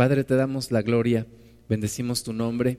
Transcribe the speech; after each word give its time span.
Padre, 0.00 0.24
te 0.24 0.34
damos 0.34 0.72
la 0.72 0.80
gloria, 0.80 1.26
bendecimos 1.68 2.22
tu 2.22 2.32
nombre 2.32 2.78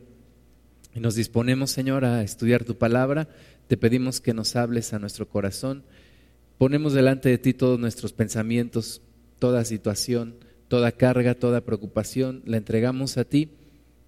y 0.96 1.00
nos 1.02 1.14
disponemos, 1.14 1.70
Señor, 1.70 2.04
a 2.04 2.24
estudiar 2.24 2.64
tu 2.64 2.80
palabra. 2.80 3.30
Te 3.68 3.78
pedimos 3.78 4.20
que 4.20 4.34
nos 4.34 4.56
hables 4.56 4.92
a 4.92 4.98
nuestro 4.98 5.30
corazón. 5.30 5.84
Ponemos 6.58 6.94
delante 6.94 7.30
de 7.30 7.38
ti 7.38 7.54
todos 7.54 7.80
nuestros 7.80 8.12
pensamientos, 8.12 9.04
toda 9.38 9.66
situación, 9.66 10.38
toda 10.68 10.94
carga, 10.94 11.36
toda 11.36 11.62
preocupación, 11.62 12.42
la 12.44 12.58
entregamos 12.58 13.20
a 13.20 13.24
ti. 13.24 13.52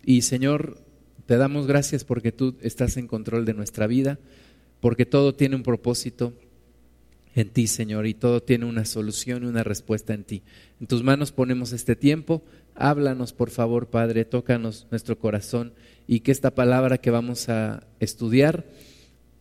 Y 0.04 0.24
Señor, 0.24 0.82
te 1.28 1.38
damos 1.38 1.68
gracias 1.68 2.04
porque 2.06 2.32
tú 2.32 2.56
estás 2.62 2.98
en 2.98 3.06
control 3.06 3.46
de 3.46 3.54
nuestra 3.54 3.86
vida, 3.86 4.18
porque 4.80 5.06
todo 5.06 5.36
tiene 5.36 5.56
un 5.56 5.62
propósito 5.62 6.34
en 7.36 7.50
ti, 7.50 7.68
Señor, 7.68 8.06
y 8.06 8.14
todo 8.14 8.44
tiene 8.44 8.66
una 8.66 8.86
solución 8.86 9.44
y 9.44 9.48
una 9.48 9.64
respuesta 9.64 10.14
en 10.14 10.24
ti. 10.24 10.44
En 10.80 10.88
tus 10.88 11.04
manos 11.04 11.32
ponemos 11.32 11.74
este 11.74 11.96
tiempo. 11.96 12.44
Háblanos, 12.76 13.34
por 13.34 13.50
favor, 13.50 13.88
Padre, 13.88 14.26
tócanos 14.26 14.88
nuestro 14.92 15.18
corazón 15.18 15.74
y 16.08 16.20
que 16.20 16.32
esta 16.32 16.54
palabra 16.54 17.00
que 17.00 17.12
vamos 17.12 17.50
a 17.50 17.88
estudiar 18.00 18.66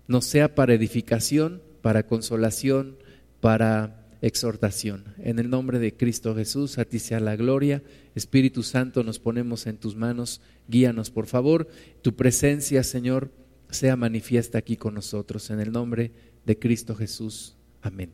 nos 0.07 0.25
sea 0.25 0.55
para 0.55 0.75
edificación, 0.75 1.63
para 1.83 2.07
consolación, 2.07 2.97
para 3.41 4.07
exhortación. 4.23 5.05
En 5.19 5.39
el 5.39 5.51
nombre 5.51 5.79
de 5.79 5.95
Cristo 5.95 6.35
Jesús, 6.35 6.79
a 6.79 6.85
ti 6.85 6.99
sea 6.99 7.21
la 7.21 7.37
gloria. 7.37 7.83
Espíritu 8.15 8.63
Santo, 8.63 9.03
nos 9.03 9.19
ponemos 9.19 9.67
en 9.67 9.77
tus 9.77 9.97
manos. 9.97 10.41
Guíanos, 10.69 11.11
por 11.11 11.27
favor. 11.27 11.69
Tu 12.03 12.15
presencia, 12.15 12.85
Señor, 12.85 13.31
sea 13.69 13.97
manifiesta 13.97 14.59
aquí 14.59 14.77
con 14.77 14.95
nosotros. 14.95 15.51
En 15.51 15.61
el 15.61 15.73
nombre 15.73 16.13
de 16.47 16.59
Cristo 16.59 16.95
Jesús. 16.95 17.57
Amén. 17.83 18.11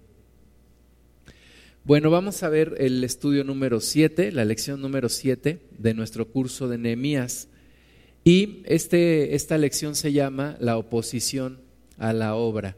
Bueno, 1.84 2.10
vamos 2.10 2.42
a 2.42 2.48
ver 2.48 2.74
el 2.78 3.04
estudio 3.04 3.44
número 3.44 3.80
7, 3.80 4.32
la 4.32 4.46
lección 4.46 4.80
número 4.80 5.08
7 5.10 5.60
de 5.78 5.94
nuestro 5.94 6.26
curso 6.26 6.68
de 6.68 6.78
Nehemías. 6.78 7.48
Y 8.24 8.62
este, 8.64 9.34
esta 9.34 9.58
lección 9.58 9.94
se 9.94 10.12
llama 10.12 10.56
La 10.58 10.78
oposición 10.78 11.60
a 11.98 12.12
la 12.12 12.34
obra. 12.34 12.76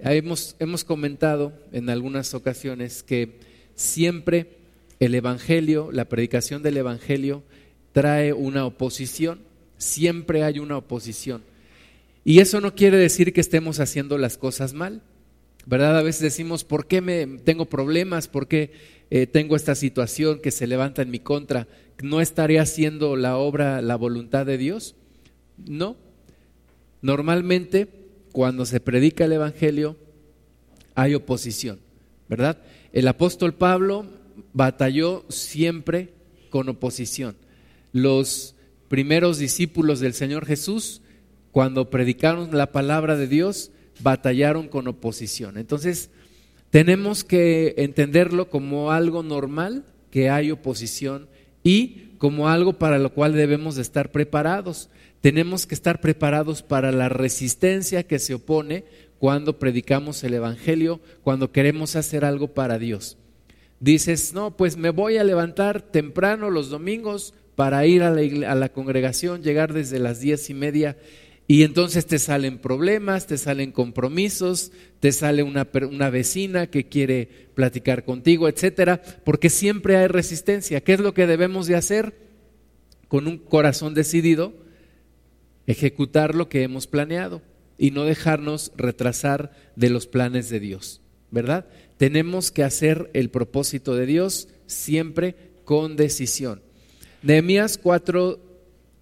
Hemos, 0.00 0.56
hemos 0.58 0.84
comentado 0.84 1.52
en 1.72 1.88
algunas 1.88 2.34
ocasiones 2.34 3.02
que 3.04 3.38
siempre 3.76 4.58
el 4.98 5.14
Evangelio, 5.14 5.90
la 5.92 6.08
predicación 6.08 6.62
del 6.62 6.76
Evangelio, 6.76 7.44
trae 7.92 8.32
una 8.32 8.66
oposición, 8.66 9.40
siempre 9.78 10.42
hay 10.42 10.58
una 10.58 10.76
oposición. 10.78 11.42
Y 12.24 12.40
eso 12.40 12.60
no 12.60 12.74
quiere 12.74 12.96
decir 12.96 13.32
que 13.32 13.40
estemos 13.40 13.78
haciendo 13.80 14.18
las 14.18 14.36
cosas 14.36 14.74
mal, 14.74 15.02
¿verdad? 15.66 15.98
A 15.98 16.02
veces 16.02 16.22
decimos, 16.22 16.64
¿por 16.64 16.86
qué 16.86 17.00
me, 17.00 17.26
tengo 17.44 17.66
problemas? 17.66 18.28
¿Por 18.28 18.48
qué 18.48 18.72
eh, 19.10 19.26
tengo 19.26 19.56
esta 19.56 19.74
situación 19.74 20.40
que 20.40 20.50
se 20.50 20.66
levanta 20.66 21.02
en 21.02 21.10
mi 21.10 21.18
contra? 21.18 21.68
¿No 22.02 22.20
estaré 22.20 22.58
haciendo 22.58 23.16
la 23.16 23.36
obra, 23.36 23.80
la 23.82 23.96
voluntad 23.96 24.46
de 24.46 24.58
Dios? 24.58 24.94
No. 25.56 25.96
Normalmente 27.02 27.88
cuando 28.32 28.66
se 28.66 28.80
predica 28.80 29.26
el 29.26 29.32
Evangelio 29.32 29.96
hay 30.94 31.14
oposición, 31.14 31.80
¿verdad? 32.28 32.58
El 32.92 33.08
apóstol 33.08 33.54
Pablo 33.54 34.06
batalló 34.52 35.24
siempre 35.28 36.14
con 36.50 36.68
oposición. 36.68 37.36
Los 37.92 38.54
primeros 38.88 39.38
discípulos 39.38 40.00
del 40.00 40.14
Señor 40.14 40.46
Jesús, 40.46 41.02
cuando 41.52 41.90
predicaron 41.90 42.56
la 42.56 42.72
palabra 42.72 43.16
de 43.16 43.28
Dios, 43.28 43.70
batallaron 44.00 44.68
con 44.68 44.88
oposición. 44.88 45.58
Entonces, 45.58 46.10
tenemos 46.70 47.24
que 47.24 47.74
entenderlo 47.78 48.50
como 48.50 48.90
algo 48.90 49.22
normal, 49.22 49.84
que 50.10 50.30
hay 50.30 50.50
oposición, 50.50 51.28
y 51.62 52.10
como 52.18 52.48
algo 52.48 52.74
para 52.74 52.98
lo 52.98 53.12
cual 53.12 53.32
debemos 53.32 53.76
de 53.76 53.82
estar 53.82 54.12
preparados 54.12 54.90
tenemos 55.24 55.64
que 55.64 55.74
estar 55.74 56.02
preparados 56.02 56.62
para 56.62 56.92
la 56.92 57.08
resistencia 57.08 58.02
que 58.02 58.18
se 58.18 58.34
opone 58.34 58.84
cuando 59.18 59.58
predicamos 59.58 60.22
el 60.22 60.34
Evangelio, 60.34 61.00
cuando 61.22 61.50
queremos 61.50 61.96
hacer 61.96 62.26
algo 62.26 62.48
para 62.48 62.78
Dios. 62.78 63.16
Dices, 63.80 64.34
no, 64.34 64.54
pues 64.54 64.76
me 64.76 64.90
voy 64.90 65.16
a 65.16 65.24
levantar 65.24 65.80
temprano 65.80 66.50
los 66.50 66.68
domingos 66.68 67.32
para 67.54 67.86
ir 67.86 68.02
a 68.02 68.10
la, 68.10 68.68
congregación, 68.68 69.42
llegar 69.42 69.72
desde 69.72 69.98
las 69.98 70.20
diez 70.20 70.50
y 70.50 70.52
media 70.52 70.98
y 71.46 71.62
entonces 71.62 72.06
te 72.06 72.18
salen 72.18 72.58
problemas, 72.58 73.26
te 73.26 73.36
salen 73.36 73.70
compromisos, 73.70 74.72
te 75.00 75.12
sale 75.12 75.42
una, 75.42 75.64
vecina 76.10 76.68
que 76.68 76.88
quiere 76.88 77.48
platicar 77.54 78.04
contigo, 78.04 78.48
etcétera, 78.48 79.02
porque 79.24 79.50
siempre 79.50 79.96
hay 79.96 80.06
resistencia. 80.06 80.80
¿Qué 80.80 80.94
es 80.94 81.00
lo 81.00 81.12
que 81.12 81.26
debemos 81.26 81.66
de 81.66 81.76
hacer? 81.76 82.14
Con 83.08 83.26
un 83.26 83.36
corazón 83.36 83.92
decidido, 83.92 84.54
ejecutar 85.66 86.34
lo 86.34 86.48
que 86.48 86.62
hemos 86.62 86.86
planeado 86.86 87.42
y 87.76 87.90
no 87.90 88.04
dejarnos 88.04 88.72
retrasar 88.76 89.52
de 89.76 89.90
los 89.90 90.06
planes 90.06 90.48
de 90.48 90.60
Dios, 90.60 91.02
¿verdad? 91.30 91.66
Tenemos 91.98 92.50
que 92.52 92.64
hacer 92.64 93.10
el 93.12 93.28
propósito 93.28 93.94
de 93.94 94.06
Dios 94.06 94.48
siempre 94.66 95.36
con 95.64 95.96
decisión. 95.96 96.62
Nehemías 97.22 97.76
4 97.76 98.53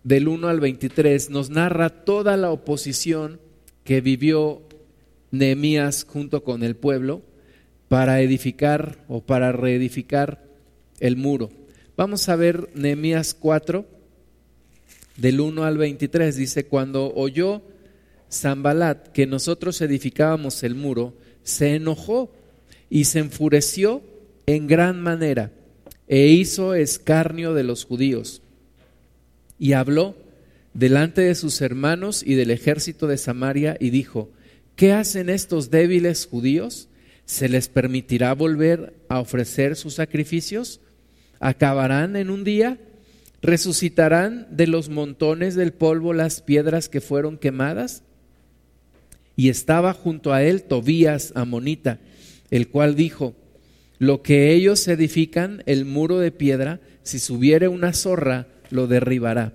del 0.04 0.28
1 0.28 0.48
al 0.48 0.60
23 0.60 1.30
nos 1.30 1.50
narra 1.50 1.90
toda 2.04 2.36
la 2.36 2.50
oposición 2.50 3.40
que 3.84 4.00
vivió 4.00 4.62
Nehemías 5.30 6.04
junto 6.04 6.42
con 6.44 6.62
el 6.62 6.76
pueblo 6.76 7.22
para 7.88 8.20
edificar 8.20 9.04
o 9.08 9.20
para 9.20 9.52
reedificar 9.52 10.44
el 11.00 11.16
muro. 11.16 11.50
Vamos 11.96 12.28
a 12.28 12.36
ver 12.36 12.68
Nehemías 12.74 13.34
4 13.34 13.86
del 15.16 15.40
1 15.40 15.64
al 15.64 15.78
23 15.78 16.36
dice, 16.36 16.66
cuando 16.66 17.12
oyó 17.14 17.62
Zambalat 18.30 19.08
que 19.08 19.26
nosotros 19.26 19.80
edificábamos 19.82 20.62
el 20.62 20.74
muro, 20.74 21.14
se 21.42 21.74
enojó 21.74 22.32
y 22.88 23.04
se 23.04 23.18
enfureció 23.18 24.02
en 24.46 24.66
gran 24.66 25.00
manera 25.00 25.52
e 26.08 26.28
hizo 26.28 26.74
escarnio 26.74 27.54
de 27.54 27.62
los 27.62 27.84
judíos 27.84 28.41
y 29.62 29.74
habló 29.74 30.16
delante 30.74 31.20
de 31.20 31.36
sus 31.36 31.60
hermanos 31.60 32.24
y 32.26 32.34
del 32.34 32.50
ejército 32.50 33.06
de 33.06 33.16
Samaria 33.16 33.76
y 33.78 33.90
dijo, 33.90 34.28
¿qué 34.74 34.90
hacen 34.90 35.30
estos 35.30 35.70
débiles 35.70 36.26
judíos? 36.26 36.88
¿Se 37.26 37.48
les 37.48 37.68
permitirá 37.68 38.34
volver 38.34 38.92
a 39.08 39.20
ofrecer 39.20 39.76
sus 39.76 39.94
sacrificios? 39.94 40.80
¿Acabarán 41.38 42.16
en 42.16 42.28
un 42.28 42.42
día? 42.42 42.76
¿Resucitarán 43.40 44.48
de 44.50 44.66
los 44.66 44.88
montones 44.88 45.54
del 45.54 45.72
polvo 45.72 46.12
las 46.12 46.42
piedras 46.42 46.88
que 46.88 47.00
fueron 47.00 47.38
quemadas? 47.38 48.02
Y 49.36 49.48
estaba 49.48 49.92
junto 49.92 50.32
a 50.32 50.42
él 50.42 50.64
Tobías 50.64 51.30
Amonita, 51.36 52.00
el 52.50 52.66
cual 52.66 52.96
dijo, 52.96 53.36
lo 54.00 54.22
que 54.22 54.50
ellos 54.54 54.88
edifican, 54.88 55.62
el 55.66 55.84
muro 55.84 56.18
de 56.18 56.32
piedra, 56.32 56.80
si 57.04 57.20
subiere 57.20 57.68
una 57.68 57.92
zorra, 57.92 58.48
lo 58.72 58.86
derribará. 58.86 59.52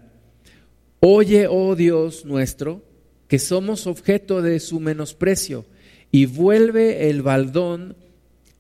Oye, 0.99 1.47
oh 1.49 1.75
Dios 1.75 2.23
nuestro, 2.25 2.83
que 3.27 3.39
somos 3.39 3.87
objeto 3.87 4.41
de 4.41 4.59
su 4.59 4.79
menosprecio, 4.79 5.65
y 6.11 6.25
vuelve 6.25 7.09
el 7.09 7.21
baldón 7.21 7.97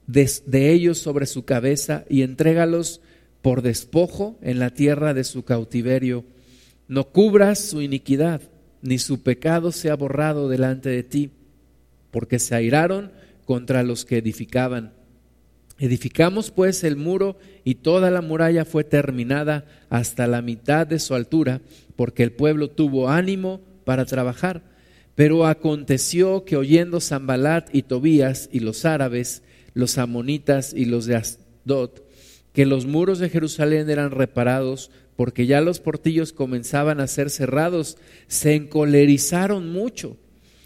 de, 0.07 0.71
ellos 0.71 0.97
sobre 0.97 1.25
su 1.25 1.45
cabeza 1.45 2.03
y 2.09 2.21
entrégalos 2.21 3.01
por 3.41 3.61
despojo 3.61 4.37
en 4.41 4.59
la 4.59 4.71
tierra 4.71 5.13
de 5.13 5.23
su 5.23 5.43
cautiverio. 5.43 6.25
No 6.87 7.05
cubras 7.05 7.59
su 7.59 7.81
iniquidad, 7.81 8.41
ni 8.81 8.99
su 8.99 9.21
pecado 9.23 9.71
sea 9.71 9.95
borrado 9.95 10.49
delante 10.49 10.89
de 10.89 11.03
ti, 11.03 11.31
porque 12.11 12.39
se 12.39 12.55
airaron 12.55 13.11
contra 13.45 13.83
los 13.83 14.05
que 14.05 14.17
edificaban. 14.17 14.93
Edificamos 15.79 16.49
pues 16.49 16.83
el 16.83 16.95
muro 16.95 17.37
y 17.63 17.75
toda 17.75 18.09
la 18.09 18.21
muralla 18.21 18.65
fue 18.65 18.83
terminada 18.83 19.65
hasta 19.89 20.25
la 20.25 20.41
mitad 20.41 20.87
de 20.87 20.99
su 20.99 21.13
altura, 21.13 21.61
porque 21.95 22.23
el 22.23 22.31
pueblo 22.31 22.69
tuvo 22.69 23.09
ánimo 23.09 23.61
para 23.83 24.05
trabajar. 24.05 24.63
Pero 25.13 25.45
aconteció 25.45 26.45
que 26.45 26.57
oyendo 26.57 26.99
Zambalat 26.99 27.73
y 27.73 27.83
Tobías 27.83 28.49
y 28.51 28.59
los 28.59 28.85
árabes, 28.85 29.43
los 29.73 29.97
amonitas 29.97 30.73
y 30.73 30.85
los 30.85 31.05
de 31.05 31.15
Asdod, 31.15 31.91
que 32.53 32.65
los 32.65 32.85
muros 32.85 33.19
de 33.19 33.29
Jerusalén 33.29 33.89
eran 33.89 34.11
reparados 34.11 34.89
porque 35.15 35.47
ya 35.47 35.61
los 35.61 35.79
portillos 35.79 36.31
comenzaban 36.31 36.99
a 36.99 37.07
ser 37.07 37.29
cerrados, 37.31 37.97
se 38.27 38.53
encolerizaron 38.53 39.71
mucho 39.71 40.15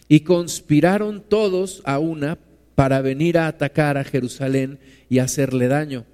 y 0.09 0.21
conspiraron 0.21 1.23
todos 1.27 1.81
a 1.85 1.99
una 1.99 2.37
para 2.75 3.01
venir 3.01 3.38
a 3.38 3.47
atacar 3.47 3.97
a 3.97 4.03
Jerusalén 4.03 4.79
y 5.09 5.19
hacerle 5.19 5.68
daño. 5.68 6.06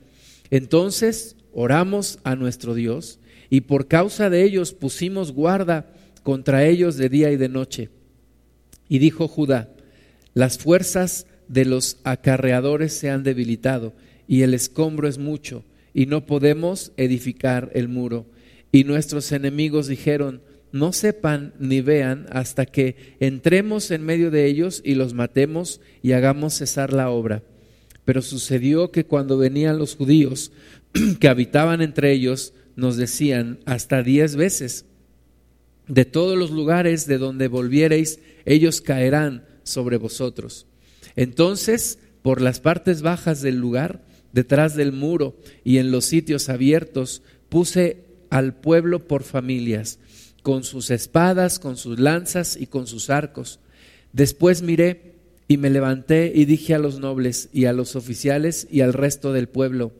Entonces 0.49 1.35
oramos 1.53 2.19
a 2.23 2.35
nuestro 2.35 2.73
Dios 2.73 3.19
y 3.49 3.61
por 3.61 3.87
causa 3.87 4.29
de 4.29 4.43
ellos 4.43 4.73
pusimos 4.73 5.31
guarda 5.31 5.93
contra 6.23 6.65
ellos 6.65 6.97
de 6.97 7.09
día 7.09 7.31
y 7.31 7.37
de 7.37 7.49
noche. 7.49 7.89
Y 8.89 8.99
dijo 8.99 9.27
Judá, 9.27 9.69
las 10.33 10.57
fuerzas 10.57 11.25
de 11.47 11.65
los 11.65 11.97
acarreadores 12.03 12.93
se 12.93 13.09
han 13.09 13.23
debilitado 13.23 13.93
y 14.27 14.41
el 14.41 14.53
escombro 14.53 15.07
es 15.07 15.17
mucho 15.17 15.63
y 15.93 16.05
no 16.05 16.25
podemos 16.25 16.91
edificar 16.97 17.71
el 17.73 17.87
muro. 17.87 18.25
Y 18.71 18.83
nuestros 18.83 19.31
enemigos 19.31 19.87
dijeron, 19.87 20.41
no 20.71 20.93
sepan 20.93 21.53
ni 21.59 21.81
vean 21.81 22.25
hasta 22.29 22.65
que 22.65 23.15
entremos 23.19 23.91
en 23.91 24.03
medio 24.03 24.31
de 24.31 24.45
ellos 24.45 24.81
y 24.83 24.95
los 24.95 25.13
matemos 25.13 25.81
y 26.01 26.11
hagamos 26.11 26.55
cesar 26.55 26.93
la 26.93 27.09
obra. 27.09 27.43
Pero 28.05 28.21
sucedió 28.21 28.91
que 28.91 29.05
cuando 29.05 29.37
venían 29.37 29.77
los 29.77 29.95
judíos 29.95 30.51
que 31.19 31.27
habitaban 31.27 31.81
entre 31.81 32.11
ellos, 32.11 32.53
nos 32.75 32.95
decían 32.95 33.59
hasta 33.65 34.03
diez 34.03 34.35
veces, 34.35 34.85
de 35.87 36.05
todos 36.05 36.37
los 36.37 36.51
lugares 36.51 37.07
de 37.07 37.17
donde 37.17 37.47
volviereis, 37.47 38.19
ellos 38.45 38.81
caerán 38.81 39.45
sobre 39.63 39.97
vosotros. 39.97 40.67
Entonces, 41.15 41.99
por 42.21 42.41
las 42.41 42.59
partes 42.59 43.01
bajas 43.01 43.41
del 43.41 43.57
lugar, 43.57 44.03
detrás 44.33 44.75
del 44.75 44.91
muro 44.91 45.35
y 45.63 45.77
en 45.77 45.91
los 45.91 46.05
sitios 46.05 46.49
abiertos, 46.49 47.21
puse 47.49 48.03
al 48.29 48.53
pueblo 48.53 49.07
por 49.07 49.23
familias, 49.23 49.99
con 50.47 50.63
sus 50.63 50.91
espadas, 50.91 51.59
con 51.59 51.75
sus 51.75 51.99
lanzas 51.99 52.55
y 52.57 52.67
con 52.67 52.87
sus 52.87 53.09
arcos. 53.09 53.59
Después 54.13 54.61
miré 54.61 55.15
y 55.49 55.57
me 55.57 55.69
levanté 55.69 56.31
y 56.33 56.45
dije 56.45 56.73
a 56.73 56.79
los 56.79 57.01
nobles 57.01 57.49
y 57.51 57.65
a 57.65 57.73
los 57.73 57.97
oficiales 57.97 58.65
y 58.71 58.79
al 58.79 58.93
resto 58.93 59.33
del 59.33 59.49
pueblo, 59.49 59.91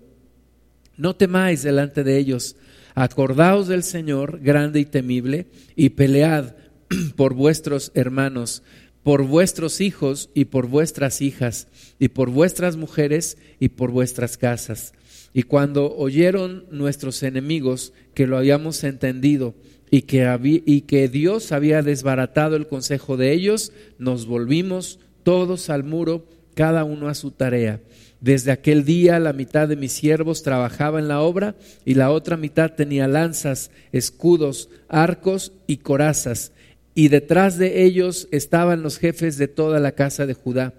no 0.96 1.18
temáis 1.18 1.64
delante 1.64 2.06
de 2.06 2.18
ellos, 2.18 2.56
acordaos 2.96 3.68
del 3.68 3.84
Señor 3.84 4.40
grande 4.40 4.80
y 4.80 4.86
temible 4.86 5.48
y 5.76 5.90
pelead 5.90 6.56
por 7.18 7.34
vuestros 7.34 7.92
hermanos, 7.94 8.64
por 9.04 9.24
vuestros 9.24 9.82
hijos 9.82 10.30
y 10.34 10.46
por 10.46 10.68
vuestras 10.68 11.22
hijas, 11.22 11.68
y 12.00 12.08
por 12.08 12.30
vuestras 12.30 12.78
mujeres 12.78 13.38
y 13.60 13.68
por 13.68 13.92
vuestras 13.92 14.38
casas. 14.38 14.94
Y 15.34 15.44
cuando 15.44 15.94
oyeron 15.94 16.68
nuestros 16.72 17.22
enemigos 17.24 17.92
que 18.14 18.28
lo 18.28 18.38
habíamos 18.38 18.86
entendido 18.86 19.54
y 19.90 20.04
que, 20.04 20.64
y 20.66 20.82
que 20.82 21.08
Dios 21.08 21.52
había 21.52 21.82
desbaratado 21.82 22.56
el 22.56 22.68
consejo 22.68 23.18
de 23.18 23.32
ellos, 23.32 23.72
nos 23.98 24.26
volvimos 24.26 25.00
todos 25.24 25.70
al 25.70 25.84
muro, 25.84 26.26
cada 26.56 26.84
uno 26.84 27.08
a 27.08 27.16
su 27.16 27.32
tarea. 27.32 27.80
Desde 28.20 28.52
aquel 28.52 28.84
día 28.84 29.20
la 29.20 29.34
mitad 29.34 29.68
de 29.68 29.76
mis 29.76 29.92
siervos 29.92 30.42
trabajaba 30.42 31.00
en 31.00 31.08
la 31.08 31.22
obra 31.22 31.56
y 31.86 31.94
la 31.94 32.10
otra 32.12 32.36
mitad 32.36 32.74
tenía 32.74 33.08
lanzas, 33.08 33.70
escudos, 33.92 34.70
arcos 34.90 35.54
y 35.68 35.78
corazas. 35.78 36.52
Y 36.96 37.10
detrás 37.10 37.58
de 37.60 37.84
ellos 37.84 38.28
estaban 38.32 38.82
los 38.82 38.98
jefes 38.98 39.38
de 39.38 39.48
toda 39.48 39.80
la 39.80 39.92
casa 39.92 40.26
de 40.26 40.34
Judá 40.34 40.74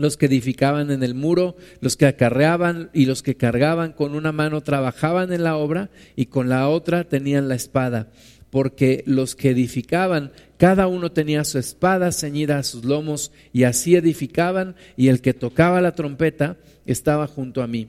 los 0.00 0.16
que 0.16 0.26
edificaban 0.26 0.90
en 0.90 1.02
el 1.02 1.14
muro, 1.14 1.56
los 1.80 1.96
que 1.96 2.06
acarreaban 2.06 2.90
y 2.92 3.06
los 3.06 3.22
que 3.22 3.36
cargaban 3.36 3.92
con 3.92 4.14
una 4.14 4.32
mano 4.32 4.60
trabajaban 4.60 5.32
en 5.32 5.44
la 5.44 5.56
obra 5.56 5.90
y 6.16 6.26
con 6.26 6.48
la 6.48 6.68
otra 6.68 7.04
tenían 7.04 7.48
la 7.48 7.54
espada, 7.54 8.10
porque 8.50 9.02
los 9.06 9.36
que 9.36 9.50
edificaban, 9.50 10.32
cada 10.56 10.86
uno 10.86 11.12
tenía 11.12 11.44
su 11.44 11.58
espada 11.58 12.12
ceñida 12.12 12.58
a 12.58 12.62
sus 12.62 12.84
lomos 12.84 13.32
y 13.52 13.64
así 13.64 13.96
edificaban 13.96 14.74
y 14.96 15.08
el 15.08 15.20
que 15.20 15.34
tocaba 15.34 15.80
la 15.80 15.94
trompeta 15.94 16.56
estaba 16.86 17.26
junto 17.26 17.62
a 17.62 17.66
mí. 17.66 17.88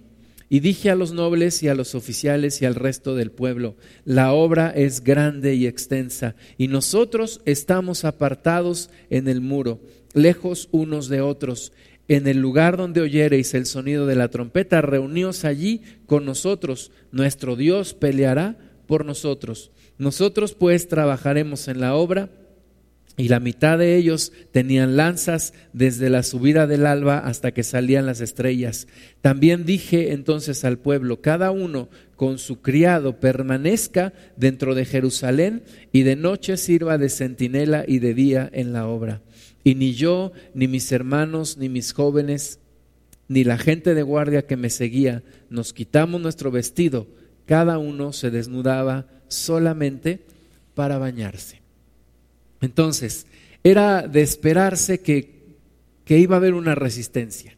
Y 0.53 0.59
dije 0.59 0.89
a 0.89 0.95
los 0.95 1.13
nobles 1.13 1.63
y 1.63 1.69
a 1.69 1.75
los 1.75 1.95
oficiales 1.95 2.61
y 2.61 2.65
al 2.65 2.75
resto 2.75 3.15
del 3.15 3.31
pueblo, 3.31 3.77
la 4.03 4.33
obra 4.33 4.69
es 4.69 5.01
grande 5.01 5.55
y 5.55 5.65
extensa, 5.65 6.35
y 6.57 6.67
nosotros 6.67 7.39
estamos 7.45 8.03
apartados 8.03 8.89
en 9.09 9.29
el 9.29 9.39
muro, 9.39 9.79
lejos 10.13 10.67
unos 10.71 11.07
de 11.07 11.21
otros, 11.21 11.71
en 12.07 12.27
el 12.27 12.39
lugar 12.39 12.77
donde 12.77 13.01
oyereis 13.01 13.53
el 13.53 13.65
sonido 13.65 14.05
de 14.05 14.15
la 14.15 14.29
trompeta, 14.29 14.81
reuníos 14.81 15.45
allí 15.45 15.81
con 16.05 16.25
nosotros. 16.25 16.91
Nuestro 17.11 17.55
Dios 17.55 17.93
peleará 17.93 18.57
por 18.87 19.05
nosotros. 19.05 19.71
Nosotros 19.97 20.53
pues 20.53 20.87
trabajaremos 20.87 21.67
en 21.67 21.79
la 21.79 21.95
obra. 21.95 22.29
Y 23.17 23.27
la 23.27 23.39
mitad 23.39 23.77
de 23.77 23.97
ellos 23.97 24.31
tenían 24.51 24.95
lanzas 24.95 25.53
desde 25.73 26.09
la 26.09 26.23
subida 26.23 26.65
del 26.65 26.85
alba 26.85 27.19
hasta 27.19 27.51
que 27.51 27.61
salían 27.61 28.05
las 28.05 28.21
estrellas. 28.21 28.87
También 29.19 29.65
dije 29.65 30.13
entonces 30.13 30.63
al 30.63 30.79
pueblo, 30.79 31.21
cada 31.21 31.51
uno 31.51 31.89
con 32.15 32.37
su 32.37 32.61
criado 32.61 33.19
permanezca 33.19 34.13
dentro 34.37 34.75
de 34.75 34.85
Jerusalén 34.85 35.61
y 35.91 36.03
de 36.03 36.15
noche 36.15 36.55
sirva 36.55 36.97
de 36.97 37.09
centinela 37.09 37.83
y 37.85 37.99
de 37.99 38.13
día 38.13 38.49
en 38.53 38.73
la 38.73 38.87
obra. 38.87 39.21
Y 39.63 39.75
ni 39.75 39.93
yo, 39.93 40.31
ni 40.53 40.67
mis 40.67 40.91
hermanos, 40.91 41.57
ni 41.57 41.69
mis 41.69 41.93
jóvenes, 41.93 42.59
ni 43.27 43.43
la 43.43 43.57
gente 43.57 43.93
de 43.93 44.03
guardia 44.03 44.45
que 44.45 44.57
me 44.57 44.69
seguía, 44.69 45.23
nos 45.49 45.73
quitamos 45.73 46.19
nuestro 46.21 46.51
vestido. 46.51 47.07
Cada 47.45 47.77
uno 47.77 48.13
se 48.13 48.31
desnudaba 48.31 49.07
solamente 49.27 50.25
para 50.73 50.97
bañarse. 50.97 51.61
Entonces, 52.59 53.27
era 53.63 54.07
de 54.07 54.21
esperarse 54.21 55.01
que, 55.01 55.55
que 56.05 56.17
iba 56.17 56.35
a 56.35 56.39
haber 56.39 56.53
una 56.53 56.75
resistencia. 56.75 57.57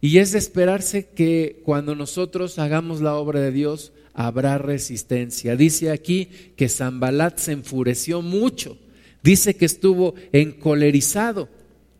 Y 0.00 0.18
es 0.18 0.32
de 0.32 0.38
esperarse 0.38 1.10
que 1.14 1.62
cuando 1.64 1.94
nosotros 1.94 2.58
hagamos 2.58 3.00
la 3.00 3.14
obra 3.14 3.40
de 3.40 3.52
Dios, 3.52 3.92
habrá 4.14 4.58
resistencia. 4.58 5.54
Dice 5.56 5.90
aquí 5.90 6.28
que 6.56 6.68
Zambalat 6.68 7.38
se 7.38 7.52
enfureció 7.52 8.22
mucho 8.22 8.78
Dice 9.22 9.54
que 9.54 9.64
estuvo 9.64 10.14
encolerizado, 10.32 11.48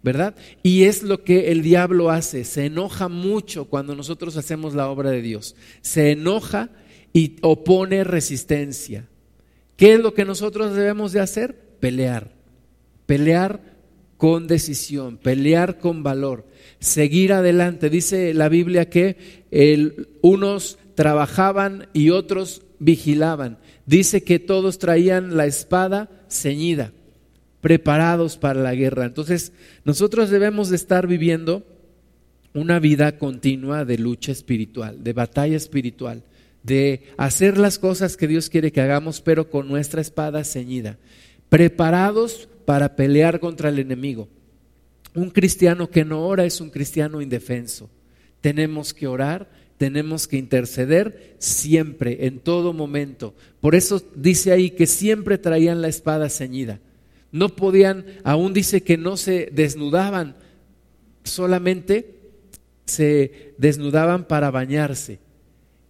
¿verdad? 0.02 0.34
Y 0.62 0.84
es 0.84 1.04
lo 1.04 1.22
que 1.22 1.52
el 1.52 1.62
diablo 1.62 2.10
hace, 2.10 2.44
se 2.44 2.66
enoja 2.66 3.08
mucho 3.08 3.66
cuando 3.66 3.94
nosotros 3.94 4.36
hacemos 4.36 4.74
la 4.74 4.88
obra 4.88 5.10
de 5.10 5.22
Dios. 5.22 5.54
Se 5.82 6.10
enoja 6.10 6.70
y 7.12 7.36
opone 7.42 8.02
resistencia. 8.02 9.08
¿Qué 9.76 9.94
es 9.94 10.00
lo 10.00 10.14
que 10.14 10.24
nosotros 10.24 10.74
debemos 10.74 11.12
de 11.12 11.20
hacer? 11.20 11.54
Pelear. 11.78 12.32
Pelear 13.06 13.72
con 14.16 14.46
decisión, 14.46 15.16
pelear 15.16 15.78
con 15.78 16.02
valor, 16.02 16.46
seguir 16.78 17.32
adelante. 17.32 17.90
Dice 17.90 18.34
la 18.34 18.48
Biblia 18.48 18.88
que 18.88 19.16
unos 20.22 20.78
trabajaban 20.94 21.88
y 21.92 22.10
otros 22.10 22.62
vigilaban. 22.78 23.58
Dice 23.86 24.22
que 24.22 24.38
todos 24.38 24.78
traían 24.78 25.36
la 25.36 25.46
espada 25.46 26.08
ceñida 26.28 26.92
preparados 27.62 28.36
para 28.36 28.60
la 28.60 28.74
guerra. 28.74 29.06
Entonces, 29.06 29.52
nosotros 29.84 30.28
debemos 30.28 30.68
de 30.68 30.76
estar 30.76 31.06
viviendo 31.06 31.64
una 32.52 32.78
vida 32.80 33.16
continua 33.16 33.86
de 33.86 33.96
lucha 33.96 34.32
espiritual, 34.32 35.02
de 35.02 35.14
batalla 35.14 35.56
espiritual, 35.56 36.24
de 36.64 37.04
hacer 37.16 37.56
las 37.56 37.78
cosas 37.78 38.16
que 38.16 38.26
Dios 38.28 38.50
quiere 38.50 38.72
que 38.72 38.82
hagamos, 38.82 39.20
pero 39.20 39.48
con 39.48 39.68
nuestra 39.68 40.00
espada 40.00 40.44
ceñida, 40.44 40.98
preparados 41.48 42.48
para 42.66 42.96
pelear 42.96 43.40
contra 43.40 43.70
el 43.70 43.78
enemigo. 43.78 44.28
Un 45.14 45.30
cristiano 45.30 45.88
que 45.88 46.04
no 46.04 46.26
ora 46.26 46.44
es 46.44 46.60
un 46.60 46.70
cristiano 46.70 47.22
indefenso. 47.22 47.88
Tenemos 48.40 48.92
que 48.92 49.06
orar, 49.06 49.48
tenemos 49.78 50.26
que 50.26 50.36
interceder 50.36 51.36
siempre, 51.38 52.26
en 52.26 52.40
todo 52.40 52.72
momento. 52.72 53.34
Por 53.60 53.76
eso 53.76 54.02
dice 54.16 54.50
ahí 54.50 54.70
que 54.70 54.86
siempre 54.86 55.38
traían 55.38 55.80
la 55.80 55.88
espada 55.88 56.28
ceñida. 56.28 56.80
No 57.32 57.48
podían, 57.48 58.04
aún 58.24 58.52
dice 58.52 58.82
que 58.82 58.96
no 58.96 59.16
se 59.16 59.48
desnudaban, 59.52 60.36
solamente 61.24 62.20
se 62.84 63.54
desnudaban 63.58 64.24
para 64.24 64.50
bañarse. 64.50 65.18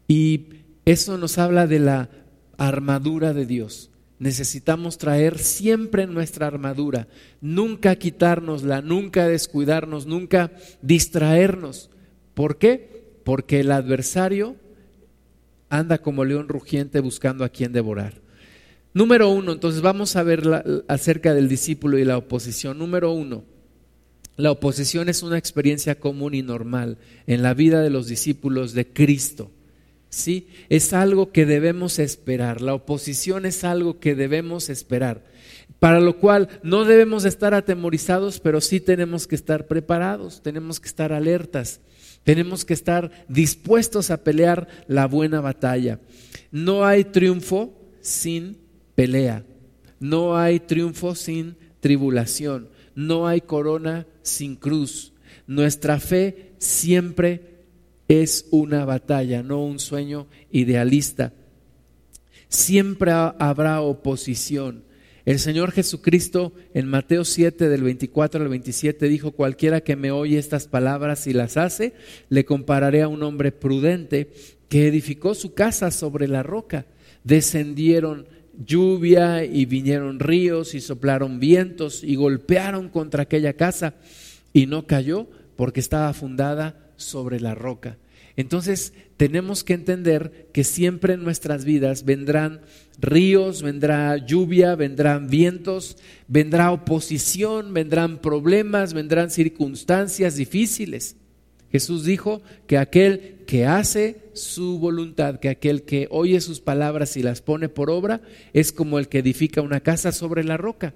Y 0.06 0.46
eso 0.84 1.18
nos 1.18 1.38
habla 1.38 1.66
de 1.66 1.80
la 1.80 2.10
armadura 2.56 3.32
de 3.32 3.44
Dios. 3.44 3.90
Necesitamos 4.20 4.98
traer 4.98 5.38
siempre 5.38 6.06
nuestra 6.06 6.46
armadura, 6.46 7.08
nunca 7.40 7.96
quitárnosla, 7.96 8.80
nunca 8.80 9.26
descuidarnos, 9.26 10.06
nunca 10.06 10.52
distraernos. 10.80 11.90
¿Por 12.34 12.56
qué? 12.56 13.18
Porque 13.24 13.58
el 13.58 13.72
adversario 13.72 14.54
anda 15.68 15.98
como 15.98 16.24
león 16.24 16.46
rugiente 16.48 17.00
buscando 17.00 17.44
a 17.44 17.48
quien 17.48 17.72
devorar. 17.72 18.21
Número 18.94 19.30
uno, 19.30 19.52
entonces 19.52 19.80
vamos 19.80 20.16
a 20.16 20.22
ver 20.22 20.42
acerca 20.88 21.32
del 21.32 21.48
discípulo 21.48 21.98
y 21.98 22.04
la 22.04 22.18
oposición. 22.18 22.78
Número 22.78 23.10
uno, 23.12 23.44
la 24.36 24.50
oposición 24.50 25.08
es 25.08 25.22
una 25.22 25.38
experiencia 25.38 25.98
común 25.98 26.34
y 26.34 26.42
normal 26.42 26.98
en 27.26 27.42
la 27.42 27.54
vida 27.54 27.80
de 27.80 27.90
los 27.90 28.06
discípulos 28.06 28.74
de 28.74 28.86
Cristo. 28.86 29.50
¿Sí? 30.10 30.48
Es 30.68 30.92
algo 30.92 31.32
que 31.32 31.46
debemos 31.46 31.98
esperar. 31.98 32.60
La 32.60 32.74
oposición 32.74 33.46
es 33.46 33.64
algo 33.64 33.98
que 33.98 34.14
debemos 34.14 34.68
esperar. 34.68 35.24
Para 35.78 36.00
lo 36.00 36.18
cual 36.18 36.48
no 36.62 36.84
debemos 36.84 37.24
estar 37.24 37.54
atemorizados, 37.54 38.38
pero 38.38 38.60
sí 38.60 38.78
tenemos 38.78 39.26
que 39.26 39.34
estar 39.34 39.66
preparados, 39.66 40.42
tenemos 40.42 40.80
que 40.80 40.86
estar 40.88 41.14
alertas, 41.14 41.80
tenemos 42.24 42.64
que 42.64 42.74
estar 42.74 43.10
dispuestos 43.28 44.10
a 44.10 44.22
pelear 44.22 44.68
la 44.86 45.06
buena 45.06 45.40
batalla. 45.40 45.98
No 46.50 46.84
hay 46.84 47.04
triunfo 47.04 47.74
sin 48.00 48.61
pelea. 48.94 49.44
No 50.00 50.36
hay 50.36 50.60
triunfo 50.60 51.14
sin 51.14 51.56
tribulación. 51.80 52.68
No 52.94 53.26
hay 53.26 53.40
corona 53.40 54.06
sin 54.22 54.56
cruz. 54.56 55.12
Nuestra 55.46 56.00
fe 56.00 56.52
siempre 56.58 57.52
es 58.08 58.46
una 58.50 58.84
batalla, 58.84 59.42
no 59.42 59.64
un 59.64 59.78
sueño 59.78 60.26
idealista. 60.50 61.32
Siempre 62.48 63.12
habrá 63.12 63.80
oposición. 63.80 64.84
El 65.24 65.38
Señor 65.38 65.70
Jesucristo 65.70 66.52
en 66.74 66.88
Mateo 66.88 67.24
7 67.24 67.68
del 67.68 67.82
24 67.84 68.42
al 68.42 68.48
27 68.48 69.08
dijo, 69.08 69.30
cualquiera 69.30 69.80
que 69.80 69.94
me 69.94 70.10
oye 70.10 70.36
estas 70.36 70.66
palabras 70.66 71.26
y 71.28 71.32
las 71.32 71.56
hace, 71.56 71.94
le 72.28 72.44
compararé 72.44 73.02
a 73.02 73.08
un 73.08 73.22
hombre 73.22 73.52
prudente 73.52 74.32
que 74.68 74.88
edificó 74.88 75.34
su 75.34 75.54
casa 75.54 75.92
sobre 75.92 76.26
la 76.26 76.42
roca. 76.42 76.86
Descendieron 77.22 78.26
lluvia 78.58 79.44
y 79.44 79.64
vinieron 79.66 80.20
ríos 80.20 80.74
y 80.74 80.80
soplaron 80.80 81.40
vientos 81.40 82.04
y 82.04 82.16
golpearon 82.16 82.88
contra 82.88 83.24
aquella 83.24 83.54
casa 83.54 83.94
y 84.52 84.66
no 84.66 84.86
cayó 84.86 85.28
porque 85.56 85.80
estaba 85.80 86.12
fundada 86.12 86.90
sobre 86.96 87.40
la 87.40 87.54
roca. 87.54 87.98
Entonces 88.36 88.94
tenemos 89.16 89.62
que 89.62 89.74
entender 89.74 90.48
que 90.52 90.64
siempre 90.64 91.14
en 91.14 91.22
nuestras 91.22 91.64
vidas 91.64 92.04
vendrán 92.04 92.62
ríos, 92.98 93.62
vendrá 93.62 94.16
lluvia, 94.16 94.74
vendrán 94.74 95.28
vientos, 95.28 95.98
vendrá 96.28 96.72
oposición, 96.72 97.74
vendrán 97.74 98.18
problemas, 98.18 98.94
vendrán 98.94 99.30
circunstancias 99.30 100.36
difíciles. 100.36 101.16
Jesús 101.72 102.04
dijo 102.04 102.42
que 102.66 102.76
aquel 102.76 103.38
que 103.46 103.64
hace 103.64 104.18
su 104.34 104.78
voluntad, 104.78 105.40
que 105.40 105.48
aquel 105.48 105.82
que 105.82 106.06
oye 106.10 106.40
sus 106.42 106.60
palabras 106.60 107.16
y 107.16 107.22
las 107.22 107.40
pone 107.40 107.70
por 107.70 107.90
obra, 107.90 108.20
es 108.52 108.72
como 108.72 108.98
el 108.98 109.08
que 109.08 109.18
edifica 109.18 109.62
una 109.62 109.80
casa 109.80 110.12
sobre 110.12 110.44
la 110.44 110.58
roca. 110.58 110.94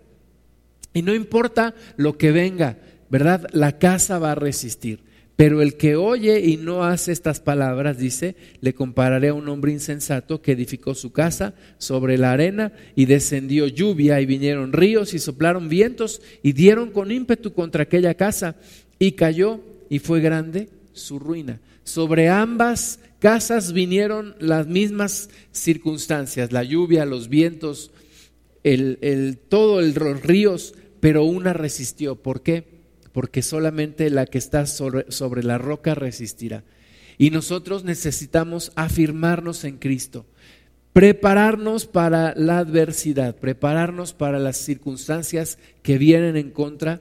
Y 0.93 1.01
no 1.01 1.15
importa 1.15 1.75
lo 1.97 2.19
que 2.19 2.31
venga, 2.31 2.79
¿verdad? 3.09 3.47
La 3.53 3.79
casa 3.79 4.19
va 4.19 4.33
a 4.33 4.37
resistir. 4.37 5.05
Pero 5.35 5.61
el 5.61 5.77
que 5.77 5.97
oye 5.97 6.41
y 6.41 6.57
no 6.57 6.85
hace 6.85 7.13
estas 7.13 7.41
palabras, 7.41 7.99
dice, 7.99 8.37
le 8.61 8.75
compararé 8.75 9.29
a 9.29 9.35
un 9.35 9.49
hombre 9.49 9.73
insensato 9.73 10.41
que 10.41 10.53
edificó 10.53 10.95
su 10.95 11.13
casa 11.13 11.55
sobre 11.77 12.17
la 12.17 12.33
arena 12.33 12.73
y 12.95 13.05
descendió 13.05 13.67
lluvia 13.67 14.21
y 14.21 14.27
vinieron 14.27 14.73
ríos 14.73 15.13
y 15.13 15.19
soplaron 15.19 15.69
vientos 15.69 16.23
y 16.43 16.53
dieron 16.53 16.91
con 16.91 17.11
ímpetu 17.11 17.53
contra 17.53 17.83
aquella 17.83 18.15
casa 18.15 18.57
y 18.99 19.13
cayó 19.13 19.61
y 19.89 19.99
fue 19.99 20.21
grande 20.21 20.69
su 20.93 21.19
ruina. 21.19 21.61
Sobre 21.85 22.29
ambas 22.29 23.01
casas 23.19 23.73
vinieron 23.73 24.35
las 24.39 24.67
mismas 24.67 25.31
circunstancias, 25.53 26.53
la 26.53 26.65
lluvia, 26.65 27.05
los 27.05 27.29
vientos, 27.29 27.91
el, 28.65 28.99
el, 29.03 29.39
todo 29.39 29.81
el, 29.81 29.95
los 29.95 30.23
ríos, 30.23 30.75
pero 31.01 31.25
una 31.25 31.53
resistió. 31.53 32.17
¿Por 32.17 32.43
qué? 32.43 32.77
porque 33.17 33.41
solamente 33.41 34.11
la 34.11 34.27
que 34.27 34.37
está 34.37 34.67
sobre, 34.67 35.43
la 35.43 35.57
roca 35.57 35.95
resistirá. 35.95 36.65
Y 37.17 37.31
nosotros 37.31 37.83
necesitamos 37.83 38.73
afirmarnos 38.77 39.65
en 39.65 39.79
Cristo, 39.79 40.27
prepararnos 40.93 41.87
para 41.87 42.35
la 42.37 42.59
adversidad, 42.59 43.35
prepararnos 43.37 44.13
para 44.13 44.39
las 44.39 44.59
circunstancias 44.59 45.59
que 45.83 45.97
vienen 45.97 46.37
en 46.37 46.51
contra 46.51 46.97
de 46.97 47.01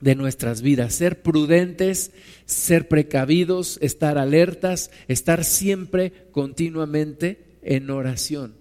nuestras 0.00 0.62
vidas, 0.62 0.94
ser 0.94 1.22
prudentes, 1.22 2.12
ser 2.46 2.88
precavidos, 2.88 3.78
estar 3.82 4.18
alertas, 4.18 4.90
estar 5.08 5.44
siempre 5.44 6.28
continuamente 6.32 7.58
en 7.62 7.90
oración. 7.90 8.54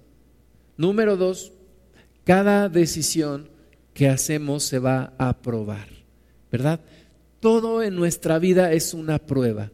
Número 0.77 1.17
dos, 1.17 1.53
cada 2.23 2.69
decisión 2.69 3.49
que 3.93 4.09
hacemos 4.09 4.63
se 4.63 4.79
va 4.79 5.13
a 5.17 5.41
probar. 5.41 5.99
¿verdad? 6.51 6.79
Todo 7.39 7.83
en 7.83 7.95
nuestra 7.95 8.39
vida 8.39 8.71
es 8.73 8.93
una 8.93 9.19
prueba. 9.19 9.71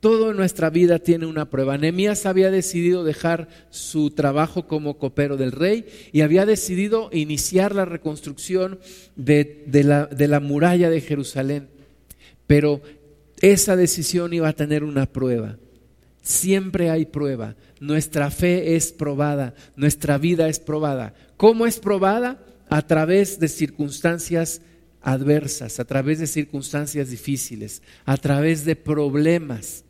Todo 0.00 0.30
en 0.30 0.36
nuestra 0.36 0.70
vida 0.70 1.00
tiene 1.00 1.26
una 1.26 1.50
prueba. 1.50 1.76
Nehemías 1.76 2.24
había 2.24 2.50
decidido 2.50 3.02
dejar 3.02 3.48
su 3.70 4.10
trabajo 4.10 4.66
como 4.68 4.96
copero 4.96 5.36
del 5.36 5.50
rey 5.50 5.86
y 6.12 6.20
había 6.20 6.46
decidido 6.46 7.10
iniciar 7.12 7.74
la 7.74 7.84
reconstrucción 7.84 8.78
de 9.16 9.64
la 10.28 10.40
muralla 10.40 10.88
de 10.88 11.00
Jerusalén. 11.00 11.68
Pero 12.46 12.80
esa 13.40 13.74
decisión 13.74 14.32
iba 14.32 14.48
a 14.48 14.52
tener 14.52 14.84
una 14.84 15.06
prueba. 15.06 15.58
Siempre 16.22 16.90
hay 16.90 17.06
prueba. 17.06 17.56
Nuestra 17.80 18.30
fe 18.30 18.76
es 18.76 18.92
probada, 18.92 19.54
nuestra 19.76 20.18
vida 20.18 20.48
es 20.48 20.60
probada. 20.60 21.14
¿Cómo 21.36 21.66
es 21.66 21.78
probada? 21.78 22.44
A 22.68 22.86
través 22.86 23.40
de 23.40 23.48
circunstancias 23.48 24.60
adversas, 25.00 25.80
a 25.80 25.84
través 25.84 26.18
de 26.18 26.26
circunstancias 26.26 27.10
difíciles, 27.10 27.82
a 28.04 28.16
través 28.16 28.64
de 28.64 28.76
problemas. 28.76 29.84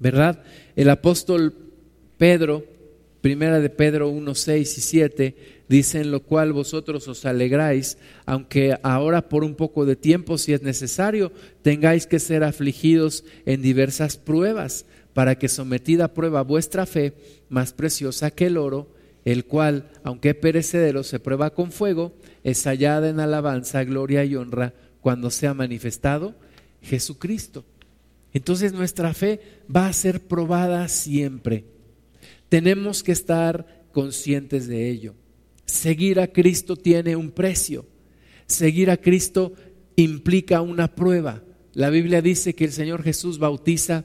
¿Verdad? 0.00 0.42
El 0.76 0.90
apóstol 0.90 1.54
Pedro, 2.16 2.64
primera 3.20 3.60
de 3.60 3.70
Pedro 3.70 4.08
1, 4.08 4.34
6 4.34 4.78
y 4.78 4.80
7, 4.80 5.36
dice 5.68 6.00
en 6.00 6.10
lo 6.10 6.20
cual 6.20 6.52
vosotros 6.52 7.06
os 7.06 7.24
alegráis, 7.26 7.98
aunque 8.26 8.76
ahora 8.82 9.28
por 9.28 9.44
un 9.44 9.54
poco 9.54 9.84
de 9.84 9.96
tiempo, 9.96 10.38
si 10.38 10.54
es 10.54 10.62
necesario, 10.62 11.30
tengáis 11.62 12.06
que 12.06 12.18
ser 12.18 12.42
afligidos 12.42 13.24
en 13.46 13.62
diversas 13.62 14.16
pruebas, 14.16 14.86
para 15.12 15.36
que 15.36 15.48
sometida 15.48 16.06
a 16.06 16.14
prueba 16.14 16.42
vuestra 16.42 16.86
fe, 16.86 17.12
más 17.48 17.72
preciosa 17.72 18.30
que 18.30 18.46
el 18.46 18.56
oro, 18.56 18.88
el 19.24 19.44
cual, 19.44 19.90
aunque 20.02 20.34
perecedero, 20.34 21.02
se 21.02 21.20
prueba 21.20 21.50
con 21.50 21.72
fuego, 21.72 22.12
es 22.42 22.64
hallada 22.64 23.10
en 23.10 23.20
alabanza, 23.20 23.84
gloria 23.84 24.24
y 24.24 24.34
honra 24.34 24.72
cuando 25.02 25.30
sea 25.30 25.52
manifestado 25.52 26.34
Jesucristo. 26.80 27.64
Entonces 28.32 28.72
nuestra 28.72 29.12
fe 29.14 29.40
va 29.74 29.86
a 29.86 29.92
ser 29.92 30.20
probada 30.26 30.86
siempre. 30.88 31.64
Tenemos 32.48 33.02
que 33.02 33.12
estar 33.12 33.86
conscientes 33.92 34.66
de 34.66 34.88
ello. 34.90 35.14
Seguir 35.64 36.20
a 36.20 36.28
Cristo 36.28 36.76
tiene 36.76 37.16
un 37.16 37.30
precio. 37.30 37.86
Seguir 38.46 38.90
a 38.90 38.96
Cristo 38.96 39.52
implica 39.96 40.60
una 40.60 40.94
prueba. 40.94 41.42
La 41.72 41.90
Biblia 41.90 42.22
dice 42.22 42.54
que 42.54 42.64
el 42.64 42.72
Señor 42.72 43.02
Jesús 43.02 43.38
bautiza 43.38 44.04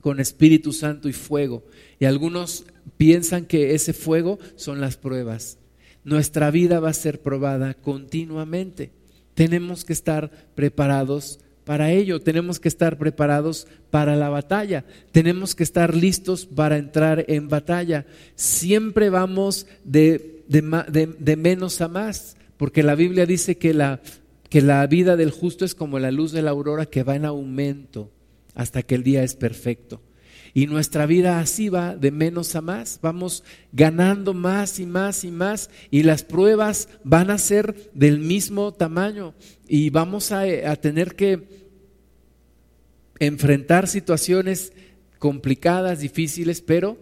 con 0.00 0.20
Espíritu 0.20 0.72
Santo 0.72 1.08
y 1.08 1.12
fuego. 1.12 1.64
Y 1.98 2.06
algunos 2.06 2.64
piensan 2.96 3.44
que 3.46 3.74
ese 3.74 3.92
fuego 3.92 4.38
son 4.56 4.80
las 4.80 4.96
pruebas. 4.96 5.58
Nuestra 6.04 6.50
vida 6.50 6.80
va 6.80 6.90
a 6.90 6.94
ser 6.94 7.20
probada 7.22 7.74
continuamente. 7.74 8.92
Tenemos 9.34 9.84
que 9.84 9.92
estar 9.92 10.30
preparados 10.54 11.38
para 11.64 11.92
ello, 11.92 12.20
tenemos 12.20 12.58
que 12.58 12.68
estar 12.68 12.98
preparados 12.98 13.68
para 13.90 14.16
la 14.16 14.28
batalla, 14.28 14.84
tenemos 15.12 15.54
que 15.54 15.62
estar 15.62 15.94
listos 15.94 16.46
para 16.46 16.76
entrar 16.76 17.24
en 17.28 17.48
batalla. 17.48 18.04
Siempre 18.34 19.10
vamos 19.10 19.66
de, 19.84 20.42
de, 20.48 21.36
menos 21.36 21.80
a 21.80 21.88
más, 21.88 22.36
porque 22.56 22.82
la 22.82 22.94
Biblia 22.94 23.26
dice 23.26 23.58
que 23.58 23.74
la, 23.74 24.00
que 24.48 24.60
la 24.60 24.86
vida 24.86 25.16
del 25.16 25.30
justo 25.30 25.64
es 25.64 25.74
como 25.74 25.98
la 25.98 26.10
luz 26.10 26.32
de 26.32 26.42
la 26.42 26.50
aurora 26.50 26.86
que 26.86 27.04
va 27.04 27.14
en 27.14 27.24
aumento 27.24 28.10
hasta 28.54 28.82
que 28.82 28.96
el 28.96 29.04
día 29.04 29.22
es 29.22 29.34
perfecto. 29.36 30.00
Y 30.54 30.66
nuestra 30.66 31.06
vida 31.06 31.40
así 31.40 31.70
va 31.70 31.96
de 31.96 32.10
menos 32.10 32.54
a 32.56 32.60
más, 32.60 32.98
vamos 33.02 33.42
ganando 33.72 34.34
más 34.34 34.78
y 34.80 34.86
más 34.86 35.24
y 35.24 35.30
más 35.30 35.70
y 35.90 36.02
las 36.02 36.24
pruebas 36.24 36.88
van 37.04 37.30
a 37.30 37.38
ser 37.38 37.90
del 37.94 38.18
mismo 38.18 38.72
tamaño. 38.72 39.34
Y 39.66 39.88
vamos 39.90 40.30
a, 40.30 40.42
a 40.42 40.76
tener 40.76 41.16
que 41.16 41.62
enfrentar 43.18 43.88
situaciones 43.88 44.72
complicadas, 45.18 46.00
difíciles, 46.00 46.60
pero 46.60 46.98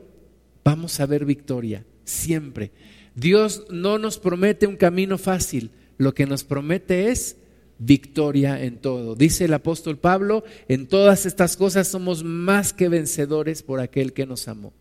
vamos 0.62 1.00
a 1.00 1.06
ver 1.06 1.24
victoria, 1.24 1.84
siempre. 2.04 2.70
Dios 3.16 3.64
no 3.70 3.98
nos 3.98 4.18
promete 4.18 4.66
un 4.66 4.76
camino 4.76 5.18
fácil, 5.18 5.70
lo 5.98 6.14
que 6.14 6.26
nos 6.26 6.44
promete 6.44 7.10
es 7.10 7.36
victoria 7.80 8.62
en 8.62 8.76
todo. 8.76 9.16
Dice 9.16 9.46
el 9.46 9.54
apóstol 9.54 9.98
Pablo, 9.98 10.44
en 10.68 10.86
todas 10.86 11.26
estas 11.26 11.56
cosas 11.56 11.88
somos 11.88 12.22
más 12.22 12.72
que 12.72 12.88
vencedores 12.88 13.62
por 13.62 13.80
aquel 13.80 14.12
que 14.12 14.26
nos 14.26 14.46
amó. 14.46 14.72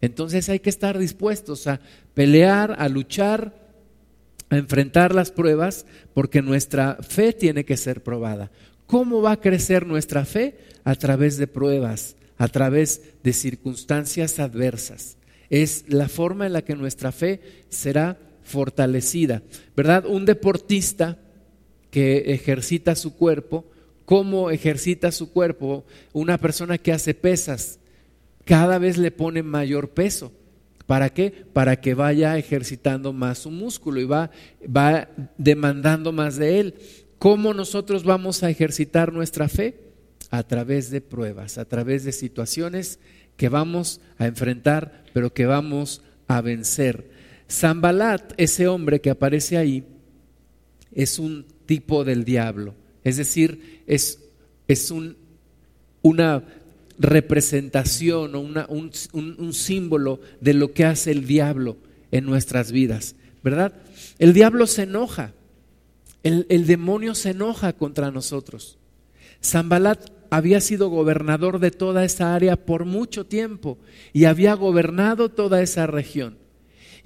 Entonces 0.00 0.48
hay 0.48 0.60
que 0.60 0.70
estar 0.70 0.98
dispuestos 0.98 1.66
a 1.66 1.80
pelear, 2.14 2.74
a 2.78 2.88
luchar, 2.88 3.54
a 4.48 4.56
enfrentar 4.56 5.14
las 5.14 5.30
pruebas, 5.30 5.86
porque 6.14 6.42
nuestra 6.42 6.96
fe 6.96 7.32
tiene 7.32 7.64
que 7.64 7.76
ser 7.76 8.02
probada. 8.02 8.50
¿Cómo 8.86 9.20
va 9.20 9.32
a 9.32 9.40
crecer 9.40 9.86
nuestra 9.86 10.24
fe? 10.24 10.58
A 10.84 10.94
través 10.94 11.36
de 11.36 11.46
pruebas, 11.46 12.16
a 12.38 12.48
través 12.48 13.02
de 13.22 13.32
circunstancias 13.32 14.38
adversas. 14.38 15.18
Es 15.50 15.84
la 15.88 16.08
forma 16.08 16.46
en 16.46 16.52
la 16.52 16.62
que 16.62 16.76
nuestra 16.76 17.12
fe 17.12 17.40
será 17.68 18.18
fortalecida. 18.42 19.42
¿Verdad? 19.76 20.06
Un 20.06 20.24
deportista 20.24 21.18
que 21.90 22.32
ejercita 22.32 22.94
su 22.94 23.16
cuerpo, 23.16 23.64
cómo 24.04 24.50
ejercita 24.50 25.12
su 25.12 25.32
cuerpo 25.32 25.84
una 26.12 26.38
persona 26.38 26.78
que 26.78 26.92
hace 26.92 27.14
pesas, 27.14 27.78
cada 28.44 28.78
vez 28.78 28.96
le 28.98 29.10
pone 29.10 29.42
mayor 29.42 29.90
peso. 29.90 30.32
¿Para 30.86 31.10
qué? 31.10 31.32
Para 31.52 31.80
que 31.80 31.94
vaya 31.94 32.38
ejercitando 32.38 33.12
más 33.12 33.38
su 33.38 33.50
músculo 33.50 34.00
y 34.00 34.04
va, 34.04 34.30
va 34.64 35.08
demandando 35.36 36.12
más 36.12 36.36
de 36.36 36.60
él. 36.60 36.74
¿Cómo 37.18 37.52
nosotros 37.54 38.04
vamos 38.04 38.44
a 38.44 38.50
ejercitar 38.50 39.12
nuestra 39.12 39.48
fe? 39.48 39.86
a 40.30 40.42
través 40.42 40.90
de 40.90 41.00
pruebas, 41.00 41.58
a 41.58 41.64
través 41.64 42.04
de 42.04 42.12
situaciones 42.12 42.98
que 43.36 43.48
vamos 43.48 44.00
a 44.18 44.26
enfrentar, 44.26 45.04
pero 45.12 45.32
que 45.32 45.46
vamos 45.46 46.02
a 46.26 46.40
vencer. 46.40 47.10
Zambalat, 47.50 48.32
ese 48.36 48.66
hombre 48.68 49.00
que 49.00 49.10
aparece 49.10 49.56
ahí, 49.56 49.84
es 50.92 51.18
un 51.18 51.46
tipo 51.66 52.04
del 52.04 52.24
diablo, 52.24 52.74
es 53.04 53.16
decir, 53.16 53.82
es, 53.86 54.20
es 54.68 54.90
un, 54.90 55.16
una 56.02 56.44
representación 56.98 58.34
o 58.34 58.40
una, 58.40 58.66
un, 58.68 58.90
un 59.12 59.52
símbolo 59.52 60.20
de 60.40 60.54
lo 60.54 60.72
que 60.72 60.84
hace 60.84 61.10
el 61.10 61.26
diablo 61.26 61.76
en 62.10 62.24
nuestras 62.24 62.72
vidas, 62.72 63.16
¿verdad? 63.42 63.72
El 64.18 64.32
diablo 64.32 64.66
se 64.66 64.84
enoja, 64.84 65.32
el, 66.22 66.46
el 66.48 66.66
demonio 66.66 67.14
se 67.14 67.30
enoja 67.30 67.72
contra 67.74 68.10
nosotros. 68.10 68.78
Zambalat 69.44 70.10
había 70.30 70.60
sido 70.60 70.88
gobernador 70.88 71.58
de 71.58 71.70
toda 71.70 72.04
esa 72.04 72.34
área 72.34 72.56
por 72.56 72.84
mucho 72.84 73.26
tiempo 73.26 73.78
y 74.12 74.24
había 74.24 74.54
gobernado 74.54 75.28
toda 75.28 75.62
esa 75.62 75.86
región. 75.86 76.38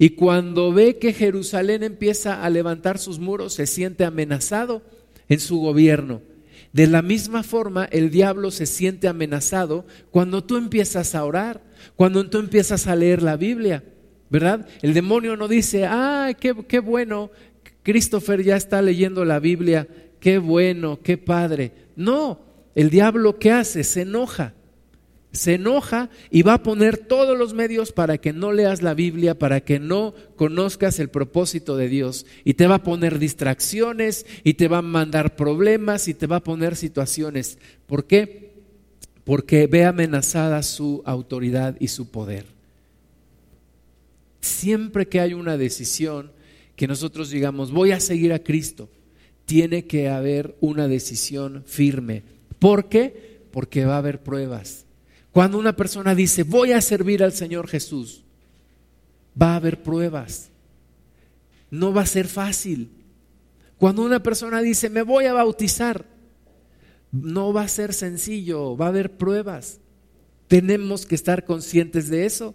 Y 0.01 0.15
cuando 0.15 0.73
ve 0.73 0.97
que 0.97 1.13
Jerusalén 1.13 1.83
empieza 1.83 2.43
a 2.43 2.49
levantar 2.49 2.97
sus 2.97 3.19
muros, 3.19 3.53
se 3.53 3.67
siente 3.67 4.03
amenazado 4.03 4.81
en 5.29 5.39
su 5.39 5.59
gobierno. 5.59 6.23
De 6.73 6.87
la 6.87 7.03
misma 7.03 7.43
forma, 7.43 7.85
el 7.85 8.09
diablo 8.09 8.49
se 8.49 8.65
siente 8.65 9.07
amenazado 9.07 9.85
cuando 10.09 10.43
tú 10.43 10.57
empiezas 10.57 11.13
a 11.13 11.23
orar, 11.23 11.61
cuando 11.95 12.27
tú 12.27 12.39
empiezas 12.39 12.87
a 12.87 12.95
leer 12.95 13.21
la 13.21 13.37
Biblia, 13.37 13.83
¿verdad? 14.31 14.67
El 14.81 14.95
demonio 14.95 15.37
no 15.37 15.47
dice, 15.47 15.85
ah, 15.85 16.31
qué, 16.39 16.55
qué 16.67 16.79
bueno, 16.79 17.29
Christopher 17.83 18.41
ya 18.41 18.55
está 18.55 18.81
leyendo 18.81 19.23
la 19.23 19.37
Biblia, 19.37 19.87
qué 20.19 20.39
bueno, 20.39 20.99
qué 21.03 21.19
padre. 21.19 21.73
No, 21.95 22.39
el 22.73 22.89
diablo 22.89 23.37
¿qué 23.37 23.51
hace? 23.51 23.83
Se 23.83 24.01
enoja. 24.01 24.55
Se 25.31 25.53
enoja 25.53 26.09
y 26.29 26.41
va 26.41 26.55
a 26.55 26.63
poner 26.63 26.97
todos 26.97 27.37
los 27.37 27.53
medios 27.53 27.91
para 27.93 28.17
que 28.17 28.33
no 28.33 28.51
leas 28.51 28.81
la 28.81 28.93
Biblia, 28.93 29.39
para 29.39 29.61
que 29.61 29.79
no 29.79 30.13
conozcas 30.35 30.99
el 30.99 31.09
propósito 31.09 31.77
de 31.77 31.87
Dios. 31.87 32.25
Y 32.43 32.55
te 32.55 32.67
va 32.67 32.75
a 32.75 32.83
poner 32.83 33.17
distracciones 33.17 34.25
y 34.43 34.55
te 34.55 34.67
va 34.67 34.79
a 34.79 34.81
mandar 34.81 35.35
problemas 35.35 36.07
y 36.07 36.13
te 36.13 36.27
va 36.27 36.37
a 36.37 36.43
poner 36.43 36.75
situaciones. 36.75 37.59
¿Por 37.87 38.05
qué? 38.05 38.51
Porque 39.23 39.67
ve 39.67 39.85
amenazada 39.85 40.63
su 40.63 41.01
autoridad 41.05 41.77
y 41.79 41.87
su 41.87 42.11
poder. 42.11 42.45
Siempre 44.41 45.07
que 45.07 45.21
hay 45.21 45.33
una 45.33 45.55
decisión 45.55 46.31
que 46.75 46.87
nosotros 46.87 47.29
digamos, 47.29 47.71
voy 47.71 47.91
a 47.91 47.99
seguir 47.99 48.33
a 48.33 48.39
Cristo, 48.39 48.89
tiene 49.45 49.85
que 49.85 50.09
haber 50.09 50.55
una 50.61 50.87
decisión 50.87 51.63
firme. 51.65 52.23
¿Por 52.57 52.89
qué? 52.89 53.41
Porque 53.51 53.85
va 53.85 53.95
a 53.95 53.99
haber 53.99 54.23
pruebas. 54.23 54.85
Cuando 55.31 55.57
una 55.57 55.75
persona 55.75 56.13
dice, 56.13 56.43
voy 56.43 56.73
a 56.73 56.81
servir 56.81 57.23
al 57.23 57.33
Señor 57.33 57.67
Jesús, 57.67 58.23
va 59.39 59.53
a 59.53 59.55
haber 59.57 59.81
pruebas. 59.81 60.49
No 61.69 61.93
va 61.93 62.01
a 62.01 62.05
ser 62.05 62.27
fácil. 62.27 62.89
Cuando 63.77 64.03
una 64.03 64.21
persona 64.21 64.61
dice, 64.61 64.89
me 64.89 65.01
voy 65.01 65.25
a 65.25 65.33
bautizar, 65.33 66.05
no 67.11 67.53
va 67.53 67.63
a 67.63 67.67
ser 67.67 67.93
sencillo, 67.93 68.75
va 68.75 68.85
a 68.85 68.89
haber 68.89 69.17
pruebas. 69.17 69.79
Tenemos 70.47 71.05
que 71.05 71.15
estar 71.15 71.45
conscientes 71.45 72.09
de 72.09 72.25
eso, 72.25 72.53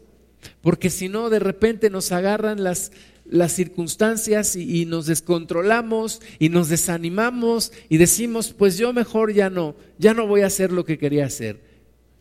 porque 0.61 0.90
si 0.90 1.09
no, 1.09 1.30
de 1.30 1.38
repente 1.38 1.90
nos 1.90 2.12
agarran 2.12 2.62
las, 2.62 2.92
las 3.25 3.52
circunstancias 3.52 4.54
y, 4.54 4.85
nos 4.85 5.06
descontrolamos 5.06 6.21
y 6.38 6.49
nos 6.49 6.68
desanimamos 6.68 7.73
y 7.88 7.97
decimos, 7.97 8.52
pues 8.52 8.78
yo 8.78 8.92
mejor 8.92 9.33
ya 9.33 9.50
no, 9.50 9.75
ya 9.99 10.14
no 10.14 10.26
voy 10.26 10.42
a 10.42 10.47
hacer 10.47 10.73
lo 10.73 10.85
que 10.85 10.99
quería 10.99 11.26
hacer. 11.26 11.65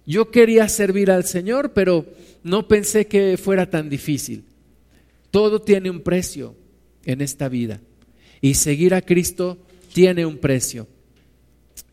Yo 0.05 0.29
quería 0.31 0.69
servir 0.69 1.09
al 1.09 1.25
Señor, 1.25 1.73
pero 1.73 2.05
no 2.43 2.67
pensé 2.67 3.07
que 3.07 3.37
fuera 3.37 3.69
tan 3.69 3.89
difícil. 3.89 4.43
Todo 5.31 5.61
tiene 5.61 5.89
un 5.89 6.01
precio 6.01 6.55
en 7.03 7.21
esta 7.21 7.49
vida 7.49 7.81
y 8.41 8.53
seguir 8.53 8.93
a 8.93 9.01
Cristo 9.01 9.57
tiene 9.93 10.25
un 10.25 10.37
precio. 10.37 10.87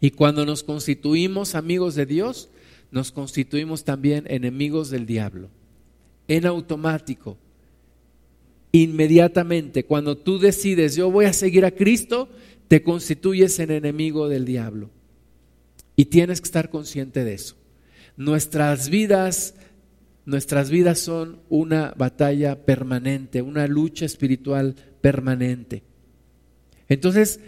Y 0.01 0.11
cuando 0.11 0.45
nos 0.45 0.63
constituimos 0.63 1.55
amigos 1.55 1.95
de 1.95 2.07
Dios, 2.07 2.51
nos 2.91 3.11
constituimos 3.11 3.85
también 3.85 4.25
enemigos 4.29 4.91
del 4.91 5.07
diablo. 5.07 5.49
En 6.29 6.47
automático 6.47 7.39
inmediatamente, 8.73 9.85
cuando 9.85 10.17
tú 10.17 10.39
decides, 10.39 10.97
yo 10.97 11.11
voy 11.11 11.27
a 11.27 11.33
seguir 11.33 11.65
a 11.65 11.71
Cristo, 11.71 12.29
te 12.69 12.83
constituyes 12.83 13.59
en 13.59 13.71
enemigo 13.71 14.29
del 14.29 14.47
diablo. 14.47 14.91
Y 15.95 16.07
tienes 16.07 16.41
que 16.41 16.47
estar 16.47 16.71
consciente 16.71 17.23
de 17.23 17.35
eso. 17.35 17.55
Nuestras 18.16 18.88
vidas, 18.88 19.55
nuestras 20.25 20.70
vidas 20.70 20.98
son 20.98 21.40
una 21.48 21.94
batalla 21.96 22.64
permanente, 22.64 23.42
una 23.42 23.66
lucha 23.66 24.05
espiritual 24.05 24.75
permanente. 25.01 25.83
Entonces, 26.88 27.40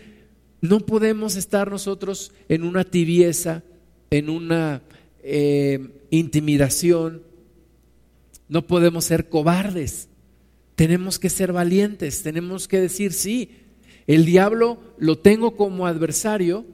no 0.61 0.81
podemos 0.81 1.37
estar 1.37 1.70
nosotros 1.70 2.33
en 2.48 2.64
una 2.64 2.85
tibieza, 2.85 3.62
en 4.11 4.31
una 4.31 4.83
eh, 5.22 6.07
intimidación, 6.11 7.22
no 8.48 8.66
podemos 8.66 9.05
ser 9.05 9.29
cobardes. 9.29 10.09
Tenemos 10.74 11.18
que 11.18 11.31
ser 11.31 11.53
valientes, 11.53 12.22
tenemos 12.22 12.68
que 12.68 12.81
decir, 12.81 13.12
sí, 13.12 13.50
el 14.07 14.24
diablo 14.24 14.79
lo 14.98 15.18
tengo 15.18 15.57
como 15.57 15.87
adversario, 15.87 16.64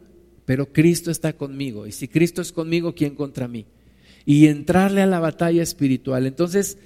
pero 0.44 0.72
Cristo 0.72 1.10
está 1.10 1.32
conmigo. 1.32 1.86
Y 1.86 1.92
si 1.92 2.08
Cristo 2.08 2.42
es 2.42 2.52
conmigo, 2.52 2.94
¿quién 2.94 3.14
contra 3.14 3.46
mí? 3.46 3.66
Y 4.24 4.46
entrarle 4.46 5.02
a 5.02 5.06
la 5.06 5.20
batalla 5.20 5.62
espiritual. 5.62 6.26
Entonces, 6.26 6.78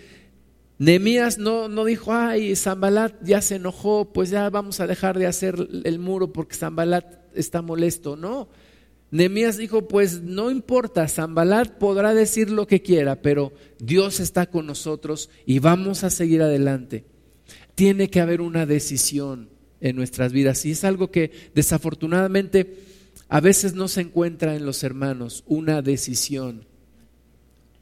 Nehemías 0.78 1.38
no, 1.38 1.68
no 1.68 1.84
dijo, 1.84 2.12
ay, 2.12 2.56
Zambalat 2.56 3.14
ya 3.22 3.40
se 3.40 3.56
enojó, 3.56 4.12
pues 4.12 4.30
ya 4.30 4.50
vamos 4.50 4.80
a 4.80 4.86
dejar 4.86 5.18
de 5.18 5.26
hacer 5.26 5.68
el 5.84 5.98
muro 5.98 6.32
porque 6.32 6.56
Zambalat 6.56 7.06
está 7.34 7.62
molesto. 7.62 8.16
No, 8.16 8.48
Nehemías 9.10 9.56
dijo, 9.56 9.86
pues 9.86 10.22
no 10.22 10.50
importa, 10.50 11.06
Zambalat 11.06 11.78
podrá 11.78 12.14
decir 12.14 12.50
lo 12.50 12.66
que 12.66 12.82
quiera, 12.82 13.22
pero 13.22 13.52
Dios 13.78 14.18
está 14.18 14.46
con 14.46 14.66
nosotros 14.66 15.30
y 15.46 15.60
vamos 15.60 16.02
a 16.02 16.10
seguir 16.10 16.42
adelante. 16.42 17.04
Tiene 17.76 18.10
que 18.10 18.20
haber 18.20 18.40
una 18.40 18.66
decisión 18.66 19.50
en 19.80 19.94
nuestras 19.94 20.32
vidas 20.32 20.64
y 20.64 20.72
es 20.72 20.82
algo 20.82 21.12
que 21.12 21.30
desafortunadamente 21.54 22.80
a 23.28 23.40
veces 23.40 23.74
no 23.74 23.86
se 23.86 24.00
encuentra 24.00 24.56
en 24.56 24.66
los 24.66 24.82
hermanos, 24.82 25.44
una 25.46 25.80
decisión, 25.82 26.66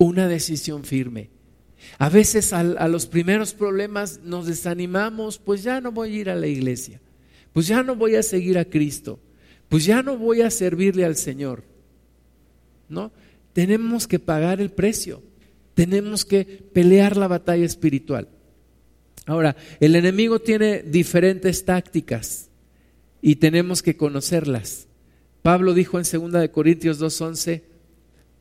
una 0.05 0.29
decisión 0.29 0.85
firme. 0.85 1.31
A 1.99 2.09
veces 2.09 2.53
a, 2.53 2.63
los 2.63 3.07
primeros 3.07 3.55
problemas 3.55 4.21
nos 4.23 4.47
desanimamos, 4.47 5.39
pues 5.39 5.63
ya 5.63 5.81
no 5.81 5.93
voy 5.93 6.15
a 6.15 6.21
ir 6.21 6.31
a 6.31 6.37
la 6.37 6.47
iglesia, 6.47 7.01
pues 7.53 7.67
ya 7.67 7.83
no 7.83 7.97
voy 7.97 8.17
a 8.17 8.23
seguir 8.23 8.59
a 8.59 8.65
Cristo 8.65 9.19
pues 9.73 9.87
ya 9.87 10.03
no 10.03 10.19
voy 10.19 10.43
a 10.43 10.51
servirle 10.51 11.07
al 11.07 11.17
Señor. 11.17 11.65
¿No? 12.91 13.11
Tenemos 13.55 14.07
que 14.07 14.19
pagar 14.19 14.61
el 14.61 14.69
precio. 14.69 15.23
Tenemos 15.73 16.27
que 16.27 16.45
pelear 16.45 17.17
la 17.17 17.27
batalla 17.27 17.65
espiritual. 17.65 18.29
Ahora, 19.25 19.57
el 19.81 19.97
enemigo 19.97 20.41
tiene 20.41 20.83
diferentes 20.83 21.65
tácticas 21.65 22.51
y 23.23 23.37
tenemos 23.37 23.83
que 23.83 23.97
conocerlas. 23.97 24.89
Pablo 25.41 25.73
dijo 25.73 25.99
en 25.99 26.05
2 26.05 26.33
de 26.33 26.51
Corintios 26.51 26.99
2:11, 27.01 27.63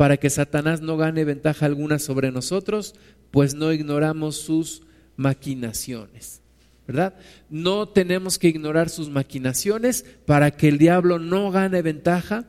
para 0.02 0.18
que 0.18 0.32
Satanás 0.32 0.82
no 0.82 0.98
gane 0.98 1.24
ventaja 1.26 1.68
alguna 1.68 2.00
sobre 2.00 2.32
nosotros, 2.32 2.96
pues 3.30 3.54
no 3.54 3.72
ignoramos 3.72 4.36
sus 4.36 4.82
maquinaciones. 5.16 6.42
¿verdad? 6.88 7.14
No 7.52 7.88
tenemos 7.88 8.40
que 8.40 8.48
ignorar 8.48 8.90
sus 8.90 9.12
maquinaciones 9.12 10.04
para 10.26 10.58
que 10.58 10.70
el 10.70 10.80
diablo 10.80 11.20
no 11.20 11.52
gane 11.52 11.84
ventaja 11.84 12.46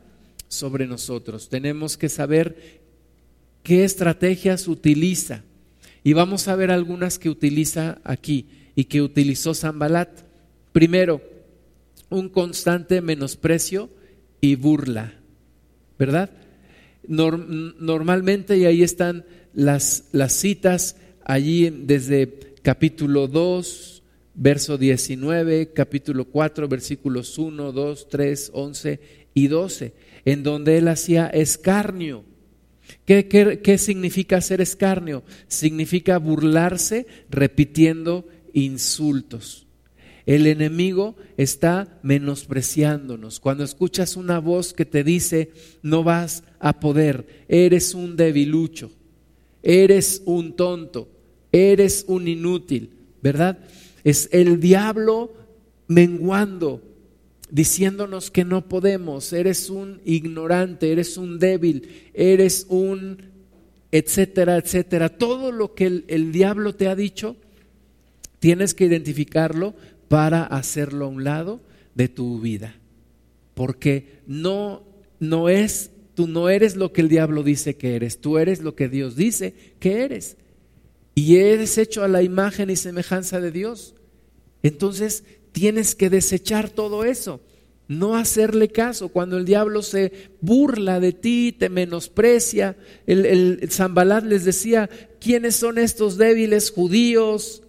sobre 0.47 0.87
nosotros. 0.87 1.47
Tenemos 1.47 1.95
que 1.95 2.09
saber 2.09 2.81
qué 3.61 3.83
estrategias 3.83 4.67
utiliza. 4.67 5.43
Y 6.03 6.13
vamos 6.13 6.47
a 6.47 6.55
ver 6.55 6.71
algunas 6.71 7.19
que 7.19 7.29
utiliza 7.29 7.99
aquí 8.03 8.47
y 8.73 8.85
que 8.85 9.03
utilizó 9.03 9.53
Zambalat. 9.53 10.09
Primero, 10.71 11.21
un 12.09 12.29
constante 12.29 12.99
menosprecio 13.01 13.91
y 14.41 14.55
burla, 14.55 15.13
¿verdad? 15.99 16.31
Normalmente, 17.07 18.57
y 18.57 18.65
ahí 18.65 18.83
están 18.83 19.25
las, 19.53 20.05
las 20.11 20.33
citas, 20.33 20.97
allí 21.23 21.69
desde 21.69 22.39
capítulo 22.61 23.27
2, 23.27 24.03
verso 24.35 24.77
19, 24.77 25.73
capítulo 25.73 26.25
4, 26.25 26.67
versículos 26.67 27.37
1, 27.37 27.71
2, 27.71 28.07
3, 28.09 28.51
11 28.53 28.99
y 29.33 29.47
12, 29.47 29.93
en 30.25 30.43
donde 30.43 30.77
él 30.77 30.87
hacía 30.87 31.27
escarnio. 31.27 32.23
¿Qué, 33.05 33.27
qué, 33.27 33.77
significa 33.77 34.37
hacer 34.37 34.61
escarnio? 34.61 35.23
Significa 35.47 36.17
burlarse 36.17 37.07
repitiendo 37.29 38.27
insultos. 38.53 39.62
El 40.25 40.47
enemigo 40.47 41.15
está 41.35 41.99
menospreciándonos. 42.01 43.39
Cuando 43.39 43.63
escuchas 43.63 44.15
una 44.15 44.39
voz 44.39 44.73
que 44.73 44.85
te 44.85 45.03
dice, 45.03 45.51
no 45.81 46.03
vas 46.03 46.43
a 46.59 46.79
poder, 46.79 47.45
eres 47.47 47.93
un 47.93 48.15
debilucho, 48.15 48.91
eres 49.61 50.21
un 50.25 50.55
tonto, 50.55 51.09
eres 51.51 52.05
un 52.07 52.27
inútil, 52.27 52.91
¿verdad? 53.21 53.59
Es 54.03 54.29
el 54.31 54.59
diablo 54.61 55.33
menguando, 55.87 56.81
diciéndonos 57.51 58.31
que 58.31 58.45
no 58.45 58.69
podemos, 58.69 59.33
eres 59.33 59.69
un 59.69 60.01
ignorante, 60.05 60.91
eres 60.91 61.17
un 61.17 61.37
débil, 61.37 61.89
eres 62.13 62.65
un 62.69 63.33
etcétera, 63.91 64.57
etcétera. 64.57 65.09
Todo 65.09 65.51
lo 65.51 65.75
que 65.75 65.85
el, 65.85 66.05
el 66.07 66.31
diablo 66.31 66.73
te 66.73 66.87
ha 66.87 66.95
dicho, 66.95 67.35
tienes 68.39 68.73
que 68.73 68.85
identificarlo 68.85 69.75
para 70.07 70.43
hacerlo 70.43 71.05
a 71.05 71.09
un 71.09 71.23
lado 71.23 71.61
de 71.95 72.07
tu 72.07 72.39
vida. 72.39 72.75
Porque 73.53 74.19
no, 74.27 74.83
no 75.19 75.49
es, 75.49 75.91
tú 76.15 76.27
no 76.27 76.49
eres 76.49 76.75
lo 76.75 76.91
que 76.93 77.01
el 77.01 77.09
diablo 77.09 77.43
dice 77.43 77.75
que 77.75 77.95
eres, 77.95 78.19
tú 78.19 78.37
eres 78.37 78.61
lo 78.61 78.75
que 78.75 78.89
Dios 78.89 79.15
dice 79.15 79.53
que 79.79 80.03
eres. 80.03 80.37
Y 81.15 81.37
eres 81.37 81.77
hecho 81.77 82.03
a 82.03 82.07
la 82.07 82.23
imagen 82.23 82.69
y 82.69 82.75
semejanza 82.75 83.39
de 83.39 83.51
Dios. 83.51 83.95
Entonces 84.63 85.23
tienes 85.51 85.93
que 85.93 86.09
desechar 86.09 86.69
todo 86.69 87.05
eso, 87.05 87.41
no 87.87 88.15
hacerle 88.15 88.69
caso. 88.69 89.09
Cuando 89.09 89.37
el 89.37 89.45
diablo 89.45 89.83
se 89.83 90.11
burla 90.41 90.99
de 90.99 91.11
ti, 91.11 91.55
te 91.57 91.69
menosprecia, 91.69 92.75
el, 93.05 93.25
el 93.25 93.69
Zambalat 93.69 94.23
les 94.23 94.45
decía, 94.45 94.89
¿quiénes 95.19 95.55
son 95.55 95.77
estos 95.77 96.17
débiles 96.17 96.71
judíos? 96.71 97.62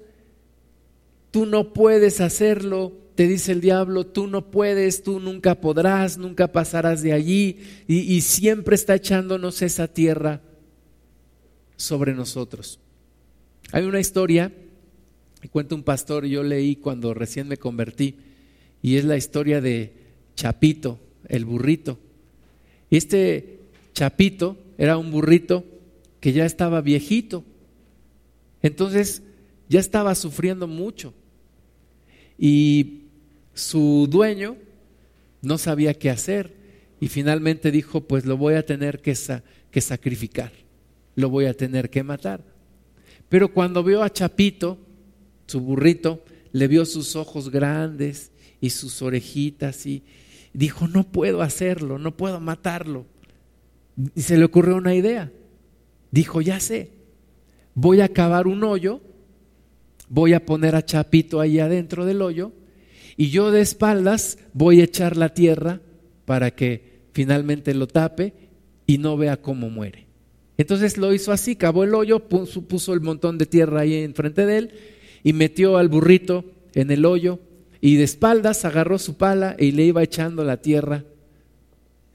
Tú 1.35 1.47
no 1.47 1.73
puedes 1.73 2.21
hacerlo, 2.21 2.93
te 3.17 3.27
dice 3.27 3.51
el 3.51 3.61
diablo, 3.61 4.07
tú 4.07 4.29
no 4.29 4.53
puedes, 4.53 5.03
tú 5.03 5.19
nunca 5.19 5.57
podrás, 5.57 6.17
nunca 6.17 6.53
pasarás 6.53 7.03
de 7.03 7.13
allí, 7.13 7.59
y, 7.89 8.21
siempre 8.21 8.77
está 8.77 8.95
echándonos 8.95 9.61
esa 9.61 9.89
tierra 9.89 10.43
sobre 11.75 12.15
nosotros. 12.15 12.79
Hay 13.73 13.83
una 13.83 13.99
historia 13.99 14.53
que 15.41 15.49
cuenta 15.49 15.75
un 15.75 15.83
pastor, 15.83 16.25
yo 16.25 16.45
leí 16.45 16.77
cuando 16.77 17.15
recién 17.15 17.49
me 17.49 17.57
convertí, 17.57 18.15
y 18.81 18.95
es 18.95 19.05
la 19.05 19.17
historia 19.17 19.61
de 19.61 19.93
Chapito, 20.37 21.01
el 21.27 21.45
burrito. 21.47 21.99
Este 22.91 23.59
Chapito 23.93 24.57
era 24.79 24.99
un 24.99 25.11
burrito 25.11 25.65
que 26.21 26.33
ya 26.33 26.47
estaba 26.47 26.81
viejito, 26.81 27.43
entonces 28.63 29.25
ya 29.69 29.81
estaba 29.81 30.15
sufriendo 30.15 30.69
mucho. 30.69 31.13
Y 32.39 33.05
su 33.53 34.09
dueño 34.11 34.57
no 35.43 35.59
sabía 35.59 35.95
qué 35.95 36.11
hacer 36.11 36.55
y 37.01 37.09
finalmente 37.09 37.71
dijo, 37.71 38.03
pues 38.03 38.25
lo 38.25 38.37
voy 38.37 38.55
a 38.55 38.65
tener 38.65 39.01
que, 39.01 39.17
que 39.71 39.81
sacrificar, 39.81 40.53
lo 41.15 41.31
voy 41.31 41.47
a 41.47 41.55
tener 41.55 41.91
que 41.91 42.03
matar. 42.03 42.43
Pero 43.29 43.53
cuando 43.53 43.83
vio 43.83 44.03
a 44.03 44.13
Chapito, 44.13 44.79
su 45.47 45.61
burrito, 45.61 46.25
le 46.53 46.69
vio 46.69 46.85
sus 46.85 47.17
ojos 47.17 47.51
grandes 47.51 48.31
y 48.61 48.71
sus 48.71 49.03
orejitas 49.03 49.87
y 49.87 50.03
dijo, 50.53 50.89
no 50.89 51.05
puedo 51.05 51.43
hacerlo, 51.43 51.99
no 51.99 52.17
puedo 52.17 52.41
matarlo. 52.41 53.07
Y 54.15 54.23
se 54.23 54.39
le 54.39 54.45
ocurrió 54.45 54.77
una 54.77 54.95
idea. 54.95 55.31
Dijo, 56.11 56.41
ya 56.41 56.61
sé, 56.61 56.91
voy 57.75 58.01
a 58.01 58.09
cavar 58.09 58.47
un 58.47 58.63
hoyo 58.65 59.01
voy 60.15 60.33
a 60.33 60.47
poner 60.47 60.77
a 60.77 60.85
Chapito 60.85 61.41
ahí 61.41 61.59
adentro 61.59 62.07
del 62.07 62.23
hoyo 62.23 62.53
y 63.17 63.31
yo 63.31 63.51
de 63.51 63.61
espaldas 63.61 64.39
voy 64.53 64.81
a 64.81 64.85
echar 64.85 65.17
la 65.17 65.35
tierra 65.35 65.81
para 66.25 66.53
que 66.53 67.01
finalmente 67.13 67.75
lo 67.75 67.89
tape 67.89 68.33
y 68.87 68.99
no 68.99 69.17
vea 69.17 69.43
cómo 69.43 69.71
muere. 69.71 70.07
Entonces 70.57 70.99
lo 70.99 71.13
hizo 71.13 71.33
así, 71.33 71.57
cavó 71.57 71.83
el 71.83 71.97
hoyo, 71.97 72.29
puso, 72.29 72.95
el 72.95 73.01
montón 73.01 73.39
de 73.39 73.47
tierra 73.47 73.81
ahí 73.81 73.95
enfrente 73.95 74.47
de 74.47 74.59
él 74.59 74.71
y 75.25 75.33
metió 75.33 75.79
al 75.79 75.89
burrito 75.89 76.45
en 76.75 76.93
el 76.93 77.07
hoyo 77.07 77.41
y 77.81 77.97
de 77.97 78.05
espaldas 78.05 78.65
agarró 78.65 79.01
su 79.01 79.17
pala 79.17 79.57
y 79.59 79.73
le 79.73 79.83
iba 79.83 80.05
echando 80.05 80.45
la 80.45 80.59
tierra 80.59 81.03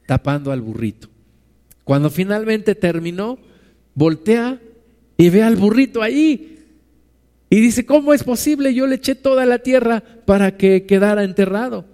tapando 0.05 0.53
al 0.53 0.61
burrito. 0.61 1.09
Cuando 1.83 2.09
finalmente 2.09 2.75
terminó, 2.75 3.39
voltea 3.93 4.61
y 5.17 5.29
ve 5.29 5.43
al 5.43 5.57
burrito 5.57 6.01
ahí 6.01 6.58
y 7.49 7.59
dice, 7.59 7.85
¿cómo 7.85 8.13
es 8.13 8.23
posible? 8.23 8.73
Yo 8.73 8.85
le 8.85 8.95
eché 8.95 9.15
toda 9.15 9.45
la 9.45 9.59
tierra 9.59 10.03
para 10.25 10.55
que 10.57 10.85
quedara 10.85 11.23
enterrado. 11.23 11.85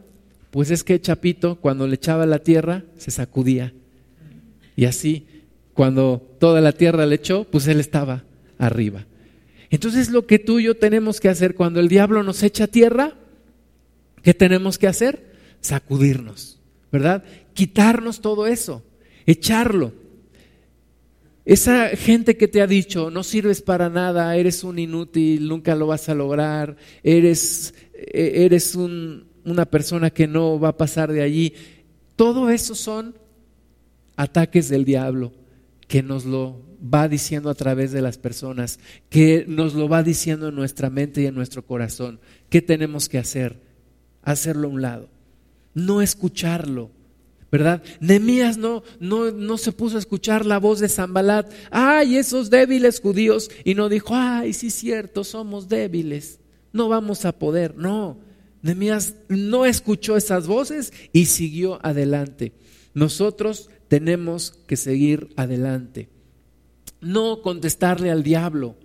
Pues 0.52 0.70
es 0.70 0.84
que 0.84 1.00
Chapito, 1.00 1.56
cuando 1.56 1.88
le 1.88 1.96
echaba 1.96 2.26
la 2.26 2.40
tierra, 2.40 2.84
se 2.98 3.12
sacudía. 3.12 3.74
Y 4.76 4.86
así, 4.86 5.26
cuando 5.74 6.26
toda 6.40 6.62
la 6.62 6.74
tierra 6.74 7.06
le 7.06 7.16
echó, 7.16 7.46
pues 7.46 7.68
él 7.68 7.80
estaba 7.80 8.24
arriba. 8.58 9.06
Entonces 9.70 10.10
lo 10.10 10.26
que 10.26 10.40
tú 10.40 10.60
y 10.60 10.64
yo 10.64 10.76
tenemos 10.76 11.20
que 11.20 11.30
hacer 11.30 11.56
cuando 11.56 11.80
el 11.80 11.88
diablo 11.88 12.24
nos 12.24 12.44
echa 12.44 12.68
tierra, 12.68 13.14
¿qué 14.22 14.34
tenemos 14.34 14.78
que 14.78 14.88
hacer? 14.88 15.36
Sacudirnos, 15.62 16.60
¿verdad? 16.92 17.24
Quitarnos 17.54 18.22
todo 18.22 18.48
eso, 18.48 18.84
echarlo. 19.26 19.94
Esa 21.46 21.90
gente 21.90 22.38
que 22.38 22.48
te 22.48 22.62
ha 22.62 22.68
dicho, 22.68 23.12
no 23.12 23.24
sirves 23.24 23.62
para 23.62 23.88
nada, 23.88 24.36
eres 24.36 24.64
un 24.64 24.80
inútil, 24.80 25.48
nunca 25.48 25.76
lo 25.76 25.86
vas 25.86 26.10
a 26.10 26.16
lograr, 26.16 26.76
eres, 27.04 27.76
e, 27.94 28.46
eres 28.46 28.76
una 28.76 29.66
persona 29.66 30.10
que 30.10 30.28
no 30.28 30.60
va 30.60 30.70
a 30.70 30.78
pasar 30.78 31.12
de 31.12 31.22
allí, 31.22 31.54
todo 32.16 32.50
eso 32.50 32.74
son 32.74 33.16
ataques 34.16 34.70
del 34.70 34.86
diablo 34.86 35.34
que 35.88 36.02
nos 36.02 36.26
lo 36.26 36.64
va 36.82 37.08
diciendo 37.08 37.50
a 37.52 37.56
través 37.56 37.92
de 37.92 38.02
las 38.02 38.18
personas, 38.18 38.80
que 39.10 39.46
nos 39.48 39.76
lo 39.76 39.88
va 39.88 40.02
diciendo 40.02 40.50
en 40.50 40.56
nuestra 40.56 40.90
mente 40.90 41.22
y 41.22 41.26
en 41.28 41.36
nuestro 41.36 41.66
corazón. 41.66 42.20
¿Qué 42.50 42.62
tenemos 42.62 43.08
que 43.08 43.18
hacer? 43.18 43.62
Hacerlo 44.24 44.68
a 44.68 44.72
un 44.72 44.82
lado, 44.82 45.10
no 45.76 46.02
escucharlo, 46.02 46.90
¿verdad? 47.56 47.82
Nemías 48.02 48.58
no, 48.58 48.84
no, 49.00 49.32
no 49.32 49.58
se 49.58 49.72
puso 49.72 49.96
a 49.96 50.00
escuchar 50.00 50.46
la 50.46 50.60
voz 50.60 50.82
de 50.82 50.90
Zambalat, 50.90 51.50
ay, 51.72 52.18
esos 52.18 52.50
débiles 52.50 53.00
judíos, 53.00 53.50
y 53.64 53.76
no 53.76 53.88
dijo, 53.88 54.14
ay, 54.14 54.52
sí 54.52 54.68
es 54.68 54.74
cierto, 54.74 55.24
somos 55.24 55.70
débiles, 55.70 56.40
no 56.74 56.90
vamos 56.90 57.24
a 57.24 57.32
poder. 57.32 57.78
No, 57.78 58.20
Nemías 58.62 59.16
no 59.30 59.66
escuchó 59.66 60.18
esas 60.18 60.48
voces 60.48 60.92
y 61.14 61.28
siguió 61.28 61.80
adelante. 61.82 62.52
Nosotros 62.94 63.70
tenemos 63.88 64.60
que 64.68 64.76
seguir 64.76 65.30
adelante. 65.38 66.10
No 67.00 67.42
contestarle 67.42 68.12
al 68.12 68.22
diablo, 68.22 68.76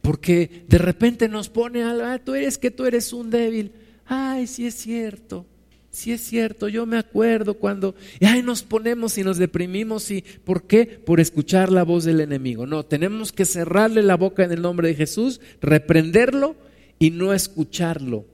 porque 0.00 0.64
de 0.68 0.78
repente 0.78 1.28
nos 1.28 1.48
pone, 1.48 1.82
ah, 1.82 2.20
tú 2.24 2.36
eres 2.36 2.56
que 2.56 2.70
tú 2.70 2.84
eres 2.84 3.12
un 3.12 3.30
débil. 3.30 3.72
Ay, 4.06 4.46
sí 4.46 4.64
es 4.64 4.76
cierto. 4.76 5.44
Si 5.90 6.12
es 6.12 6.20
cierto, 6.20 6.68
yo 6.68 6.86
me 6.86 6.98
acuerdo 6.98 7.54
cuando 7.54 7.94
y 8.20 8.26
ahí 8.26 8.42
nos 8.42 8.62
ponemos 8.62 9.16
y 9.18 9.24
nos 9.24 9.38
deprimimos 9.38 10.10
y 10.10 10.22
¿por 10.44 10.64
qué? 10.64 10.86
Por 10.86 11.18
escuchar 11.18 11.72
la 11.72 11.82
voz 11.82 12.04
del 12.04 12.20
enemigo. 12.20 12.66
No, 12.66 12.84
tenemos 12.84 13.32
que 13.32 13.44
cerrarle 13.44 14.02
la 14.02 14.16
boca 14.16 14.44
en 14.44 14.52
el 14.52 14.62
nombre 14.62 14.88
de 14.88 14.94
Jesús, 14.94 15.40
reprenderlo 15.60 16.56
y 16.98 17.10
no 17.10 17.32
escucharlo. 17.32 18.26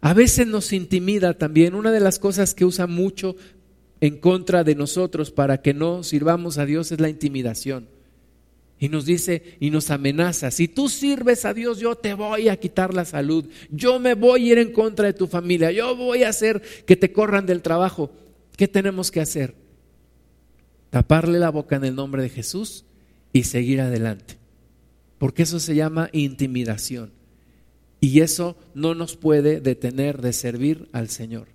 A 0.00 0.14
veces 0.14 0.46
nos 0.46 0.72
intimida 0.72 1.34
también, 1.34 1.74
una 1.74 1.92
de 1.92 2.00
las 2.00 2.18
cosas 2.18 2.54
que 2.54 2.64
usa 2.64 2.86
mucho 2.86 3.36
en 4.00 4.16
contra 4.16 4.64
de 4.64 4.74
nosotros 4.74 5.30
para 5.30 5.60
que 5.60 5.74
no 5.74 6.02
sirvamos 6.02 6.56
a 6.56 6.64
Dios 6.64 6.90
es 6.90 7.00
la 7.00 7.10
intimidación. 7.10 7.86
Y 8.82 8.88
nos 8.88 9.04
dice 9.04 9.58
y 9.60 9.68
nos 9.68 9.90
amenaza, 9.90 10.50
si 10.50 10.66
tú 10.66 10.88
sirves 10.88 11.44
a 11.44 11.52
Dios, 11.52 11.78
yo 11.78 11.96
te 11.96 12.14
voy 12.14 12.48
a 12.48 12.56
quitar 12.56 12.94
la 12.94 13.04
salud, 13.04 13.44
yo 13.70 14.00
me 14.00 14.14
voy 14.14 14.48
a 14.48 14.52
ir 14.52 14.58
en 14.58 14.72
contra 14.72 15.06
de 15.06 15.12
tu 15.12 15.26
familia, 15.26 15.70
yo 15.70 15.94
voy 15.94 16.22
a 16.22 16.30
hacer 16.30 16.62
que 16.86 16.96
te 16.96 17.12
corran 17.12 17.44
del 17.44 17.60
trabajo. 17.60 18.10
¿Qué 18.56 18.68
tenemos 18.68 19.10
que 19.10 19.20
hacer? 19.20 19.54
Taparle 20.88 21.38
la 21.38 21.50
boca 21.50 21.76
en 21.76 21.84
el 21.84 21.94
nombre 21.94 22.22
de 22.22 22.30
Jesús 22.30 22.86
y 23.34 23.42
seguir 23.42 23.82
adelante. 23.82 24.38
Porque 25.18 25.42
eso 25.42 25.60
se 25.60 25.74
llama 25.74 26.08
intimidación. 26.12 27.12
Y 28.00 28.20
eso 28.20 28.56
no 28.72 28.94
nos 28.94 29.14
puede 29.14 29.60
detener 29.60 30.22
de 30.22 30.32
servir 30.32 30.88
al 30.92 31.10
Señor. 31.10 31.48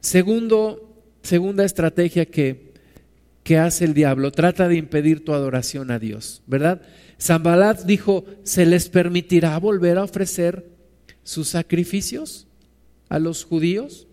Segundo, 0.00 0.96
segunda 1.22 1.66
estrategia 1.66 2.24
que 2.24 2.67
que 3.48 3.56
hace 3.56 3.86
el 3.86 3.94
diablo, 3.94 4.30
trata 4.30 4.68
de 4.68 4.76
impedir 4.76 5.24
tu 5.24 5.32
adoración 5.32 5.90
a 5.90 5.98
Dios, 5.98 6.42
¿verdad? 6.46 6.82
Zambalat 7.18 7.82
dijo, 7.84 8.26
¿se 8.42 8.66
les 8.66 8.90
permitirá 8.90 9.58
volver 9.58 9.96
a 9.96 10.04
ofrecer 10.04 10.68
sus 11.22 11.48
sacrificios 11.48 12.46
a 13.08 13.18
los 13.18 13.44
judíos? 13.44 14.06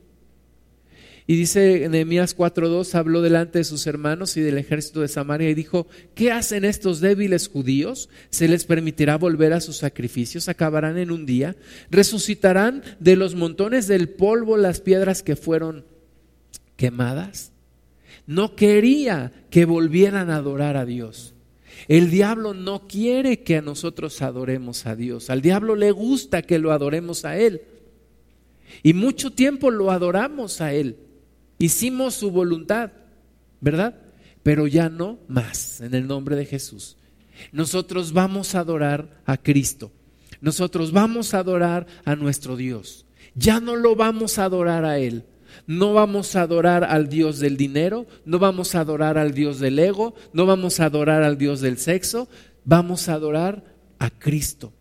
Y 1.28 1.36
dice 1.36 1.89
Nehemías 1.89 2.34
4:2, 2.34 2.95
habló 2.95 3.21
delante 3.21 3.58
de 3.58 3.65
sus 3.65 3.86
hermanos 3.88 4.38
y 4.38 4.41
del 4.41 4.58
ejército 4.58 5.02
de 5.02 5.10
Samaria 5.10 5.50
y 5.50 5.54
dijo, 5.54 5.86
¿qué 6.13 6.32
hacen 6.32 6.63
estos 6.63 7.02
débiles 7.02 7.50
judíos? 7.50 8.08
¿Se 8.30 8.48
les 8.48 8.63
permitirá 8.63 9.17
volver 9.17 9.52
a 9.52 9.60
sus 9.60 9.76
sacrificios? 9.76 10.48
¿Acabarán 10.48 10.98
en 10.98 11.12
un 11.12 11.26
día? 11.26 11.58
¿Resucitarán 11.91 12.84
de 13.02 13.17
los 13.17 13.36
montones 13.36 13.88
del 13.88 14.08
polvo 14.08 14.56
las 14.56 14.80
piedras 14.80 15.24
que 15.24 15.36
fueron 15.36 15.84
quemadas? 16.78 17.52
No 18.28 18.56
quería 18.56 19.32
que 19.49 19.65
volvieran 19.65 20.30
a 20.30 20.38
adorar 20.38 20.78
a 20.78 20.86
Dios. 20.86 21.34
El 21.88 22.10
diablo 22.10 22.54
no 22.54 22.88
quiere 22.88 23.43
que 23.43 23.58
a 23.58 23.62
nosotros 23.62 24.21
adoremos 24.21 24.86
a 24.86 24.95
Dios. 24.95 25.30
Al 25.30 25.41
diablo 25.41 25.75
le 25.75 25.91
gusta 25.91 26.41
que 26.41 26.60
lo 26.60 26.71
adoremos 26.71 27.25
a 27.25 27.38
Él. 27.38 27.62
Y 28.82 28.93
mucho 28.93 29.32
tiempo 29.32 29.71
lo 29.71 29.91
adoramos 29.91 30.62
a 30.62 30.73
Él. 30.73 30.97
Hicimos 31.60 32.15
su 32.15 32.32
voluntad, 32.32 32.91
¿verdad? 33.62 33.95
Pero 34.43 34.67
ya 34.67 34.89
no 34.89 35.19
más, 35.28 35.82
en 35.82 35.93
el 35.93 36.08
nombre 36.08 36.36
de 36.36 36.45
Jesús. 36.45 36.97
Nosotros 37.51 38.13
vamos 38.13 38.56
a 38.56 38.60
adorar 38.60 39.21
a 39.25 39.38
Cristo. 39.38 39.91
Nosotros 40.41 40.91
vamos 40.91 41.34
a 41.34 41.39
adorar 41.39 41.88
a 42.04 42.15
nuestro 42.15 42.56
Dios. 42.56 43.06
Ya 43.36 43.60
no 43.60 43.75
lo 43.75 43.95
vamos 43.95 44.38
a 44.38 44.45
adorar 44.45 44.86
a 44.86 44.99
Él. 44.99 45.25
No 45.68 45.94
vamos 45.94 46.36
a 46.36 46.41
adorar 46.41 46.84
al 46.84 47.10
Dios 47.10 47.39
del 47.39 47.58
dinero, 47.58 48.06
no 48.26 48.39
vamos 48.39 48.76
a 48.76 48.82
adorar 48.82 49.18
al 49.18 49.34
Dios 49.34 49.60
del 49.60 49.80
ego, 49.80 50.15
no 50.34 50.46
vamos 50.46 50.80
a 50.80 50.86
adorar 50.86 51.24
al 51.24 51.38
Dios 51.38 51.62
del 51.62 51.78
sexo, 51.78 52.28
vamos 52.63 53.10
a 53.10 53.13
adorar 53.13 53.63
a 54.00 54.10
Cristo, 54.10 54.74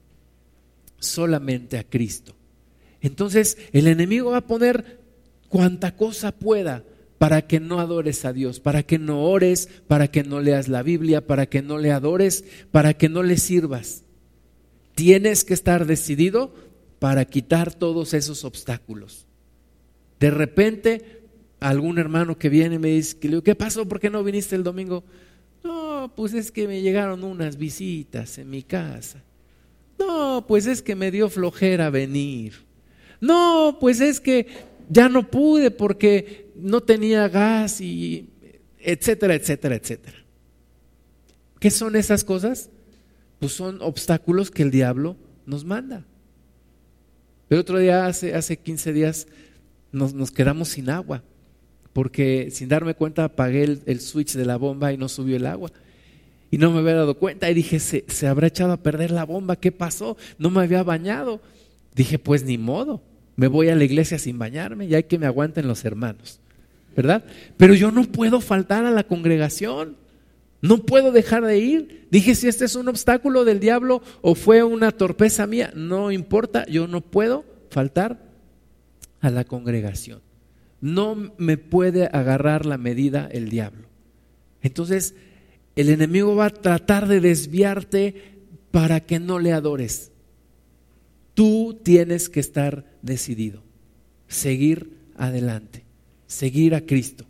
solamente 0.99 1.79
a 1.79 1.85
Cristo. 1.85 2.35
Entonces 3.01 3.59
el 3.73 3.87
enemigo 3.87 4.31
va 4.31 4.39
a 4.39 4.47
poner 4.47 5.01
cuanta 5.49 5.95
cosa 5.97 6.33
pueda 6.33 6.85
para 7.19 7.47
que 7.47 7.61
no 7.61 7.81
adores 7.81 8.25
a 8.25 8.33
Dios, 8.33 8.61
para 8.61 8.83
que 8.83 8.99
no 8.99 9.25
ores, 9.25 9.69
para 9.87 10.09
que 10.09 10.25
no 10.25 10.41
leas 10.41 10.69
la 10.69 10.83
Biblia, 10.83 11.27
para 11.27 11.47
que 11.47 11.63
no 11.63 11.79
le 11.79 11.93
adores, 11.93 12.45
para 12.71 12.95
que 12.95 13.09
no 13.09 13.23
le 13.23 13.37
sirvas. 13.37 14.05
Tienes 14.95 15.45
que 15.45 15.55
estar 15.55 15.87
decidido 15.87 16.55
para 16.99 17.25
quitar 17.25 17.73
todos 17.75 18.15
esos 18.15 18.45
obstáculos. 18.45 19.27
De 20.25 20.31
repente, 20.31 21.21
algún 21.61 21.99
hermano 21.99 22.39
que 22.39 22.49
viene 22.49 22.79
me 22.79 22.89
dice, 22.89 23.19
¿qué 23.45 23.55
pasó? 23.55 23.87
¿Por 23.87 24.01
qué 24.01 24.09
no 24.09 24.25
viniste 24.25 24.57
el 24.57 24.63
domingo? 24.63 25.05
No, 25.63 26.15
pues 26.17 26.33
es 26.33 26.51
que 26.51 26.67
me 26.67 26.81
llegaron 26.81 27.25
unas 27.25 27.59
visitas 27.59 28.39
en 28.39 28.49
mi 28.49 28.63
casa. 28.63 29.23
No, 29.99 30.47
pues 30.49 30.65
es 30.65 30.81
que 30.81 30.95
me 30.95 31.11
dio 31.11 31.29
flojera 31.29 31.91
venir. 31.91 32.55
No, 33.21 33.77
pues 33.79 34.01
es 34.01 34.19
que 34.19 34.47
ya 34.89 35.11
no 35.11 35.31
pude 35.31 35.71
porque 35.71 36.51
no 36.57 36.81
tenía 36.81 37.29
gas 37.29 37.83
y 37.83 38.31
etcétera, 38.79 39.35
etcétera, 39.35 39.75
etcétera. 39.75 40.25
¿Qué 41.61 41.71
son 41.71 41.97
esas 41.97 42.25
cosas? 42.25 42.71
Pues 43.41 43.53
son 43.53 43.83
obstáculos 43.83 44.51
que 44.51 44.63
el 44.63 44.71
diablo 44.71 45.19
nos 45.45 45.67
manda. 45.67 46.07
El 47.51 47.59
otro 47.59 47.79
día, 47.79 48.07
hace, 48.07 48.35
hace 48.35 48.57
15 48.57 48.95
días, 48.95 49.29
nos, 49.95 50.31
quedamos 50.31 50.69
sin 50.69 50.91
agua, 50.91 51.23
porque 51.93 52.49
sin 52.51 52.69
darme 52.69 52.95
cuenta 52.95 53.25
apagué 53.25 53.81
el, 53.87 54.01
switch 54.01 54.35
de 54.35 54.45
la 54.45 54.57
bomba 54.57 54.93
y 54.93 54.99
no 54.99 55.09
subió 55.09 55.37
el 55.37 55.47
agua. 55.47 55.71
Y 56.51 56.59
no 56.59 56.71
me 56.71 56.81
había 56.81 56.95
dado 56.95 57.15
cuenta 57.15 57.51
y 57.51 57.55
dije, 57.55 57.81
se, 57.81 58.05
se 58.09 58.27
habrá 58.27 58.49
echado 58.49 58.73
a 58.73 58.83
perder 58.83 59.11
la 59.11 59.25
bomba, 59.25 59.57
¿qué 59.57 59.73
pasó? 59.73 60.17
No 60.39 60.51
me 60.51 60.61
había 60.61 60.83
bañado. 60.83 61.41
Dije, 61.95 62.19
pues 62.19 62.45
ni 62.45 62.59
modo, 62.59 63.03
me 63.37 63.49
voy 63.49 63.69
a 63.69 63.77
la 63.77 63.85
iglesia 63.85 64.19
sin 64.19 64.39
bañarme 64.39 64.87
y 64.87 64.95
hay 64.95 65.05
que 65.05 65.19
me 65.19 65.27
aguanten 65.27 65.67
los 65.67 65.85
hermanos, 65.85 66.41
¿verdad? 66.97 67.25
Pero 67.57 67.75
yo 67.75 67.91
no 67.91 68.05
puedo 68.05 68.41
faltar 68.41 68.85
a 68.85 68.91
la 68.91 69.05
congregación, 69.05 69.97
no 70.61 70.79
puedo 70.79 71.13
dejar 71.13 71.45
de 71.45 71.59
ir. 71.59 72.07
Dije, 72.11 72.35
si 72.35 72.49
este 72.49 72.65
es 72.65 72.75
un 72.75 72.89
obstáculo 72.89 73.45
del 73.45 73.61
diablo 73.61 74.03
o 74.23 74.35
fue 74.35 74.63
una 74.63 74.93
torpeza 74.93 75.47
mía, 75.47 75.73
no 75.75 76.11
importa, 76.11 76.65
yo 76.67 76.87
no 76.87 77.01
puedo 77.01 77.45
faltar 77.71 78.34
a 79.25 79.31
la 79.31 79.45
congregación. 79.45 80.21
No 80.83 81.33
me 81.39 81.57
puede 81.57 82.11
agarrar 82.13 82.67
la 82.67 82.77
medida 82.77 83.27
el 83.33 83.49
diablo. 83.49 83.89
Entonces, 84.61 85.15
el 85.77 85.89
enemigo 85.89 86.37
va 86.37 86.47
a 86.47 86.51
tratar 86.51 87.09
de 87.09 87.21
desviarte 87.21 88.37
para 88.71 89.01
que 89.01 89.19
no 89.19 89.39
le 89.39 89.53
adores. 89.53 90.13
Tú 91.33 91.81
tienes 91.83 92.29
que 92.29 92.41
estar 92.41 92.85
decidido, 93.01 93.63
seguir 94.29 94.99
adelante, 95.17 95.85
seguir 96.27 96.75
a 96.75 96.83
Cristo. 96.83 97.25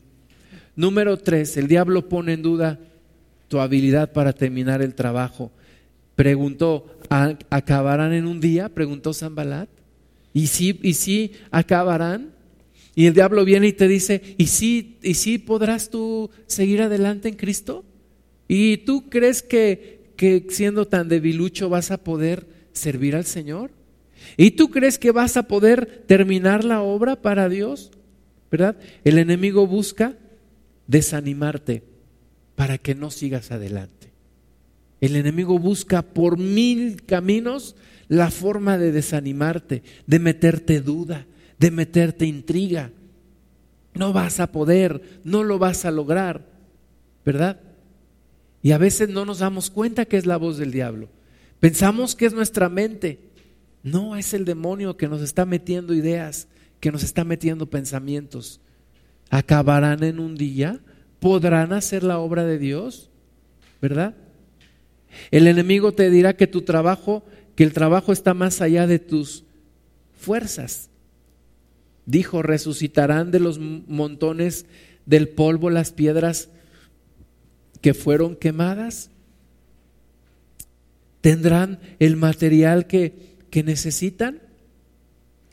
Número 0.74 1.16
tres, 1.16 1.56
el 1.56 1.68
diablo 1.68 2.08
pone 2.08 2.32
en 2.32 2.42
duda 2.42 2.80
tu 3.46 3.60
habilidad 3.60 4.12
para 4.12 4.32
terminar 4.32 4.82
el 4.82 4.96
trabajo. 4.96 5.52
Preguntó, 6.16 6.98
¿acabarán 7.50 8.12
en 8.12 8.26
un 8.26 8.40
día? 8.40 8.68
Preguntó 8.68 9.14
Zambalat. 9.14 9.68
¿Y 10.34 10.48
sí, 10.48 10.78
y 10.82 10.94
sí 10.94 11.32
acabarán? 11.50 12.34
Y 12.96 13.06
el 13.06 13.14
diablo 13.14 13.44
viene 13.44 13.68
y 13.68 13.72
te 13.72 13.88
dice, 13.88 14.20
¿y 14.36 14.48
sí, 14.48 14.98
y 15.02 15.14
sí 15.14 15.38
podrás 15.38 15.90
tú 15.90 16.30
seguir 16.46 16.82
adelante 16.82 17.28
en 17.28 17.36
Cristo? 17.36 17.84
¿Y 18.46 18.78
tú 18.78 19.08
crees 19.08 19.42
que, 19.42 20.12
que 20.16 20.46
siendo 20.50 20.86
tan 20.86 21.08
debilucho 21.08 21.68
vas 21.68 21.90
a 21.90 21.98
poder 21.98 22.46
servir 22.72 23.16
al 23.16 23.24
Señor? 23.24 23.70
¿Y 24.36 24.52
tú 24.52 24.70
crees 24.70 24.98
que 24.98 25.12
vas 25.12 25.36
a 25.36 25.44
poder 25.44 26.04
terminar 26.06 26.64
la 26.64 26.82
obra 26.82 27.22
para 27.22 27.48
Dios? 27.48 27.90
¿Verdad? 28.50 28.76
El 29.04 29.18
enemigo 29.18 29.66
busca 29.66 30.16
desanimarte 30.86 31.82
para 32.54 32.78
que 32.78 32.94
no 32.94 33.10
sigas 33.10 33.50
adelante. 33.50 34.12
El 35.00 35.16
enemigo 35.16 35.58
busca 35.58 36.02
por 36.02 36.38
mil 36.38 37.02
caminos 37.02 37.76
la 38.14 38.30
forma 38.30 38.78
de 38.78 38.92
desanimarte, 38.92 39.82
de 40.06 40.18
meterte 40.18 40.80
duda, 40.80 41.26
de 41.58 41.70
meterte 41.70 42.26
intriga. 42.26 42.90
No 43.94 44.12
vas 44.12 44.40
a 44.40 44.52
poder, 44.52 45.20
no 45.24 45.42
lo 45.42 45.58
vas 45.58 45.84
a 45.84 45.90
lograr, 45.90 46.46
¿verdad? 47.24 47.60
Y 48.62 48.72
a 48.72 48.78
veces 48.78 49.08
no 49.08 49.24
nos 49.24 49.40
damos 49.40 49.70
cuenta 49.70 50.04
que 50.04 50.16
es 50.16 50.26
la 50.26 50.36
voz 50.36 50.58
del 50.58 50.70
diablo. 50.70 51.08
Pensamos 51.60 52.14
que 52.14 52.26
es 52.26 52.32
nuestra 52.32 52.68
mente, 52.68 53.18
no, 53.82 54.16
es 54.16 54.32
el 54.32 54.44
demonio 54.44 54.96
que 54.96 55.08
nos 55.08 55.20
está 55.20 55.44
metiendo 55.44 55.92
ideas, 55.92 56.48
que 56.80 56.92
nos 56.92 57.02
está 57.02 57.24
metiendo 57.24 57.66
pensamientos. 57.66 58.60
¿Acabarán 59.28 60.02
en 60.04 60.20
un 60.20 60.36
día? 60.36 60.80
¿Podrán 61.20 61.72
hacer 61.72 62.02
la 62.02 62.18
obra 62.18 62.44
de 62.44 62.58
Dios? 62.58 63.10
¿Verdad? 63.82 64.14
El 65.30 65.46
enemigo 65.46 65.92
te 65.92 66.10
dirá 66.10 66.34
que 66.34 66.46
tu 66.46 66.62
trabajo, 66.62 67.24
que 67.54 67.64
el 67.64 67.72
trabajo 67.72 68.12
está 68.12 68.34
más 68.34 68.60
allá 68.60 68.86
de 68.86 68.98
tus 68.98 69.44
fuerzas. 70.18 70.90
Dijo, 72.06 72.42
resucitarán 72.42 73.30
de 73.30 73.40
los 73.40 73.58
montones 73.58 74.66
del 75.06 75.28
polvo 75.28 75.70
las 75.70 75.92
piedras 75.92 76.48
que 77.80 77.94
fueron 77.94 78.36
quemadas. 78.36 79.10
Tendrán 81.20 81.80
el 81.98 82.16
material 82.16 82.86
que 82.86 83.34
que 83.54 83.62
necesitan. 83.62 84.42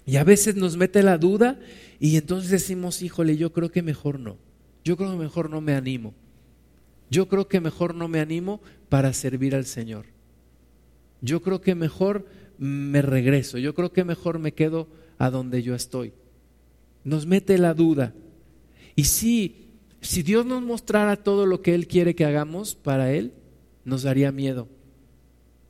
Y 0.08 0.16
a 0.16 0.24
veces 0.24 0.56
nos 0.56 0.76
mete 0.76 1.04
la 1.04 1.20
duda 1.20 1.60
y 2.00 2.18
entonces 2.18 2.50
decimos, 2.50 3.04
híjole, 3.04 3.38
yo 3.38 3.54
creo 3.54 3.70
que 3.70 3.84
mejor 3.84 4.20
no. 4.20 4.40
Yo 4.84 4.98
creo 4.98 5.12
que 5.12 5.18
mejor 5.18 5.52
no 5.52 5.62
me 5.62 5.76
animo. 5.76 6.16
Yo 7.12 7.28
creo 7.28 7.48
que 7.48 7.60
mejor 7.60 7.94
no 7.94 8.08
me 8.08 8.20
animo 8.20 8.60
para 8.90 9.14
servir 9.14 9.54
al 9.54 9.68
Señor. 9.68 10.08
Yo 11.22 11.42
creo 11.42 11.62
que 11.62 11.76
mejor 11.76 12.26
me 12.58 13.02
regreso. 13.02 13.58
Yo 13.58 13.74
creo 13.74 13.92
que 13.92 14.04
mejor 14.04 14.40
me 14.40 14.54
quedo 14.54 14.88
a 15.18 15.30
donde 15.30 15.64
yo 15.64 15.76
estoy. 15.76 16.14
Nos 17.04 17.26
mete 17.26 17.58
la 17.58 17.74
duda. 17.74 18.14
Y 18.96 19.06
si, 19.06 19.70
si 20.02 20.24
Dios 20.24 20.46
nos 20.46 20.62
mostrara 20.62 21.18
todo 21.18 21.46
lo 21.46 21.62
que 21.62 21.74
Él 21.74 21.88
quiere 21.88 22.16
que 22.16 22.26
hagamos 22.26 22.76
para 22.76 23.12
Él, 23.14 23.34
nos 23.86 24.04
daría 24.04 24.32
miedo. 24.32 24.68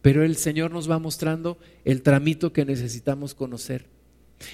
Pero 0.01 0.23
el 0.23 0.35
Señor 0.35 0.71
nos 0.71 0.89
va 0.89 0.99
mostrando 0.99 1.57
el 1.85 2.01
tramito 2.01 2.51
que 2.53 2.65
necesitamos 2.65 3.35
conocer. 3.35 3.85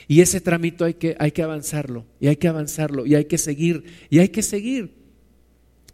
Y 0.07 0.21
ese 0.21 0.41
tramito 0.41 0.83
hay 0.86 0.95
que, 0.95 1.15
hay 1.19 1.31
que 1.31 1.43
avanzarlo, 1.43 2.05
y 2.19 2.27
hay 2.27 2.36
que 2.36 2.49
avanzarlo, 2.49 3.05
y 3.05 3.15
hay 3.15 3.25
que 3.25 3.38
seguir, 3.38 3.86
y 4.10 4.19
hay 4.19 4.29
que 4.29 4.41
seguir 4.41 4.91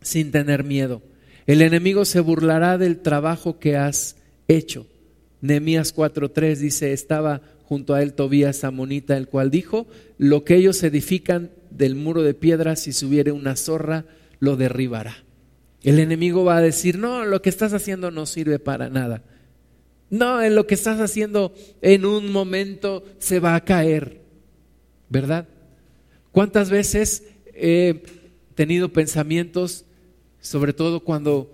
sin 0.01 0.31
tener 0.31 0.63
miedo. 0.63 1.03
El 1.45 1.61
enemigo 1.61 2.05
se 2.05 2.19
burlará 2.19 2.77
del 2.77 2.99
trabajo 3.01 3.59
que 3.59 3.77
has 3.77 4.17
hecho. 4.47 4.87
Nehemías 5.43 5.93
4:3 5.93 6.55
dice, 6.55 6.93
estaba 6.93 7.41
junto 7.65 7.93
a 7.93 8.01
él 8.01 8.13
Tobías 8.13 8.63
Amonita, 8.63 9.17
el 9.17 9.27
cual 9.27 9.51
dijo, 9.51 9.87
lo 10.17 10.45
que 10.45 10.55
ellos 10.55 10.81
edifican 10.83 11.51
del 11.69 11.95
muro 11.95 12.23
de 12.23 12.33
piedra, 12.33 12.77
si 12.77 12.93
subiere 12.93 13.33
una 13.33 13.57
zorra, 13.57 14.05
lo 14.39 14.55
derribará. 14.55 15.17
El 15.81 15.99
enemigo 15.99 16.45
va 16.45 16.55
a 16.55 16.61
decir, 16.61 16.97
no, 16.97 17.25
lo 17.25 17.41
que 17.41 17.49
estás 17.49 17.73
haciendo 17.73 18.09
no 18.09 18.25
sirve 18.25 18.57
para 18.57 18.89
nada. 18.89 19.21
No, 20.09 20.41
en 20.41 20.55
lo 20.55 20.65
que 20.65 20.75
estás 20.75 21.01
haciendo 21.01 21.53
en 21.81 22.05
un 22.05 22.31
momento 22.31 23.03
se 23.19 23.41
va 23.41 23.55
a 23.55 23.65
caer, 23.65 24.21
¿verdad? 25.09 25.49
¿Cuántas 26.31 26.69
veces 26.69 27.23
he 27.53 28.01
tenido 28.55 28.93
pensamientos, 28.93 29.83
sobre 30.39 30.71
todo 30.71 31.01
cuando 31.01 31.51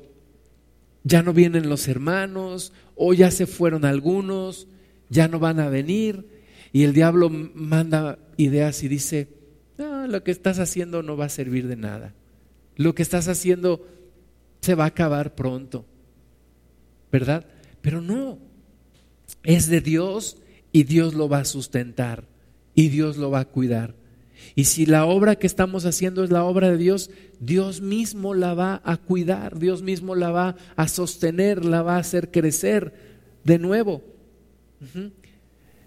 ya 1.04 1.24
no 1.24 1.34
vienen 1.34 1.70
los 1.70 1.88
hermanos 1.88 2.72
o 3.02 3.14
ya 3.14 3.32
se 3.32 3.48
fueron 3.48 3.86
algunos, 3.86 4.68
ya 5.10 5.30
no 5.30 5.40
van 5.40 5.62
a 5.62 5.70
venir 5.70 6.28
y 6.74 6.84
el 6.84 6.94
diablo 6.94 7.30
manda 7.30 8.20
ideas 8.36 8.84
y 8.84 8.90
dice, 8.90 9.30
lo 9.78 10.24
que 10.24 10.32
estás 10.32 10.60
haciendo 10.60 11.02
no 11.02 11.16
va 11.16 11.26
a 11.26 11.30
servir 11.30 11.68
de 11.68 11.78
nada. 11.78 12.14
Lo 12.76 12.94
que 12.94 13.02
estás 13.02 13.30
haciendo 13.30 13.88
se 14.62 14.76
va 14.76 14.84
a 14.84 14.88
acabar 14.88 15.34
pronto. 15.34 15.86
¿Verdad? 17.10 17.46
Pero 17.82 18.02
no, 18.02 18.38
es 19.44 19.68
de 19.68 19.80
Dios 19.80 20.38
y 20.74 20.84
Dios 20.84 21.14
lo 21.14 21.30
va 21.30 21.40
a 21.40 21.46
sustentar 21.46 22.28
y 22.76 22.90
Dios 22.90 23.16
lo 23.16 23.32
va 23.32 23.40
a 23.40 23.46
cuidar. 23.46 23.96
Y 24.60 24.66
si 24.66 24.86
la 24.86 25.06
obra 25.06 25.38
que 25.38 25.48
estamos 25.48 25.86
haciendo 25.86 26.22
es 26.22 26.32
la 26.32 26.44
obra 26.44 26.70
de 26.70 26.76
Dios, 26.76 27.12
Dios 27.40 27.80
mismo 27.80 28.34
la 28.34 28.54
va 28.54 28.82
a 28.84 28.98
cuidar, 28.98 29.58
Dios 29.58 29.84
mismo 29.84 30.16
la 30.16 30.32
va 30.32 30.58
a 30.76 30.90
sostener, 30.90 31.64
la 31.64 31.82
va 31.82 31.96
a 31.96 32.00
hacer 32.00 32.30
crecer 32.30 32.92
de 33.46 33.58
nuevo. 33.58 34.04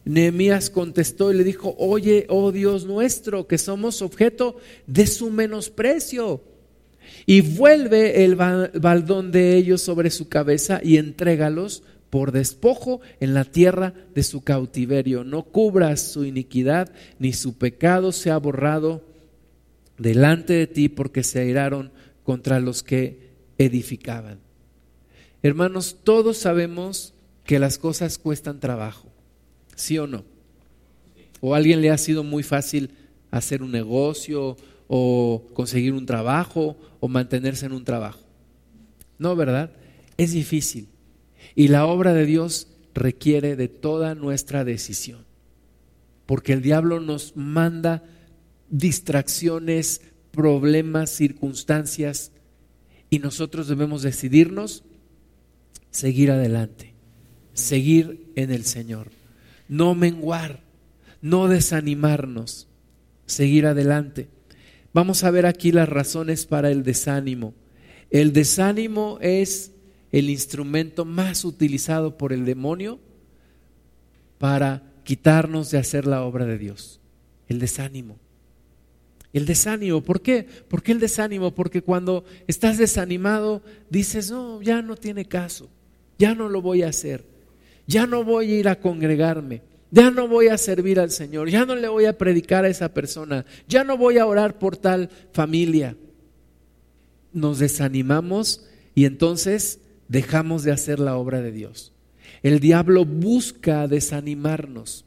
Nehemías 0.07 0.71
contestó 0.71 1.31
y 1.31 1.37
le 1.37 1.45
dijo, 1.45 1.75
oye, 1.77 2.25
oh 2.31 2.51
Dios 2.51 2.87
nuestro, 2.87 3.47
que 3.47 3.59
somos 3.59 4.01
objeto 4.01 4.57
de 4.87 5.07
su 5.07 5.29
menosprecio. 5.29 6.43
Y 7.27 7.43
vuelve 7.43 8.25
el 8.25 8.37
baldón 8.37 9.33
de 9.33 9.55
ellos 9.55 9.83
sobre 9.83 10.09
su 10.09 10.31
cabeza 10.31 10.81
y 10.83 10.97
entrégalos 10.97 11.83
por 12.13 12.31
despojo 12.31 13.01
en 13.21 13.33
la 13.33 13.47
tierra 13.47 13.95
de 14.15 14.23
su 14.23 14.43
cautiverio. 14.43 15.25
No 15.25 15.45
cubras 15.45 16.13
su 16.13 16.27
iniquidad, 16.27 16.93
ni 17.19 17.33
su 17.33 17.57
pecado 17.57 18.13
sea 18.13 18.37
borrado 18.37 19.03
delante 19.97 20.53
de 20.53 20.67
ti, 20.67 20.91
porque 20.91 21.23
se 21.23 21.39
airaron 21.39 21.91
contra 22.23 22.61
los 22.61 22.83
que 22.83 23.31
edificaban. 23.57 24.41
Hermanos, 25.43 26.01
todos 26.05 26.37
sabemos 26.37 27.15
que 27.45 27.59
las 27.59 27.79
cosas 27.79 28.19
cuestan 28.19 28.61
trabajo. 28.61 29.09
¿Sí 29.75 29.97
o 29.97 30.07
no? 30.07 30.23
¿O 31.41 31.55
a 31.55 31.57
alguien 31.57 31.81
le 31.81 31.91
ha 31.91 31.97
sido 31.97 32.25
muy 32.25 32.43
fácil 32.43 32.91
hacer 33.31 33.63
un 33.63 33.73
negocio 33.73 34.59
o 34.87 35.47
conseguir 35.55 35.95
un 35.95 36.05
trabajo 36.05 36.77
o 37.01 37.09
mantenerse 37.09 37.65
en 37.65 37.73
un 37.73 37.85
trabajo? 37.85 38.21
No, 39.17 39.35
¿verdad? 39.35 39.73
Es 40.19 40.33
difícil. 40.33 40.89
Y 41.55 41.69
la 41.69 41.87
obra 41.87 42.13
de 42.13 42.27
Dios 42.27 42.69
requiere 42.95 43.57
de 43.57 43.69
toda 43.69 44.15
nuestra 44.15 44.65
decisión. 44.65 45.25
Porque 46.27 46.53
el 46.53 46.63
diablo 46.63 47.01
nos 47.01 47.37
manda 47.37 48.05
distracciones, 48.71 50.01
problemas, 50.31 51.11
circunstancias, 51.11 52.33
y 53.11 53.19
nosotros 53.19 53.69
debemos 53.69 54.03
decidirnos 54.03 54.85
seguir 55.91 56.31
adelante, 56.31 56.95
seguir 57.53 58.33
en 58.37 58.51
el 58.51 58.65
Señor 58.65 59.11
no 59.73 59.95
menguar, 59.95 60.61
no 61.23 61.49
desanimarnos, 61.49 62.69
seguir 63.25 63.65
adelante. 63.65 64.29
Vamos 64.93 65.25
a 65.25 65.31
ver 65.31 65.47
aquí 65.47 65.73
las 65.73 65.89
razones 65.89 66.45
para 66.45 66.71
el 66.71 66.83
desánimo. 66.83 67.55
El 68.11 68.35
desánimo 68.35 69.17
es 69.23 69.73
el 70.13 70.31
instrumento 70.31 71.05
más 71.05 71.45
utilizado 71.45 72.17
por 72.17 72.33
el 72.33 72.45
demonio 72.45 73.01
para 74.39 74.83
quitarnos 75.05 75.71
de 75.71 75.79
hacer 75.79 76.07
la 76.07 76.23
obra 76.23 76.47
de 76.47 76.59
Dios. 76.59 77.01
El 77.49 77.59
desánimo. 77.59 78.19
El 79.33 79.47
desánimo, 79.47 80.03
¿por 80.03 80.21
qué? 80.21 80.47
¿Por 80.69 80.83
qué 80.83 80.93
el 80.93 81.01
desánimo? 81.01 81.55
Porque 81.55 81.83
cuando 81.83 82.25
estás 82.47 82.79
desanimado 82.79 83.63
dices, 83.89 84.31
no, 84.31 84.61
ya 84.63 84.83
no 84.83 84.95
tiene 84.95 85.25
caso, 85.25 85.71
ya 86.19 86.35
no 86.35 86.49
lo 86.49 86.61
voy 86.61 86.83
a 86.83 86.89
hacer 86.89 87.33
ya 87.87 88.07
no 88.07 88.25
voy 88.25 88.53
a 88.53 88.59
ir 88.59 88.69
a 88.69 88.81
congregarme, 88.81 89.63
ya 89.91 90.11
no 90.11 90.29
voy 90.29 90.49
a 90.49 90.59
servir 90.59 91.01
al 91.01 91.11
Señor, 91.11 91.51
ya 91.51 91.67
no 91.67 91.75
le 91.75 91.89
voy 91.89 92.07
a 92.07 92.17
predicar 92.17 92.65
a 92.65 92.69
esa 92.69 92.93
persona, 92.95 93.45
ya 93.69 93.85
no 93.85 93.97
voy 93.97 94.19
a 94.19 94.27
orar 94.27 94.59
por 94.59 94.77
tal 94.77 95.11
familia. 95.33 95.97
Nos 97.33 97.59
desanimamos 97.59 98.67
y 98.95 99.05
entonces 99.05 99.81
dejamos 100.13 100.63
de 100.63 100.73
hacer 100.73 101.01
la 101.01 101.17
obra 101.17 101.41
de 101.41 101.51
Dios. 101.51 101.93
El 102.43 102.61
diablo 102.61 103.07
busca 103.07 103.89
desanimarnos. 103.89 105.07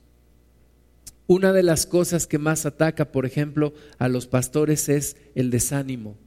Una 1.28 1.54
de 1.54 1.62
las 1.62 1.86
cosas 1.86 2.26
que 2.26 2.40
más 2.40 2.66
ataca, 2.66 3.12
por 3.12 3.28
ejemplo, 3.28 3.74
a 4.00 4.08
los 4.08 4.26
pastores 4.26 4.90
es 4.90 5.16
el 5.36 5.52
desánimo. 5.52 6.18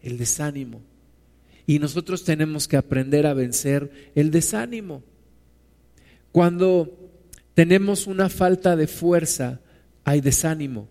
El 0.00 0.16
desánimo. 0.16 0.80
Y 1.66 1.80
nosotros 1.80 2.24
tenemos 2.24 2.66
que 2.66 2.78
aprender 2.78 3.26
a 3.26 3.34
vencer 3.34 3.90
el 4.14 4.30
desánimo. 4.30 5.02
Cuando 6.32 7.10
tenemos 7.52 8.06
una 8.06 8.30
falta 8.30 8.74
de 8.74 8.86
fuerza, 8.86 9.60
hay 10.04 10.22
desánimo. 10.22 10.88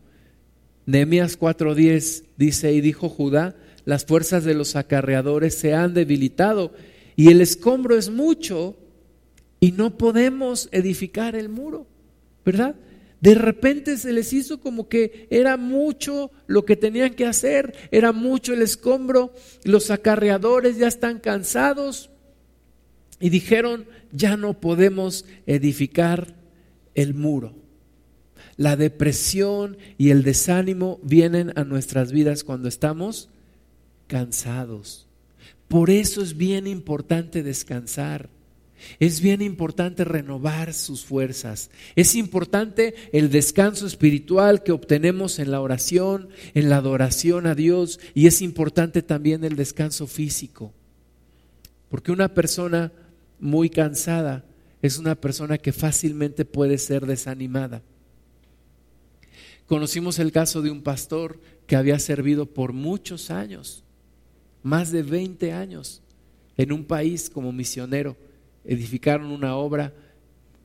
Nehemías 0.86 1.40
4:10 1.40 2.26
dice, 2.38 2.74
y 2.74 2.82
dijo 2.82 3.10
Judá, 3.10 3.56
las 3.86 4.06
fuerzas 4.06 4.44
de 4.44 4.54
los 4.54 4.76
acarreadores 4.76 5.56
se 5.56 5.74
han 5.74 5.96
debilitado 5.96 6.74
y 7.18 7.32
el 7.32 7.42
escombro 7.42 7.98
es 7.98 8.10
mucho 8.10 8.78
y 9.60 9.72
no 9.72 9.98
podemos 9.98 10.70
edificar 10.72 11.36
el 11.36 11.50
muro, 11.50 11.88
¿verdad? 12.46 12.76
De 13.20 13.34
repente 13.34 13.98
se 13.98 14.14
les 14.14 14.32
hizo 14.34 14.60
como 14.60 14.88
que 14.88 15.28
era 15.32 15.58
mucho 15.58 16.30
lo 16.46 16.64
que 16.64 16.76
tenían 16.76 17.16
que 17.16 17.26
hacer, 17.26 17.74
era 17.90 18.12
mucho 18.12 18.54
el 18.54 18.62
escombro, 18.62 19.34
los 19.64 19.90
acarreadores 19.90 20.78
ya 20.78 20.88
están 20.88 21.20
cansados 21.20 22.12
y 23.20 23.32
dijeron, 23.32 23.88
ya 24.12 24.38
no 24.38 24.60
podemos 24.60 25.26
edificar 25.48 26.36
el 26.94 27.16
muro. 27.16 27.56
La 28.58 28.76
depresión 28.76 29.78
y 29.98 30.12
el 30.12 30.22
desánimo 30.22 31.00
vienen 31.02 31.52
a 31.56 31.64
nuestras 31.64 32.12
vidas 32.12 32.44
cuando 32.44 32.68
estamos 32.68 33.30
cansados. 34.06 35.07
Por 35.68 35.90
eso 35.90 36.22
es 36.22 36.38
bien 36.38 36.68
importante 36.68 37.44
descansar. 37.44 38.30
Es 39.00 39.22
bien 39.22 39.42
importante 39.42 40.06
renovar 40.06 40.74
sus 40.74 41.04
fuerzas. 41.04 41.72
Es 41.96 42.16
importante 42.16 42.94
el 43.12 43.30
descanso 43.32 43.88
espiritual 43.88 44.64
que 44.64 44.72
obtenemos 44.72 45.40
en 45.40 45.52
la 45.52 45.62
oración, 45.62 46.30
en 46.54 46.70
la 46.70 46.78
adoración 46.78 47.48
a 47.48 47.56
Dios. 47.56 48.00
Y 48.14 48.28
es 48.28 48.42
importante 48.42 49.02
también 49.02 49.44
el 49.44 49.56
descanso 49.56 50.08
físico. 50.08 50.74
Porque 51.90 52.12
una 52.12 52.34
persona 52.34 52.92
muy 53.40 53.70
cansada 53.70 54.46
es 54.82 54.98
una 55.00 55.16
persona 55.16 55.58
que 55.58 55.74
fácilmente 55.74 56.46
puede 56.46 56.78
ser 56.78 57.06
desanimada. 57.06 57.82
Conocimos 59.66 60.20
el 60.20 60.32
caso 60.32 60.62
de 60.62 60.72
un 60.72 60.82
pastor 60.82 61.42
que 61.66 61.76
había 61.76 62.00
servido 62.00 62.46
por 62.46 62.74
muchos 62.74 63.32
años, 63.32 63.84
más 64.64 64.92
de 64.92 65.04
20 65.04 65.54
años, 65.54 66.02
en 66.58 66.72
un 66.72 66.86
país 66.86 67.30
como 67.30 67.52
misionero. 67.52 68.18
Edificaron 68.66 69.32
una 69.32 69.56
obra, 69.56 69.94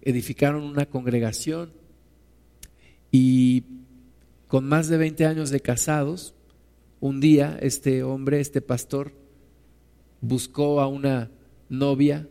edificaron 0.00 0.64
una 0.64 0.86
congregación 0.86 1.72
y 3.10 3.64
con 4.48 4.64
más 4.66 4.88
de 4.88 4.96
20 4.96 5.26
años 5.26 5.50
de 5.50 5.60
casados, 5.60 6.34
un 7.00 7.20
día 7.20 7.58
este 7.60 8.02
hombre, 8.02 8.40
este 8.40 8.60
pastor, 8.60 9.12
buscó 10.20 10.80
a 10.80 10.88
una 10.88 11.30
novia 11.68 12.28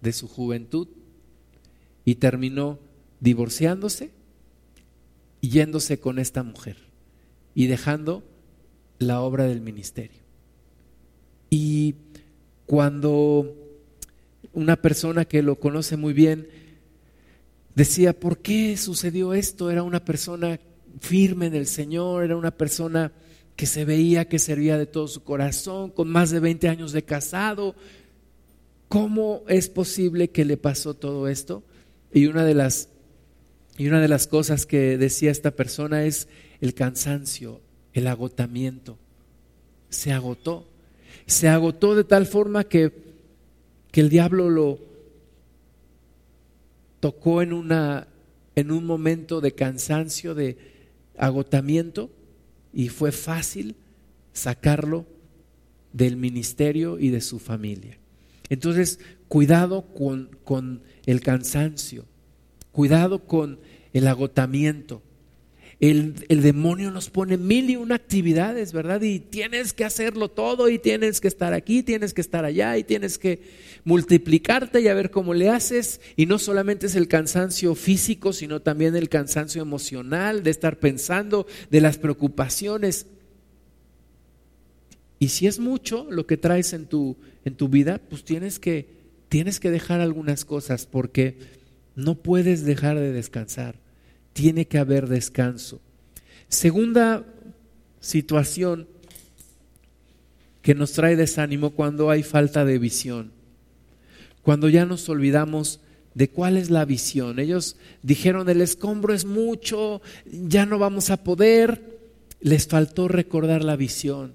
de 0.00 0.12
su 0.12 0.28
juventud 0.28 0.88
y 2.04 2.16
terminó 2.16 2.78
divorciándose 3.20 4.12
y 5.40 5.50
yéndose 5.50 5.98
con 5.98 6.18
esta 6.18 6.42
mujer 6.42 6.76
y 7.54 7.66
dejando 7.66 8.24
la 8.98 9.20
obra 9.20 9.44
del 9.44 9.60
ministerio. 9.60 10.23
Y 11.50 11.94
cuando 12.66 13.54
una 14.52 14.76
persona 14.76 15.24
que 15.24 15.42
lo 15.42 15.56
conoce 15.56 15.96
muy 15.96 16.12
bien 16.12 16.48
decía, 17.74 18.18
¿por 18.18 18.38
qué 18.38 18.76
sucedió 18.76 19.34
esto? 19.34 19.70
Era 19.70 19.82
una 19.82 20.04
persona 20.04 20.60
firme 21.00 21.46
en 21.46 21.54
el 21.54 21.66
Señor, 21.66 22.24
era 22.24 22.36
una 22.36 22.52
persona 22.52 23.12
que 23.56 23.66
se 23.66 23.84
veía 23.84 24.28
que 24.28 24.38
servía 24.38 24.78
de 24.78 24.86
todo 24.86 25.06
su 25.06 25.22
corazón, 25.22 25.90
con 25.90 26.08
más 26.08 26.30
de 26.30 26.40
20 26.40 26.68
años 26.68 26.92
de 26.92 27.04
casado, 27.04 27.74
¿Cómo 28.94 29.42
es 29.48 29.68
posible 29.68 30.30
que 30.30 30.44
le 30.44 30.56
pasó 30.56 30.94
todo 30.94 31.26
esto? 31.26 31.64
Y 32.12 32.26
una 32.26 32.44
de 32.44 32.54
las, 32.54 32.90
y 33.76 33.88
una 33.88 34.00
de 34.00 34.06
las 34.06 34.28
cosas 34.28 34.66
que 34.66 34.96
decía 34.98 35.32
esta 35.32 35.50
persona 35.50 36.04
es 36.04 36.28
el 36.60 36.74
cansancio, 36.74 37.60
el 37.92 38.06
agotamiento. 38.06 38.96
Se 39.88 40.12
agotó. 40.12 40.68
Se 41.26 41.48
agotó 41.48 41.94
de 41.94 42.04
tal 42.04 42.26
forma 42.26 42.64
que, 42.64 42.92
que 43.90 44.00
el 44.00 44.08
diablo 44.08 44.50
lo 44.50 44.78
tocó 47.00 47.42
en, 47.42 47.52
una, 47.52 48.08
en 48.54 48.70
un 48.70 48.84
momento 48.84 49.40
de 49.40 49.52
cansancio, 49.52 50.34
de 50.34 50.56
agotamiento, 51.18 52.10
y 52.72 52.88
fue 52.88 53.12
fácil 53.12 53.76
sacarlo 54.32 55.06
del 55.92 56.16
ministerio 56.16 56.98
y 56.98 57.10
de 57.10 57.20
su 57.20 57.38
familia. 57.38 57.98
Entonces, 58.48 58.98
cuidado 59.28 59.82
con, 59.94 60.30
con 60.44 60.82
el 61.06 61.20
cansancio, 61.20 62.04
cuidado 62.72 63.26
con 63.26 63.60
el 63.92 64.06
agotamiento. 64.08 65.02
El, 65.90 66.40
demonio 66.40 66.90
nos 66.90 67.10
pone 67.10 67.36
mil 67.36 67.68
y 67.68 67.76
una 67.76 67.96
actividades, 67.96 68.72
¿verdad? 68.72 69.02
Y 69.02 69.20
tienes 69.20 69.74
que 69.74 69.84
hacerlo 69.84 70.30
todo 70.30 70.70
y 70.70 70.78
tienes 70.78 71.20
que 71.20 71.28
estar 71.28 71.52
aquí, 71.52 71.82
tienes 71.82 72.14
que 72.14 72.22
estar 72.22 72.46
allá 72.46 72.78
y 72.78 72.84
tienes 72.84 73.18
que 73.18 73.42
multiplicarte 73.84 74.80
y 74.80 74.88
a 74.88 74.94
ver 74.94 75.10
cómo 75.10 75.34
le 75.34 75.50
haces. 75.50 76.00
Y 76.16 76.24
no 76.24 76.38
solamente 76.38 76.86
es 76.86 76.94
el 76.94 77.06
cansancio 77.06 77.74
físico, 77.74 78.32
sino 78.32 78.62
también 78.62 78.96
el 78.96 79.10
cansancio 79.10 79.60
emocional 79.60 80.42
de 80.42 80.52
estar 80.52 80.78
pensando, 80.78 81.46
de 81.70 81.82
las 81.82 81.98
preocupaciones. 81.98 83.06
Y 85.18 85.28
si 85.28 85.46
es 85.46 85.58
mucho 85.58 86.06
lo 86.10 86.26
que 86.26 86.38
traes 86.38 86.72
en 86.72 86.86
tu, 86.86 87.18
en 87.44 87.56
tu 87.56 87.68
vida, 87.68 88.00
pues 88.08 88.24
tienes 88.24 88.58
que, 88.58 88.88
tienes 89.28 89.60
que 89.60 89.70
dejar 89.70 90.00
algunas 90.00 90.46
cosas 90.46 90.86
porque 90.86 91.36
no 91.94 92.14
puedes 92.14 92.64
dejar 92.64 92.98
de 92.98 93.12
descansar. 93.12 93.83
Tiene 94.34 94.66
que 94.66 94.76
haber 94.76 95.08
descanso. 95.08 95.80
Segunda 96.48 97.24
situación 98.00 98.86
que 100.60 100.74
nos 100.74 100.92
trae 100.92 101.16
desánimo 101.16 101.70
cuando 101.70 102.10
hay 102.10 102.22
falta 102.22 102.66
de 102.66 102.78
visión. 102.78 103.32
Cuando 104.42 104.68
ya 104.68 104.84
nos 104.84 105.08
olvidamos 105.08 105.80
de 106.14 106.30
cuál 106.30 106.56
es 106.56 106.70
la 106.70 106.84
visión. 106.84 107.38
Ellos 107.38 107.76
dijeron, 108.02 108.48
el 108.48 108.60
escombro 108.60 109.14
es 109.14 109.24
mucho, 109.24 110.00
ya 110.26 110.66
no 110.66 110.78
vamos 110.78 111.10
a 111.10 111.22
poder. 111.24 111.98
Les 112.40 112.66
faltó 112.66 113.08
recordar 113.08 113.64
la 113.64 113.76
visión. 113.76 114.34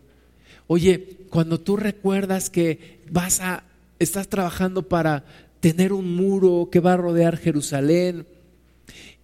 Oye, 0.67 1.17
cuando 1.29 1.59
tú 1.59 1.77
recuerdas 1.77 2.49
que 2.49 2.99
vas 3.11 3.39
a, 3.39 3.63
estás 3.99 4.27
trabajando 4.27 4.87
para 4.87 5.25
tener 5.59 5.93
un 5.93 6.15
muro 6.15 6.69
que 6.71 6.79
va 6.79 6.93
a 6.93 6.97
rodear 6.97 7.37
Jerusalén 7.37 8.25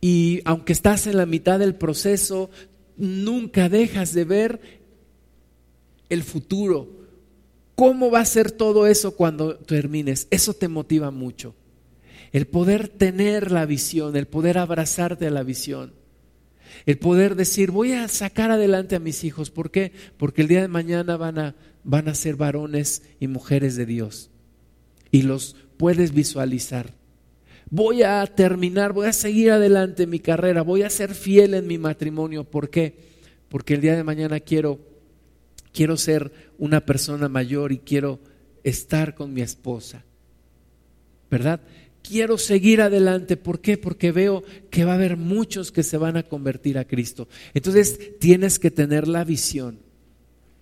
y 0.02 0.42
aunque 0.46 0.74
estás 0.74 1.08
en 1.08 1.18
la 1.18 1.26
mitad 1.26 1.60
del 1.60 1.76
proceso, 1.76 2.50
nunca 2.98 3.70
dejas 3.70 4.14
de 4.14 4.26
ver 4.26 4.62
el 6.10 6.24
futuro. 6.24 6.90
¿Cómo 7.76 8.10
va 8.10 8.22
a 8.22 8.26
ser 8.26 8.52
todo 8.52 8.88
eso 8.88 9.16
cuando 9.16 9.58
termines? 9.58 10.28
Eso 10.32 10.54
te 10.54 10.68
motiva 10.68 11.12
mucho. 11.12 11.56
El 12.32 12.48
poder 12.48 12.88
tener 12.88 13.52
la 13.52 13.66
visión, 13.66 14.16
el 14.16 14.28
poder 14.28 14.58
abrazarte 14.58 15.28
a 15.28 15.32
la 15.32 15.44
visión, 15.44 15.94
el 16.86 16.98
poder 16.98 17.36
decir, 17.36 17.72
voy 17.72 17.94
a 17.94 18.08
sacar 18.08 18.52
adelante 18.52 18.96
a 18.96 19.00
mis 19.00 19.24
hijos. 19.24 19.50
¿Por 19.50 19.72
qué? 19.72 19.92
Porque 20.18 20.42
el 20.42 20.48
día 20.48 20.62
de 20.62 20.68
mañana 20.68 21.18
van 21.18 21.40
a, 21.40 21.56
van 21.84 22.08
a 22.08 22.16
ser 22.16 22.36
varones 22.36 23.04
y 23.20 23.28
mujeres 23.28 23.76
de 23.76 23.86
Dios. 23.86 24.30
Y 25.12 25.24
los 25.24 25.56
puedes 25.78 26.14
visualizar. 26.14 26.94
Voy 27.76 28.04
a 28.04 28.26
terminar, 28.26 28.94
voy 28.94 29.08
a 29.08 29.12
seguir 29.12 29.52
adelante 29.52 30.08
mi 30.08 30.20
carrera, 30.20 30.62
voy 30.62 30.84
a 30.84 30.90
ser 30.90 31.14
fiel 31.14 31.56
en 31.56 31.68
mi 31.68 31.78
matrimonio. 31.78 32.46
¿Por 32.46 32.70
qué? 32.70 32.96
Porque 33.50 33.74
el 33.74 33.82
día 33.82 33.98
de 33.98 34.04
mañana 34.06 34.40
quiero, 34.40 34.80
quiero 35.74 35.98
ser 35.98 36.32
una 36.58 36.86
persona 36.86 37.28
mayor 37.28 37.74
y 37.74 37.80
quiero 37.80 38.22
estar 38.64 39.14
con 39.14 39.34
mi 39.34 39.42
esposa. 39.42 40.06
¿Verdad? 41.30 41.60
Quiero 42.02 42.38
seguir 42.38 42.80
adelante. 42.80 43.36
¿Por 43.36 43.60
qué? 43.60 43.78
Porque 43.78 44.14
veo 44.14 44.42
que 44.70 44.86
va 44.86 44.94
a 44.94 44.96
haber 44.96 45.18
muchos 45.18 45.74
que 45.74 45.84
se 45.84 45.98
van 45.98 46.16
a 46.16 46.24
convertir 46.24 46.78
a 46.78 46.86
Cristo. 46.86 47.28
Entonces 47.54 48.18
tienes 48.22 48.58
que 48.58 48.72
tener 48.72 49.06
la 49.06 49.26
visión. 49.26 49.80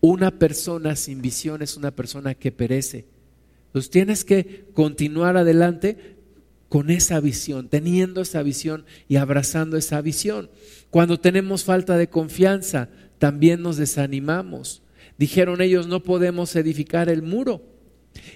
Una 0.01 0.31
persona 0.39 0.95
sin 0.95 1.21
visión 1.21 1.61
es 1.61 1.77
una 1.77 1.91
persona 1.91 2.33
que 2.33 2.51
perece. 2.51 3.05
Entonces 3.67 3.91
tienes 3.91 4.23
que 4.23 4.65
continuar 4.73 5.37
adelante 5.37 6.12
con 6.73 6.89
esa 6.89 7.19
visión, 7.19 7.69
teniendo 7.69 8.19
esa 8.19 8.41
visión 8.41 8.85
y 9.07 9.17
abrazando 9.17 9.77
esa 9.77 10.01
visión. 10.01 10.49
Cuando 10.89 11.19
tenemos 11.19 11.65
falta 11.65 11.99
de 11.99 12.09
confianza, 12.09 12.89
también 13.19 13.61
nos 13.61 13.77
desanimamos. 13.77 14.81
Dijeron 15.19 15.61
ellos, 15.61 15.85
no 15.85 16.01
podemos 16.01 16.55
edificar 16.55 17.09
el 17.09 17.21
muro. 17.21 17.61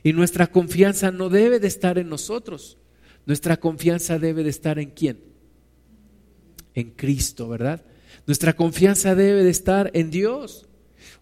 Y 0.03 0.13
nuestra 0.13 0.51
confianza 0.51 1.09
no 1.09 1.29
debe 1.29 1.59
de 1.59 1.65
estar 1.67 1.97
en 1.97 2.09
nosotros. 2.09 2.77
Nuestra 3.25 3.57
confianza 3.57 4.19
debe 4.19 4.43
de 4.43 4.51
estar 4.51 4.77
en 4.77 4.91
quién? 4.91 5.17
En 6.75 6.91
Cristo, 6.91 7.49
¿verdad? 7.49 7.85
Nuestra 8.27 8.55
confianza 8.55 9.15
debe 9.15 9.43
de 9.43 9.49
estar 9.49 9.89
en 9.95 10.11
Dios. 10.11 10.67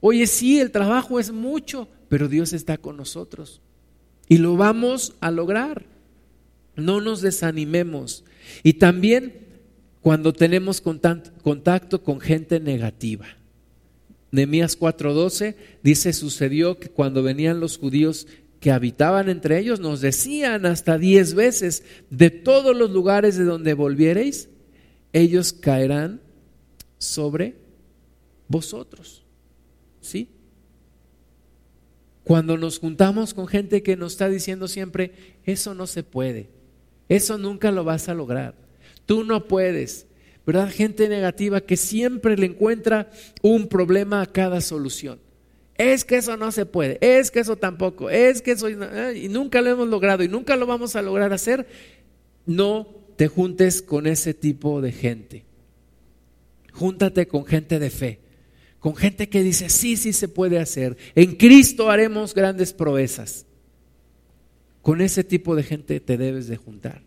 Oye, 0.02 0.28
sí, 0.28 0.60
el 0.60 0.70
trabajo 0.70 1.18
es 1.18 1.32
mucho, 1.32 1.88
pero 2.10 2.28
Dios 2.28 2.52
está 2.52 2.78
con 2.78 2.98
nosotros. 2.98 3.62
Y 4.28 4.40
lo 4.40 4.58
vamos 4.58 5.16
a 5.22 5.32
lograr. 5.32 5.95
No 6.76 7.02
nos 7.02 7.22
desanimemos. 7.22 8.24
Y 8.64 8.74
también 8.74 9.46
cuando 10.02 10.34
tenemos 10.34 10.82
contacto 10.82 12.04
con 12.04 12.20
gente 12.20 12.60
negativa. 12.60 13.26
Nehemías 14.32 14.78
4:12 14.78 15.56
dice, 15.82 16.14
sucedió 16.14 16.78
que 16.78 16.90
cuando 16.90 17.24
venían 17.24 17.60
los 17.60 17.78
judíos 17.78 18.28
que 18.60 18.72
habitaban 18.72 19.30
entre 19.30 19.60
ellos, 19.60 19.80
nos 19.80 20.02
decían 20.02 20.66
hasta 20.66 20.98
diez 20.98 21.34
veces, 21.34 21.84
de 22.10 22.30
todos 22.30 22.76
los 22.76 22.92
lugares 22.92 23.38
de 23.38 23.46
donde 23.46 23.74
volviereis, 23.74 24.50
ellos 25.14 25.54
caerán 25.54 26.22
sobre 26.98 27.56
vosotros. 28.48 29.24
¿Sí? 30.02 30.30
Cuando 32.24 32.58
nos 32.58 32.80
juntamos 32.80 33.34
con 33.34 33.48
gente 33.48 33.84
que 33.84 33.96
nos 33.96 34.14
está 34.14 34.30
diciendo 34.30 34.68
siempre, 34.68 35.12
eso 35.46 35.76
no 35.76 35.88
se 35.88 36.04
puede, 36.04 36.50
eso 37.10 37.38
nunca 37.38 37.72
lo 37.72 37.84
vas 37.84 38.10
a 38.10 38.14
lograr, 38.14 38.56
tú 39.06 39.24
no 39.24 39.48
puedes, 39.48 40.08
¿verdad? 40.46 40.70
Gente 40.70 41.10
negativa 41.10 41.62
que 41.62 41.78
siempre 41.78 42.38
le 42.38 42.48
encuentra 42.48 43.10
un 43.42 43.68
problema 43.68 44.22
a 44.22 44.26
cada 44.26 44.62
solución. 44.62 45.20
Es 45.78 46.06
que 46.06 46.18
eso 46.18 46.38
no 46.38 46.52
se 46.52 46.66
puede, 46.66 46.98
es 47.02 47.32
que 47.32 47.42
eso 47.42 47.58
tampoco, 47.58 48.10
es 48.10 48.42
que 48.42 48.52
eso 48.52 48.70
y 48.70 49.28
nunca 49.28 49.62
lo 49.62 49.72
hemos 49.72 49.88
logrado 49.90 50.24
y 50.24 50.30
nunca 50.30 50.56
lo 50.56 50.66
vamos 50.66 50.96
a 50.96 51.02
lograr 51.02 51.34
hacer. 51.34 51.68
No 52.46 52.88
te 53.18 53.28
juntes 53.28 53.82
con 53.82 54.08
ese 54.08 54.34
tipo 54.34 54.82
de 54.82 54.92
gente. 54.92 55.44
Júntate 56.72 57.28
con 57.28 57.46
gente 57.46 57.80
de 57.80 57.90
fe 57.90 58.26
con 58.86 58.96
gente 58.96 59.30
que 59.30 59.42
dice, 59.42 59.70
sí, 59.70 59.98
sí 59.98 60.14
se 60.14 60.28
puede 60.28 60.60
hacer. 60.60 60.96
En 61.16 61.38
Cristo 61.38 61.90
haremos 61.90 62.36
grandes 62.36 62.72
proezas. 62.72 63.48
Con 64.86 65.02
ese 65.02 65.24
tipo 65.24 65.56
de 65.56 65.64
gente 65.64 66.00
te 66.00 66.16
debes 66.16 66.46
de 66.46 66.58
juntar, 66.58 67.02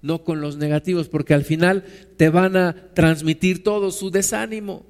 no 0.00 0.24
con 0.24 0.40
los 0.40 0.56
negativos, 0.56 1.10
porque 1.10 1.34
al 1.34 1.44
final 1.44 1.84
te 2.16 2.30
van 2.30 2.56
a 2.56 2.94
transmitir 2.94 3.62
todo 3.62 3.90
su 3.90 4.10
desánimo 4.10 4.86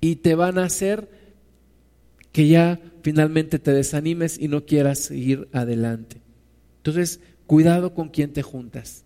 y 0.00 0.16
te 0.16 0.34
van 0.34 0.58
a 0.58 0.64
hacer 0.64 1.08
que 2.32 2.48
ya 2.48 2.80
finalmente 3.04 3.60
te 3.60 3.72
desanimes 3.72 4.36
y 4.36 4.48
no 4.48 4.66
quieras 4.66 4.98
seguir 4.98 5.48
adelante. 5.52 6.20
Entonces, 6.78 7.20
cuidado 7.46 7.94
con 7.94 8.08
quien 8.08 8.32
te 8.32 8.42
juntas, 8.42 9.04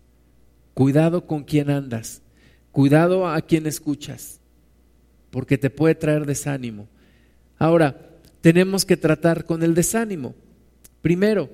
cuidado 0.73 1.27
con 1.27 1.43
quien 1.43 1.69
andas, 1.69 2.23
cuidado 2.71 3.27
a 3.27 3.39
quien 3.41 3.67
escuchas 3.67 4.39
porque 5.29 5.59
te 5.59 5.69
puede 5.69 5.93
traer 5.93 6.25
desánimo. 6.25 6.87
Ahora, 7.59 8.09
tenemos 8.41 8.85
que 8.85 8.97
tratar 8.97 9.45
con 9.45 9.61
el 9.61 9.75
desánimo. 9.75 10.33
Primero, 11.03 11.51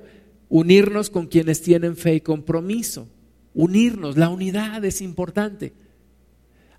unirnos 0.54 1.10
con 1.10 1.26
quienes 1.26 1.64
tienen 1.64 1.98
fe 1.98 2.14
y 2.14 2.22
compromiso. 2.22 3.08
Unirnos, 3.56 4.18
la 4.18 4.30
unidad 4.30 4.86
es 4.86 5.02
importante. 5.02 5.74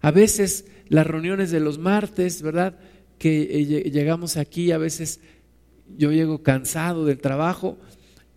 A 0.01 0.12
veces 0.12 0.66
las 0.87 1.05
reuniones 1.05 1.51
de 1.51 1.59
los 1.59 1.77
martes, 1.79 2.41
¿verdad? 2.41 2.79
Que 3.18 3.43
eh, 3.43 3.91
llegamos 3.91 4.37
aquí, 4.37 4.70
a 4.70 4.79
veces 4.79 5.18
yo 5.99 6.12
llego 6.12 6.45
cansado 6.45 7.05
del 7.05 7.18
trabajo 7.18 7.77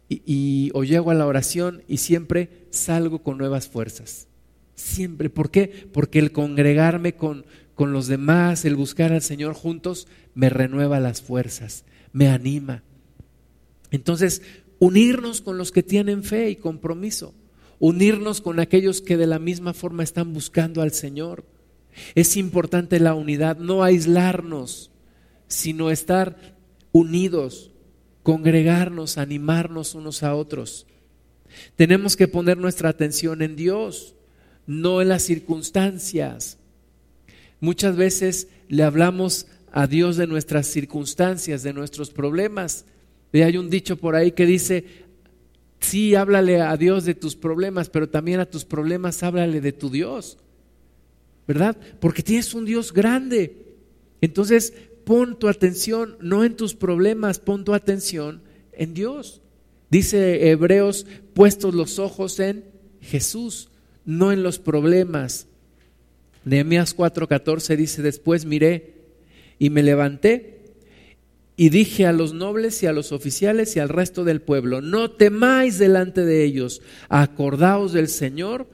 y, 0.10 0.72
o 0.74 0.84
llego 0.84 1.12
a 1.12 1.14
la 1.14 1.28
oración 1.28 1.84
y 1.88 1.98
siempre 1.98 2.66
salgo 2.72 3.22
con 3.22 3.38
nuevas 3.38 3.68
fuerzas. 3.68 4.28
Siempre. 4.74 5.30
¿Por 5.30 5.52
qué? 5.52 5.88
Porque 5.94 6.18
el 6.18 6.32
congregarme 6.32 7.14
con, 7.14 7.46
con 7.76 7.94
los 7.94 8.08
demás, 8.08 8.66
el 8.66 8.76
buscar 8.76 9.14
al 9.14 9.22
Señor 9.22 9.54
juntos, 9.54 10.08
me 10.34 10.50
renueva 10.50 11.00
las 11.00 11.22
fuerzas, 11.22 11.86
me 12.12 12.28
anima. 12.28 12.82
Entonces, 13.92 14.42
unirnos 14.80 15.42
con 15.42 15.58
los 15.58 15.72
que 15.72 15.84
tienen 15.84 16.24
fe 16.24 16.50
y 16.50 16.56
compromiso, 16.56 17.34
unirnos 17.80 18.42
con 18.42 18.60
aquellos 18.60 19.02
que 19.02 19.18
de 19.18 19.28
la 19.28 19.40
misma 19.40 19.74
forma 19.74 20.04
están 20.04 20.34
buscando 20.34 20.82
al 20.82 20.92
Señor. 20.92 21.46
Es 22.16 22.38
importante 22.38 23.00
la 23.00 23.16
unidad, 23.16 23.58
no 23.58 23.84
aislarnos, 23.84 24.92
sino 25.48 25.90
estar 25.90 26.58
unidos, 26.92 27.72
congregarnos, 28.24 29.18
animarnos 29.18 29.96
unos 29.96 30.24
a 30.24 30.36
otros. 30.36 30.86
Tenemos 31.76 32.16
que 32.16 32.28
poner 32.28 32.58
nuestra 32.58 32.90
atención 32.90 33.42
en 33.42 33.56
Dios, 33.56 34.16
no 34.66 35.02
en 35.02 35.10
las 35.10 35.24
circunstancias. 35.24 36.58
Muchas 37.60 37.96
veces 37.96 38.50
le 38.68 38.84
hablamos 38.84 39.48
a 39.72 39.88
Dios 39.88 40.18
de 40.18 40.28
nuestras 40.28 40.68
circunstancias, 40.68 41.64
de 41.64 41.74
nuestros 41.74 42.12
problemas. 42.12 42.86
Y 43.34 43.42
hay 43.42 43.58
un 43.58 43.70
dicho 43.70 43.98
por 43.98 44.16
ahí 44.16 44.32
que 44.32 44.46
dice, 44.46 44.86
sí, 45.80 46.16
háblale 46.16 46.62
a 46.62 46.76
Dios 46.78 47.06
de 47.06 47.16
tus 47.16 47.36
problemas, 47.36 47.90
pero 47.90 48.10
también 48.10 48.40
a 48.40 48.46
tus 48.46 48.66
problemas 48.66 49.22
háblale 49.24 49.62
de 49.62 49.74
tu 49.74 49.90
Dios. 49.90 50.38
¿Verdad? 51.48 51.78
Porque 52.00 52.24
tienes 52.24 52.54
un 52.54 52.66
Dios 52.66 52.92
grande. 52.92 53.66
Entonces, 54.22 54.74
pon 55.06 55.40
tu 55.40 55.48
atención 55.48 56.18
no 56.20 56.44
en 56.44 56.56
tus 56.56 56.74
problemas, 56.74 57.40
pon 57.40 57.64
tu 57.64 57.74
atención 57.74 58.42
en 58.74 58.94
Dios. 58.94 59.42
Dice 59.90 60.50
Hebreos, 60.50 61.06
puestos 61.34 61.74
los 61.74 62.00
ojos 62.00 62.40
en 62.40 62.66
Jesús, 63.00 63.70
no 64.04 64.34
en 64.34 64.44
los 64.44 64.60
problemas. 64.60 65.48
Nehemías 66.44 66.96
4:14 66.96 67.76
dice, 67.78 68.02
después 68.02 68.46
miré 68.46 68.96
y 69.60 69.70
me 69.70 69.84
levanté 69.84 70.57
y 71.60 71.70
dije 71.70 72.06
a 72.06 72.14
los 72.14 72.34
nobles 72.34 72.82
y 72.84 72.86
a 72.86 72.94
los 72.94 73.12
oficiales 73.12 73.76
y 73.76 73.80
al 73.80 73.90
resto 73.90 74.24
del 74.24 74.42
pueblo, 74.42 74.80
no 74.80 75.10
temáis 75.10 75.80
delante 75.80 76.24
de 76.24 76.44
ellos, 76.44 76.84
acordaos 77.10 77.94
del 77.94 78.10
Señor, 78.10 78.70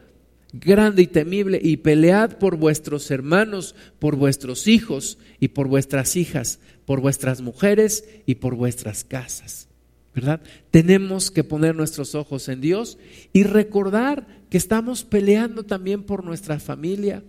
grande 0.51 1.01
y 1.01 1.07
temible, 1.07 1.59
y 1.63 1.77
pelead 1.77 2.37
por 2.37 2.57
vuestros 2.57 3.09
hermanos, 3.09 3.73
por 3.99 4.17
vuestros 4.17 4.67
hijos 4.67 5.17
y 5.39 5.47
por 5.47 5.69
vuestras 5.69 6.17
hijas, 6.17 6.59
por 6.85 6.99
vuestras 6.99 7.39
mujeres 7.41 8.03
y 8.25 8.35
por 8.35 8.55
vuestras 8.55 9.05
casas. 9.05 9.69
¿Verdad? 10.13 10.41
Tenemos 10.69 11.31
que 11.31 11.43
poner 11.43 11.75
nuestros 11.75 12.13
ojos 12.15 12.49
en 12.49 12.61
Dios 12.61 12.99
y 13.31 13.43
recordar 13.43 14.27
que 14.49 14.57
estamos 14.57 15.05
peleando 15.05 15.63
también 15.63 16.03
por 16.03 16.23
nuestra 16.23 16.59
familia, 16.59 17.23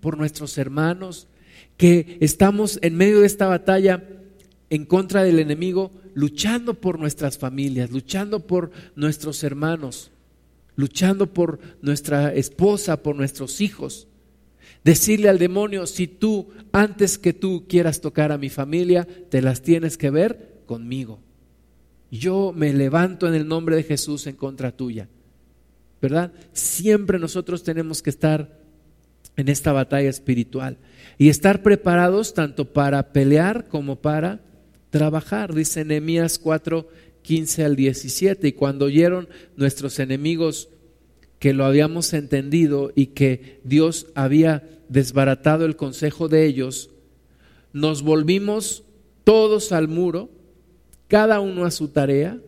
por 0.00 0.18
nuestros 0.18 0.58
hermanos, 0.58 1.28
que 1.76 2.18
estamos 2.20 2.78
en 2.82 2.96
medio 2.96 3.20
de 3.20 3.26
esta 3.26 3.46
batalla 3.46 4.04
en 4.70 4.84
contra 4.84 5.22
del 5.22 5.38
enemigo, 5.38 5.92
luchando 6.14 6.74
por 6.74 6.98
nuestras 6.98 7.38
familias, 7.38 7.90
luchando 7.90 8.46
por 8.46 8.70
nuestros 8.94 9.44
hermanos, 9.44 10.10
luchando 10.74 11.32
por 11.32 11.58
nuestra 11.82 12.32
esposa, 12.34 13.02
por 13.02 13.16
nuestros 13.16 13.60
hijos. 13.60 14.08
Decirle 14.84 15.28
al 15.28 15.38
demonio, 15.38 15.86
si 15.86 16.06
tú, 16.06 16.48
antes 16.72 17.18
que 17.18 17.32
tú 17.32 17.66
quieras 17.68 18.00
tocar 18.00 18.32
a 18.32 18.38
mi 18.38 18.50
familia, 18.50 19.06
te 19.30 19.42
las 19.42 19.62
tienes 19.62 19.96
que 19.96 20.10
ver 20.10 20.60
conmigo. 20.66 21.20
Yo 22.10 22.52
me 22.54 22.72
levanto 22.72 23.26
en 23.26 23.34
el 23.34 23.48
nombre 23.48 23.76
de 23.76 23.82
Jesús 23.82 24.26
en 24.26 24.36
contra 24.36 24.72
tuya. 24.72 25.08
¿Verdad? 26.00 26.32
Siempre 26.52 27.18
nosotros 27.18 27.62
tenemos 27.62 28.02
que 28.02 28.10
estar 28.10 28.60
en 29.36 29.48
esta 29.48 29.72
batalla 29.72 30.08
espiritual 30.08 30.78
y 31.18 31.28
estar 31.28 31.62
preparados 31.62 32.34
tanto 32.34 32.72
para 32.72 33.12
pelear 33.12 33.68
como 33.68 33.96
para 33.96 34.40
trabajar, 34.90 35.54
dice 35.54 35.84
Nehemías 35.84 36.38
4, 36.38 36.88
15 37.22 37.64
al 37.64 37.76
17. 37.76 38.48
Y 38.48 38.52
cuando 38.52 38.86
oyeron 38.86 39.28
nuestros 39.56 39.98
enemigos 39.98 40.68
que 41.38 41.52
lo 41.52 41.64
habíamos 41.64 42.12
entendido 42.12 42.92
y 42.94 43.08
que 43.08 43.60
Dios 43.64 44.06
había 44.14 44.68
desbaratado 44.88 45.64
el 45.64 45.76
consejo 45.76 46.28
de 46.28 46.46
ellos, 46.46 46.90
nos 47.72 48.02
volvimos 48.02 48.84
todos 49.24 49.72
al 49.72 49.88
muro, 49.88 50.30
cada 51.08 51.40
uno 51.40 51.64
a 51.64 51.70
su 51.70 51.88
tarea. 51.88 52.38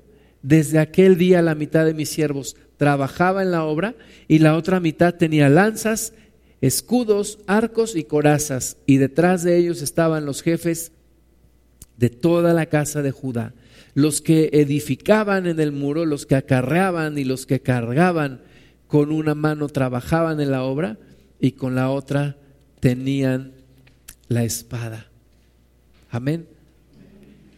Desde 0.43 0.79
aquel 0.79 1.19
día 1.19 1.43
la 1.43 1.55
mitad 1.55 1.85
de 1.85 1.95
mis 1.95 2.09
siervos 2.09 2.57
trabajaba 2.77 3.43
en 3.43 3.51
la 3.51 3.65
obra 3.65 3.97
y 4.29 4.39
la 4.39 4.57
otra 4.57 4.81
mitad 4.81 5.15
tenía 5.15 5.49
lanzas, 5.49 6.15
escudos, 6.61 7.41
arcos 7.47 7.97
y 7.97 8.05
corazas, 8.05 8.77
y 8.87 8.97
detrás 8.97 9.43
de 9.43 9.59
ellos 9.59 9.83
estaban 9.83 10.25
los 10.25 10.43
jefes 10.43 10.93
de 11.99 12.11
toda 12.11 12.55
la 12.55 12.67
casa 12.67 13.03
de 13.03 13.11
Judá, 13.11 13.53
los 13.95 14.21
que 14.21 14.51
edificaban 14.53 15.47
en 15.47 15.61
el 15.61 15.73
muro, 15.73 16.07
los 16.07 16.25
que 16.25 16.37
acarreaban 16.37 17.19
y 17.19 17.25
los 17.25 17.45
que 17.45 17.61
cargaban 17.61 18.41
con 18.87 19.13
una 19.13 19.35
mano 19.35 19.69
trabajaban 19.69 20.41
en 20.41 20.51
la 20.51 20.63
obra 20.63 20.97
y 21.41 21.53
con 21.53 21.75
la 21.75 21.91
otra 21.91 22.37
tenían 22.81 23.53
la 24.29 24.45
espada. 24.45 25.09
Amén. 26.11 26.47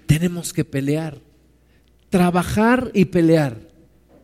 Tenemos 0.07 0.53
que 0.53 0.65
pelear, 0.65 1.19
trabajar 2.09 2.91
y 2.95 3.05
pelear, 3.05 3.59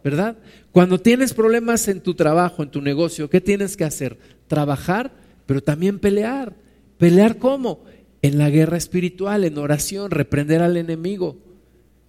¿verdad? 0.02 0.36
Cuando 0.72 1.00
tienes 1.00 1.32
problemas 1.32 1.86
en 1.88 2.00
tu 2.00 2.14
trabajo, 2.14 2.62
en 2.62 2.70
tu 2.70 2.80
negocio, 2.80 3.30
¿qué 3.30 3.40
tienes 3.40 3.76
que 3.76 3.84
hacer? 3.84 4.18
Trabajar, 4.48 5.12
pero 5.44 5.62
también 5.62 5.98
pelear. 5.98 6.54
¿Pelear 6.98 7.36
cómo? 7.36 7.84
En 8.22 8.38
la 8.38 8.50
guerra 8.50 8.76
espiritual, 8.76 9.44
en 9.44 9.58
oración, 9.58 10.10
reprender 10.10 10.62
al 10.62 10.76
enemigo. 10.76 11.38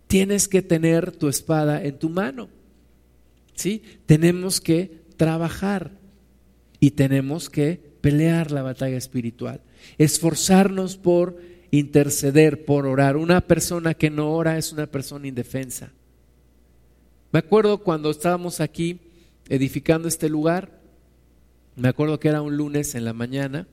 Tienes 0.07 0.47
que 0.47 0.61
tener 0.61 1.11
tu 1.11 1.27
espada 1.27 1.83
en 1.83 1.99
tu 1.99 2.09
mano. 2.09 2.49
¿Sí? 3.53 3.83
Tenemos 4.05 4.61
que 4.61 5.01
trabajar 5.17 5.91
y 6.79 6.91
tenemos 6.91 7.49
que 7.49 7.81
pelear 8.01 8.51
la 8.51 8.61
batalla 8.61 8.97
espiritual. 8.97 9.61
Esforzarnos 9.97 10.95
por 10.97 11.41
interceder, 11.71 12.65
por 12.65 12.85
orar. 12.85 13.17
Una 13.17 13.41
persona 13.41 13.93
que 13.93 14.09
no 14.09 14.31
ora 14.31 14.57
es 14.57 14.71
una 14.71 14.87
persona 14.87 15.27
indefensa. 15.27 15.91
Me 17.31 17.39
acuerdo 17.39 17.79
cuando 17.79 18.09
estábamos 18.09 18.61
aquí 18.61 18.99
edificando 19.49 20.07
este 20.07 20.29
lugar, 20.29 20.79
me 21.75 21.89
acuerdo 21.89 22.19
que 22.19 22.29
era 22.29 22.41
un 22.41 22.57
lunes 22.57 22.95
en 22.95 23.05
la 23.05 23.13
mañana, 23.13 23.67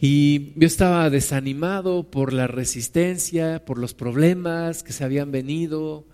y 0.00 0.52
yo 0.54 0.66
estaba 0.66 1.10
desanimado 1.10 2.04
por 2.04 2.32
la 2.32 2.46
resistencia, 2.46 3.64
por 3.64 3.78
los 3.78 3.94
problemas 3.94 4.84
que 4.84 4.92
se 4.92 5.02
habían 5.02 5.32
venido. 5.32 6.06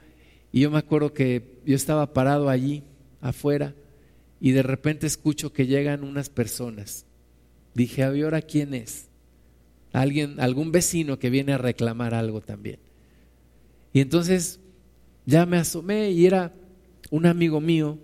Y 0.52 0.60
yo 0.60 0.70
me 0.70 0.78
acuerdo 0.78 1.12
que 1.12 1.60
yo 1.66 1.76
estaba 1.76 2.14
parado 2.14 2.48
allí, 2.48 2.82
afuera, 3.20 3.74
y 4.40 4.52
de 4.52 4.62
repente 4.62 5.06
escucho 5.06 5.52
que 5.52 5.66
llegan 5.66 6.02
unas 6.02 6.30
personas. 6.30 7.04
Dije, 7.74 8.08
¿y 8.16 8.22
ahora 8.22 8.40
quién 8.40 8.72
es? 8.72 9.08
Alguien, 9.92 10.40
algún 10.40 10.72
vecino 10.72 11.18
que 11.18 11.28
viene 11.28 11.52
a 11.52 11.58
reclamar 11.58 12.14
algo 12.14 12.40
también. 12.40 12.78
Y 13.92 14.00
entonces 14.00 14.60
ya 15.26 15.44
me 15.44 15.58
asomé 15.58 16.10
y 16.10 16.24
era 16.26 16.54
un 17.10 17.26
amigo 17.26 17.60
mío, 17.60 17.98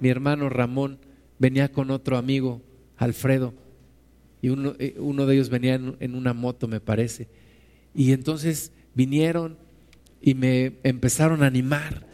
mi 0.00 0.08
hermano 0.08 0.48
Ramón, 0.48 0.98
venía 1.38 1.70
con 1.70 1.90
otro 1.90 2.16
amigo, 2.16 2.60
Alfredo 2.96 3.54
y 4.42 4.48
uno, 4.48 4.74
eh, 4.78 4.94
uno 4.98 5.26
de 5.26 5.34
ellos 5.34 5.50
venía 5.50 5.74
en, 5.74 6.14
una 6.14 6.32
moto, 6.32 6.66
me 6.68 6.80
parece. 6.80 7.28
Y 7.94 8.12
entonces 8.12 8.72
vinieron 8.94 9.56
y 10.20 10.34
me 10.34 10.74
empezaron 10.82 11.42
a 11.42 11.46
animar. 11.46 12.06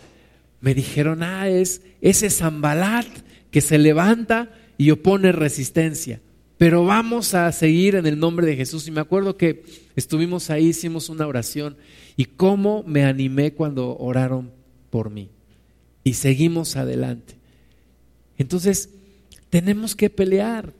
Me 0.60 0.74
dijeron, 0.74 1.22
ah, 1.22 1.48
es 1.48 1.82
ese 2.00 2.30
Zambalat 2.30 3.06
que 3.50 3.60
se 3.60 3.78
levanta 3.78 4.50
y 4.78 4.90
opone 4.90 5.32
resistencia. 5.32 6.20
Pero 6.58 6.84
vamos 6.84 7.34
a 7.34 7.52
seguir 7.52 7.96
en 7.96 8.06
el 8.06 8.18
nombre 8.18 8.46
de 8.46 8.56
Jesús. 8.56 8.88
Y 8.88 8.90
me 8.90 9.00
acuerdo 9.00 9.36
que 9.36 9.62
estuvimos 9.94 10.50
ahí, 10.50 10.68
hicimos 10.68 11.08
una 11.08 11.26
oración. 11.26 11.76
Y 12.16 12.24
cómo 12.24 12.82
me 12.86 13.04
animé 13.04 13.52
cuando 13.52 13.96
oraron 13.98 14.50
por 14.90 15.10
mí. 15.10 15.28
Y 16.02 16.14
seguimos 16.14 16.76
adelante. 16.76 17.34
Entonces, 18.38 18.90
tenemos 19.50 19.94
que 19.94 20.10
pelear 20.10 20.72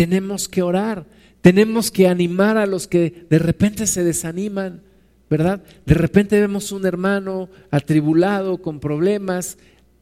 tenemos 0.00 0.48
que 0.48 0.62
orar, 0.62 1.04
tenemos 1.42 1.90
que 1.90 2.08
animar 2.08 2.56
a 2.56 2.64
los 2.64 2.86
que 2.86 3.26
de 3.28 3.38
repente 3.38 3.86
se 3.86 4.02
desaniman, 4.02 4.80
¿verdad? 5.28 5.62
De 5.84 5.92
repente 5.92 6.40
vemos 6.40 6.72
un 6.72 6.86
hermano 6.86 7.50
atribulado, 7.70 8.62
con 8.62 8.80
problemas, 8.80 9.58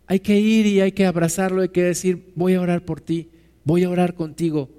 hay 0.06 0.20
que 0.20 0.38
ir 0.38 0.66
y 0.66 0.80
hay 0.80 0.92
que 0.92 1.04
abrazarlo, 1.04 1.62
hay 1.62 1.70
que 1.70 1.82
decir, 1.82 2.30
voy 2.36 2.54
a 2.54 2.60
orar 2.60 2.84
por 2.84 3.00
ti, 3.00 3.30
voy 3.64 3.82
a 3.82 3.90
orar 3.90 4.14
contigo, 4.14 4.70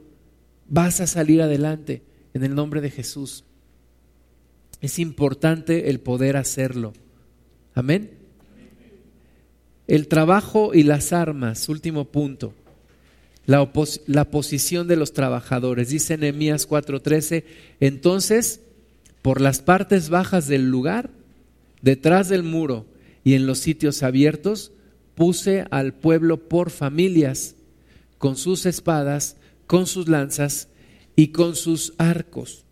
vas 0.70 1.02
a 1.02 1.08
salir 1.08 1.42
adelante 1.42 2.02
en 2.34 2.46
el 2.46 2.56
nombre 2.56 2.80
de 2.80 2.90
Jesús. 2.90 3.44
Es 4.80 5.00
importante 5.00 5.90
el 5.90 6.00
poder 6.00 6.38
hacerlo. 6.38 6.94
Amén. 7.74 8.12
El 9.86 10.08
trabajo 10.08 10.74
y 10.74 10.84
las 10.84 11.12
armas, 11.12 11.68
último 11.68 12.06
punto 12.06 12.54
la, 13.50 14.30
posición 14.30 14.88
de 14.88 14.96
los 14.96 15.14
trabajadores. 15.14 15.90
Dice 15.90 16.18
Nehemías 16.18 16.70
4:13, 16.70 17.46
entonces 17.80 18.62
por 19.24 19.42
las 19.42 19.60
partes 19.60 20.10
bajas 20.10 20.48
del 20.48 20.70
lugar, 20.70 21.10
detrás 21.82 22.30
del 22.30 22.44
muro 22.44 22.86
y 23.24 23.34
en 23.34 23.48
los 23.48 23.58
sitios 23.58 24.04
abiertos, 24.04 24.72
puse 25.16 25.66
al 25.72 25.94
pueblo 25.94 26.48
por 26.48 26.70
familias, 26.70 27.56
con 28.20 28.38
sus 28.38 28.66
espadas, 28.68 29.36
con 29.66 29.88
sus 29.88 30.08
lanzas 30.08 30.68
y 31.16 31.30
con 31.30 31.56
sus 31.56 31.94
arcos. 31.98 32.66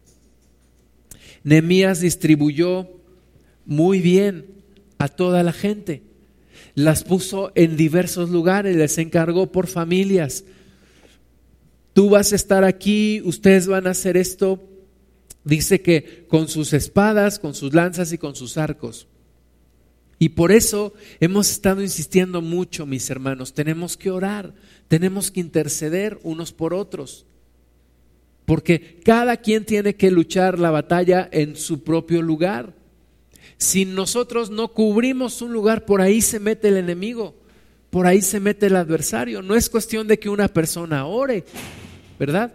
Nehemías 1.43 2.01
distribuyó 2.01 2.88
muy 3.65 3.99
bien 3.99 4.45
a 4.99 5.07
toda 5.07 5.41
la 5.41 5.53
gente. 5.53 6.03
Las 6.75 7.03
puso 7.03 7.51
en 7.55 7.75
diversos 7.78 8.30
lugares, 8.30 8.75
les 8.75 8.97
encargó 8.99 9.51
por 9.51 9.67
familias, 9.67 10.43
tú 11.98 12.12
vas 12.12 12.32
a 12.32 12.36
estar 12.36 12.64
aquí, 12.64 13.24
ustedes 13.26 13.66
van 13.66 13.88
a 13.88 13.89
hacer 13.89 14.18
esto. 14.18 14.64
Dice 15.43 15.82
que 15.82 16.28
con 16.28 16.48
sus 16.48 16.74
espadas, 16.74 17.39
con 17.39 17.56
sus 17.56 17.74
lanzas 17.74 18.14
y 18.14 18.20
con 18.20 18.36
sus 18.36 18.60
arcos. 18.60 19.08
Y 20.20 20.30
por 20.30 20.52
eso 20.52 20.93
hemos 21.20 21.50
estado 21.50 21.82
insistiendo 21.82 22.43
mucho, 22.43 22.86
mis 22.86 23.10
hermanos, 23.10 23.56
tenemos 23.56 23.98
que 23.98 24.12
orar, 24.12 24.54
tenemos 24.88 25.32
que 25.32 25.39
interceder 25.39 26.20
unos 26.22 26.54
por 26.54 26.76
otros, 26.76 27.26
porque 28.45 29.00
cada 29.04 29.38
quien 29.38 29.66
tiene 29.66 29.95
que 29.95 30.12
luchar 30.12 30.60
la 30.60 30.70
batalla 30.70 31.28
en 31.32 31.56
su 31.56 31.84
propio 31.84 32.22
lugar. 32.22 32.76
Si 33.58 33.86
nosotros 33.86 34.52
no 34.52 34.68
cubrimos 34.68 35.41
un 35.41 35.52
lugar, 35.52 35.84
por 35.86 36.02
ahí 36.02 36.22
se 36.22 36.39
mete 36.39 36.68
el 36.68 36.78
enemigo, 36.78 37.34
por 37.89 38.06
ahí 38.06 38.22
se 38.22 38.39
mete 38.39 38.68
el 38.68 38.76
adversario. 38.76 39.41
No 39.41 39.56
es 39.56 39.68
cuestión 39.68 40.08
de 40.08 40.20
que 40.20 40.30
una 40.30 40.48
persona 40.48 41.08
ore, 41.08 41.43
¿verdad? 42.18 42.53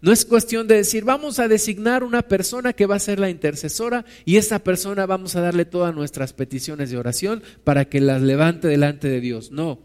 No 0.00 0.12
es 0.12 0.24
cuestión 0.24 0.66
de 0.66 0.76
decir, 0.76 1.04
vamos 1.04 1.38
a 1.38 1.48
designar 1.48 2.04
una 2.04 2.22
persona 2.22 2.72
que 2.72 2.86
va 2.86 2.96
a 2.96 3.00
ser 3.00 3.18
la 3.18 3.30
intercesora 3.30 4.04
y 4.24 4.36
esa 4.36 4.58
persona 4.58 5.06
vamos 5.06 5.36
a 5.36 5.40
darle 5.40 5.64
todas 5.64 5.94
nuestras 5.94 6.32
peticiones 6.32 6.90
de 6.90 6.98
oración 6.98 7.42
para 7.64 7.86
que 7.86 8.00
las 8.00 8.22
levante 8.22 8.68
delante 8.68 9.08
de 9.08 9.20
Dios. 9.20 9.50
No. 9.50 9.78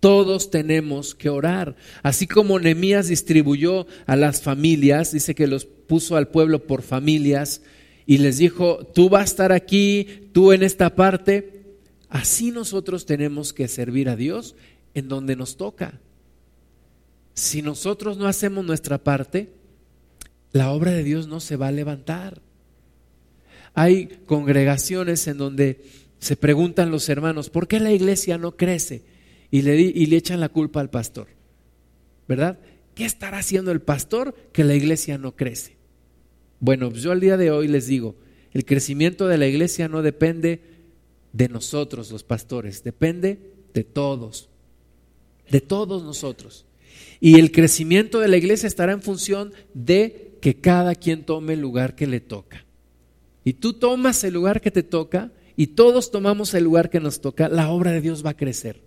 Todos 0.00 0.50
tenemos 0.50 1.14
que 1.14 1.28
orar. 1.28 1.76
Así 2.02 2.26
como 2.26 2.58
Nehemías 2.58 3.06
distribuyó 3.06 3.86
a 4.06 4.16
las 4.16 4.42
familias, 4.42 5.12
dice 5.12 5.34
que 5.34 5.46
los 5.46 5.64
puso 5.64 6.16
al 6.16 6.28
pueblo 6.28 6.66
por 6.66 6.82
familias 6.82 7.62
y 8.04 8.18
les 8.18 8.38
dijo, 8.38 8.84
tú 8.94 9.08
vas 9.08 9.22
a 9.22 9.24
estar 9.24 9.52
aquí, 9.52 10.28
tú 10.32 10.52
en 10.52 10.64
esta 10.64 10.96
parte. 10.96 11.62
Así 12.08 12.50
nosotros 12.50 13.06
tenemos 13.06 13.52
que 13.52 13.68
servir 13.68 14.08
a 14.08 14.16
Dios 14.16 14.56
en 14.94 15.08
donde 15.08 15.36
nos 15.36 15.56
toca. 15.56 16.00
Si 17.34 17.62
nosotros 17.62 18.16
no 18.18 18.26
hacemos 18.26 18.64
nuestra 18.64 18.98
parte, 18.98 19.52
la 20.52 20.70
obra 20.72 20.92
de 20.92 21.02
Dios 21.02 21.28
no 21.28 21.40
se 21.40 21.56
va 21.56 21.68
a 21.68 21.72
levantar. 21.72 22.42
Hay 23.74 24.06
congregaciones 24.26 25.26
en 25.26 25.38
donde 25.38 25.84
se 26.18 26.36
preguntan 26.36 26.90
los 26.90 27.08
hermanos, 27.08 27.50
¿por 27.50 27.66
qué 27.66 27.80
la 27.80 27.92
iglesia 27.92 28.38
no 28.38 28.56
crece? 28.56 29.02
Y 29.50 29.62
le, 29.62 29.80
y 29.80 30.06
le 30.06 30.16
echan 30.16 30.40
la 30.40 30.50
culpa 30.50 30.80
al 30.80 30.90
pastor. 30.90 31.28
¿Verdad? 32.28 32.58
¿Qué 32.94 33.04
estará 33.04 33.38
haciendo 33.38 33.72
el 33.72 33.80
pastor 33.80 34.34
que 34.52 34.64
la 34.64 34.74
iglesia 34.74 35.18
no 35.18 35.34
crece? 35.34 35.76
Bueno, 36.60 36.90
pues 36.90 37.02
yo 37.02 37.12
al 37.12 37.20
día 37.20 37.36
de 37.36 37.50
hoy 37.50 37.66
les 37.66 37.86
digo, 37.86 38.14
el 38.52 38.64
crecimiento 38.64 39.26
de 39.26 39.38
la 39.38 39.46
iglesia 39.46 39.88
no 39.88 40.02
depende 40.02 40.60
de 41.32 41.48
nosotros 41.48 42.10
los 42.10 42.22
pastores, 42.22 42.84
depende 42.84 43.54
de 43.72 43.84
todos, 43.84 44.50
de 45.50 45.60
todos 45.60 46.02
nosotros. 46.02 46.66
Y 47.24 47.38
el 47.38 47.52
crecimiento 47.52 48.18
de 48.18 48.26
la 48.26 48.36
iglesia 48.36 48.66
estará 48.66 48.90
en 48.90 49.00
función 49.00 49.52
de 49.74 50.36
que 50.40 50.60
cada 50.60 50.96
quien 50.96 51.22
tome 51.22 51.52
el 51.52 51.60
lugar 51.60 51.94
que 51.94 52.08
le 52.08 52.18
toca. 52.18 52.66
Y 53.44 53.52
tú 53.52 53.74
tomas 53.74 54.24
el 54.24 54.34
lugar 54.34 54.60
que 54.60 54.72
te 54.72 54.82
toca 54.82 55.30
y 55.54 55.68
todos 55.68 56.10
tomamos 56.10 56.52
el 56.52 56.64
lugar 56.64 56.90
que 56.90 56.98
nos 56.98 57.20
toca, 57.20 57.48
la 57.48 57.70
obra 57.70 57.92
de 57.92 58.00
Dios 58.00 58.26
va 58.26 58.30
a 58.30 58.36
crecer. 58.36 58.82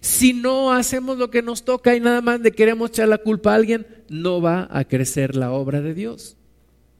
Si 0.00 0.32
no 0.32 0.72
hacemos 0.72 1.16
lo 1.16 1.30
que 1.30 1.42
nos 1.42 1.64
toca 1.64 1.94
y 1.94 2.00
nada 2.00 2.20
más 2.22 2.40
le 2.40 2.50
queremos 2.50 2.90
echar 2.90 3.06
la 3.06 3.18
culpa 3.18 3.52
a 3.52 3.54
alguien, 3.54 3.86
no 4.08 4.42
va 4.42 4.66
a 4.68 4.82
crecer 4.88 5.36
la 5.36 5.52
obra 5.52 5.80
de 5.80 5.94
Dios. 5.94 6.36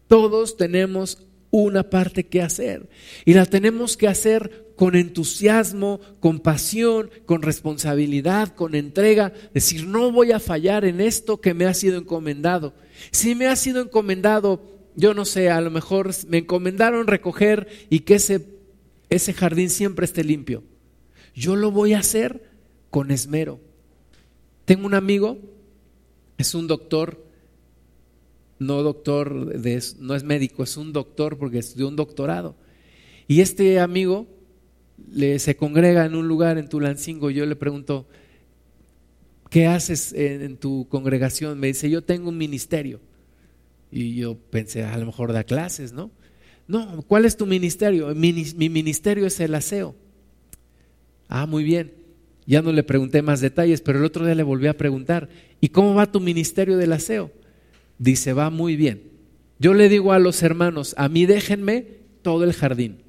Todos 0.07 0.57
tenemos 0.57 1.19
una 1.51 1.91
parte 1.91 2.27
que 2.29 2.43
hacer 2.43 2.89
y 3.25 3.35
la 3.35 3.47
tenemos 3.47 3.97
que 3.97 4.07
hacer 4.07 4.64
con 4.77 4.97
entusiasmo, 4.97 6.01
con 6.21 6.41
pasión, 6.41 7.11
con 7.27 7.43
responsabilidad, 7.43 8.55
con 8.55 8.75
entrega, 8.75 9.33
decir, 9.53 9.87
no 9.87 10.11
voy 10.11 10.33
a 10.33 10.41
fallar 10.41 10.85
en 10.85 11.01
esto 11.01 11.41
que 11.41 11.55
me 11.55 11.67
ha 11.67 11.75
sido 11.75 11.99
encomendado. 11.99 12.75
Si 13.11 13.35
me 13.35 13.47
ha 13.47 13.57
sido 13.57 13.83
encomendado, 13.83 14.63
yo 14.97 15.15
no 15.15 15.25
sé, 15.25 15.51
a 15.51 15.61
lo 15.61 15.71
mejor 15.71 16.11
me 16.29 16.39
encomendaron 16.39 17.07
recoger 17.07 17.69
y 17.91 18.01
que 18.01 18.15
ese, 18.15 18.47
ese 19.11 19.33
jardín 19.33 19.71
siempre 19.71 20.05
esté 20.05 20.25
limpio. 20.25 20.65
Yo 21.35 21.57
lo 21.57 21.71
voy 21.71 21.95
a 21.95 22.01
hacer 22.01 22.51
con 22.91 23.11
esmero. 23.11 23.61
Tengo 24.65 24.87
un 24.87 24.95
amigo, 24.95 25.39
es 26.39 26.55
un 26.55 26.67
doctor, 26.67 27.25
no 28.59 28.83
doctor, 28.83 29.35
no 29.99 30.15
es 30.15 30.25
médico, 30.25 30.63
es 30.63 30.77
un 30.77 30.93
doctor 30.93 31.39
porque 31.39 31.59
estudió 31.59 31.89
un 31.89 31.97
doctorado. 31.97 32.57
Y 33.27 33.41
este 33.41 33.81
amigo 33.81 34.27
se 35.39 35.57
congrega 35.57 36.05
en 36.05 36.15
un 36.15 36.29
lugar 36.29 36.59
en 36.59 36.69
Tulancingo, 36.69 37.31
yo 37.31 37.47
le 37.47 37.57
pregunto, 37.57 38.07
¿qué 39.51 39.67
haces 39.67 40.13
en, 40.13 40.57
tu 40.57 40.87
congregación? 40.89 41.59
Me 41.59 41.69
dice, 41.69 41.91
yo 41.91 42.03
tengo 42.03 42.29
un 42.29 42.39
ministerio. 42.39 43.01
Y 43.91 44.17
yo 44.17 44.37
pensé, 44.37 44.83
a 44.85 44.99
lo 44.99 45.07
mejor 45.07 45.33
da 45.33 45.45
clases, 45.45 45.93
¿no? 45.93 46.11
No, 46.67 47.03
¿cuál 47.03 47.25
es 47.25 47.37
tu 47.37 47.47
ministerio? 47.47 48.15
Mi, 48.15 48.33
mi 48.57 48.69
ministerio 48.69 49.27
es 49.27 49.39
el 49.41 49.55
aseo. 49.55 49.95
Ah, 51.29 51.47
muy 51.47 51.63
bien. 51.63 51.93
Ya 52.47 52.63
no 52.63 52.73
le 52.73 52.83
pregunté 52.83 53.23
más 53.23 53.41
detalles, 53.41 53.81
pero 53.81 53.99
el 53.99 54.05
otro 54.05 54.25
día 54.25 54.35
le 54.35 54.43
volví 54.43 54.67
a 54.67 54.77
preguntar, 54.77 55.29
¿y 55.61 55.69
cómo 55.69 55.95
va 55.95 56.11
tu 56.11 56.21
ministerio 56.21 56.77
del 56.77 56.93
aseo? 56.93 57.31
Dice, 57.99 58.33
va 58.33 58.51
muy 58.51 58.77
bien. 58.77 59.03
Yo 59.59 59.73
le 59.73 59.89
digo 59.89 60.13
a 60.13 60.19
los 60.19 60.43
hermanos, 60.43 60.95
a 60.99 61.09
mí 61.09 61.27
déjenme 61.27 61.87
todo 62.23 62.45
el 62.45 62.53
jardín. 62.53 63.04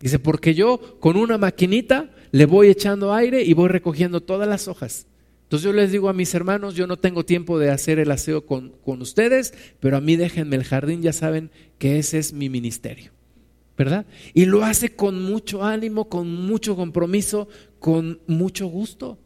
Dice, 0.00 0.18
porque 0.18 0.54
yo 0.54 0.98
con 1.00 1.16
una 1.16 1.38
maquinita 1.38 2.10
le 2.30 2.46
voy 2.46 2.68
echando 2.68 3.12
aire 3.12 3.42
y 3.42 3.52
voy 3.54 3.68
recogiendo 3.68 4.20
todas 4.20 4.48
las 4.48 4.68
hojas. 4.68 5.06
Entonces 5.44 5.64
yo 5.64 5.72
les 5.72 5.90
digo 5.90 6.08
a 6.08 6.12
mis 6.12 6.34
hermanos, 6.34 6.74
yo 6.74 6.86
no 6.86 6.98
tengo 6.98 7.24
tiempo 7.24 7.58
de 7.58 7.70
hacer 7.70 7.98
el 7.98 8.10
aseo 8.10 8.44
con, 8.44 8.74
con 8.84 9.00
ustedes, 9.00 9.54
pero 9.80 9.96
a 9.96 10.00
mí 10.00 10.16
déjenme 10.16 10.56
el 10.56 10.64
jardín, 10.64 11.02
ya 11.02 11.12
saben 11.12 11.50
que 11.78 11.98
ese 11.98 12.18
es 12.18 12.32
mi 12.32 12.48
ministerio. 12.48 13.12
¿verdad? 13.78 14.06
Y 14.34 14.44
lo 14.44 14.64
hace 14.64 14.96
con 14.96 15.22
mucho 15.22 15.64
ánimo, 15.64 16.08
con 16.08 16.28
mucho 16.28 16.74
compromiso, 16.74 17.48
con 17.78 18.20
mucho 18.26 18.66
gusto. 18.66 19.18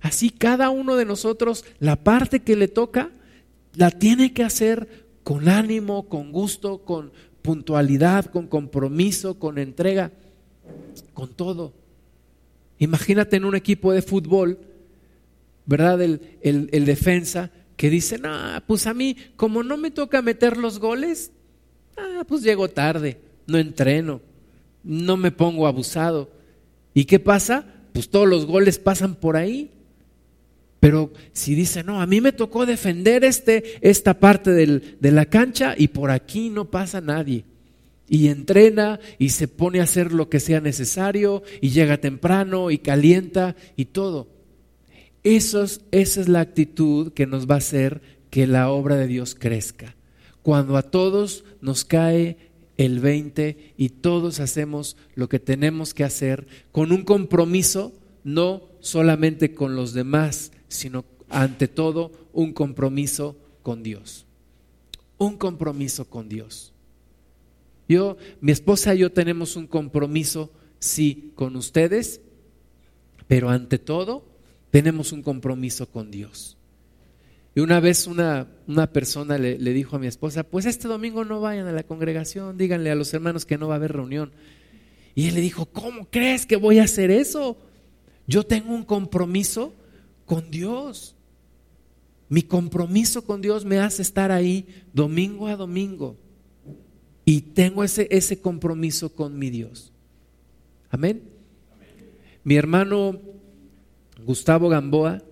Así 0.00 0.30
cada 0.30 0.70
uno 0.70 0.96
de 0.96 1.04
nosotros, 1.04 1.66
la 1.78 1.96
parte 1.96 2.40
que 2.40 2.56
le 2.56 2.68
toca, 2.68 3.10
la 3.74 3.90
tiene 3.90 4.32
que 4.32 4.42
hacer 4.42 5.06
con 5.22 5.50
ánimo, 5.50 6.08
con 6.08 6.32
gusto, 6.32 6.78
con, 6.78 7.12
puntualidad, 7.48 8.26
con 8.26 8.46
compromiso, 8.46 9.38
con 9.38 9.56
entrega, 9.56 10.12
con 11.14 11.30
todo. 11.30 11.72
Imagínate 12.78 13.36
en 13.36 13.46
un 13.46 13.54
equipo 13.54 13.90
de 13.90 14.02
fútbol, 14.02 14.58
¿verdad? 15.64 16.02
El, 16.02 16.20
el, 16.42 16.84
defensa 16.84 17.50
que 17.74 17.88
dice, 17.88 18.18
no, 18.18 18.28
pues 18.66 18.86
a 18.86 18.92
mí, 18.92 19.16
como 19.36 19.62
no 19.62 19.78
me 19.78 19.90
toca 19.90 20.20
meter 20.20 20.58
los 20.58 20.78
goles, 20.78 21.32
ah, 21.96 22.22
pues 22.28 22.42
llego 22.42 22.68
tarde, 22.68 23.18
no 23.46 23.56
entreno, 23.56 24.20
no 24.84 25.16
me 25.16 25.30
pongo 25.30 25.66
abusado. 25.66 26.30
¿Y 26.92 27.06
qué 27.06 27.18
pasa? 27.18 27.64
Pues 27.94 28.10
todos 28.10 28.28
los 28.28 28.44
goles 28.44 28.78
pasan 28.78 29.14
por 29.14 29.38
ahí. 29.38 29.70
Pero 30.80 31.12
si 31.32 31.54
dice, 31.54 31.82
no, 31.82 32.00
a 32.00 32.06
mí 32.06 32.20
me 32.20 32.32
tocó 32.32 32.64
defender 32.64 33.24
este, 33.24 33.78
esta 33.80 34.20
parte 34.20 34.52
del, 34.52 34.96
de 35.00 35.12
la 35.12 35.26
cancha 35.26 35.74
y 35.76 35.88
por 35.88 36.10
aquí 36.10 36.50
no 36.50 36.70
pasa 36.70 37.00
nadie. 37.00 37.44
Y 38.08 38.28
entrena 38.28 39.00
y 39.18 39.30
se 39.30 39.48
pone 39.48 39.80
a 39.80 39.84
hacer 39.84 40.12
lo 40.12 40.28
que 40.28 40.40
sea 40.40 40.60
necesario 40.60 41.42
y 41.60 41.70
llega 41.70 41.98
temprano 41.98 42.70
y 42.70 42.78
calienta 42.78 43.56
y 43.76 43.86
todo. 43.86 44.28
Eso 45.24 45.64
esa 45.64 46.20
es 46.20 46.28
la 46.28 46.40
actitud 46.40 47.12
que 47.12 47.26
nos 47.26 47.48
va 47.50 47.56
a 47.56 47.58
hacer 47.58 48.00
que 48.30 48.46
la 48.46 48.70
obra 48.70 48.96
de 48.96 49.08
Dios 49.08 49.34
crezca. 49.34 49.96
Cuando 50.42 50.76
a 50.76 50.82
todos 50.82 51.44
nos 51.60 51.84
cae 51.84 52.38
el 52.76 53.00
20 53.00 53.74
y 53.76 53.88
todos 53.88 54.40
hacemos 54.40 54.96
lo 55.14 55.28
que 55.28 55.40
tenemos 55.40 55.92
que 55.92 56.04
hacer 56.04 56.46
con 56.70 56.92
un 56.92 57.02
compromiso, 57.02 57.92
no 58.24 58.62
solamente 58.80 59.52
con 59.52 59.74
los 59.74 59.92
demás, 59.92 60.52
sino 60.68 61.04
ante 61.28 61.68
todo 61.68 62.12
un 62.32 62.52
compromiso 62.52 63.36
con 63.62 63.82
Dios. 63.82 64.26
Un 65.18 65.36
compromiso 65.36 66.08
con 66.08 66.28
Dios. 66.28 66.72
Yo, 67.88 68.16
mi 68.40 68.52
esposa 68.52 68.94
y 68.94 68.98
yo 68.98 69.12
tenemos 69.12 69.56
un 69.56 69.66
compromiso, 69.66 70.52
sí, 70.78 71.32
con 71.34 71.56
ustedes, 71.56 72.20
pero 73.26 73.48
ante 73.48 73.78
todo 73.78 74.24
tenemos 74.70 75.12
un 75.12 75.22
compromiso 75.22 75.86
con 75.90 76.10
Dios. 76.10 76.56
Y 77.54 77.60
una 77.60 77.80
vez 77.80 78.06
una, 78.06 78.46
una 78.66 78.92
persona 78.92 79.38
le, 79.38 79.58
le, 79.58 79.72
dijo 79.72 79.96
a 79.96 79.98
mi 79.98 80.06
esposa, 80.06 80.44
pues 80.44 80.66
este 80.66 80.86
domingo 80.86 81.24
no 81.24 81.40
vayan 81.40 81.66
a 81.66 81.72
la 81.72 81.82
congregación, 81.82 82.58
díganle 82.58 82.90
a 82.90 82.94
los 82.94 83.12
hermanos 83.14 83.46
que 83.46 83.58
no 83.58 83.68
va 83.68 83.74
a 83.74 83.78
haber 83.78 83.94
reunión. 83.94 84.32
Y 85.14 85.28
él 85.28 85.34
le 85.34 85.40
dijo, 85.40 85.66
¿cómo 85.66 86.08
crees 86.10 86.46
que 86.46 86.56
voy 86.56 86.78
a 86.78 86.84
hacer 86.84 87.10
eso? 87.10 87.56
Yo 88.26 88.44
tengo 88.44 88.72
un 88.74 88.84
compromiso 88.84 89.74
con 90.28 90.52
Dios. 90.52 91.16
Mi 92.28 92.42
compromiso 92.42 93.24
con 93.24 93.40
Dios 93.40 93.64
me 93.64 93.80
hace 93.80 94.02
estar 94.02 94.30
ahí 94.30 94.68
domingo 94.92 95.48
a 95.48 95.56
domingo. 95.56 96.16
Y 97.24 97.40
tengo 97.40 97.82
ese, 97.82 98.06
ese 98.12 98.40
compromiso 98.40 99.12
con 99.12 99.36
mi 99.36 99.50
Dios. 99.50 99.92
Amén. 100.90 101.22
Mi 102.44 102.54
hermano 102.54 103.18
Gustavo 104.24 104.68
Gamboa 104.68 105.22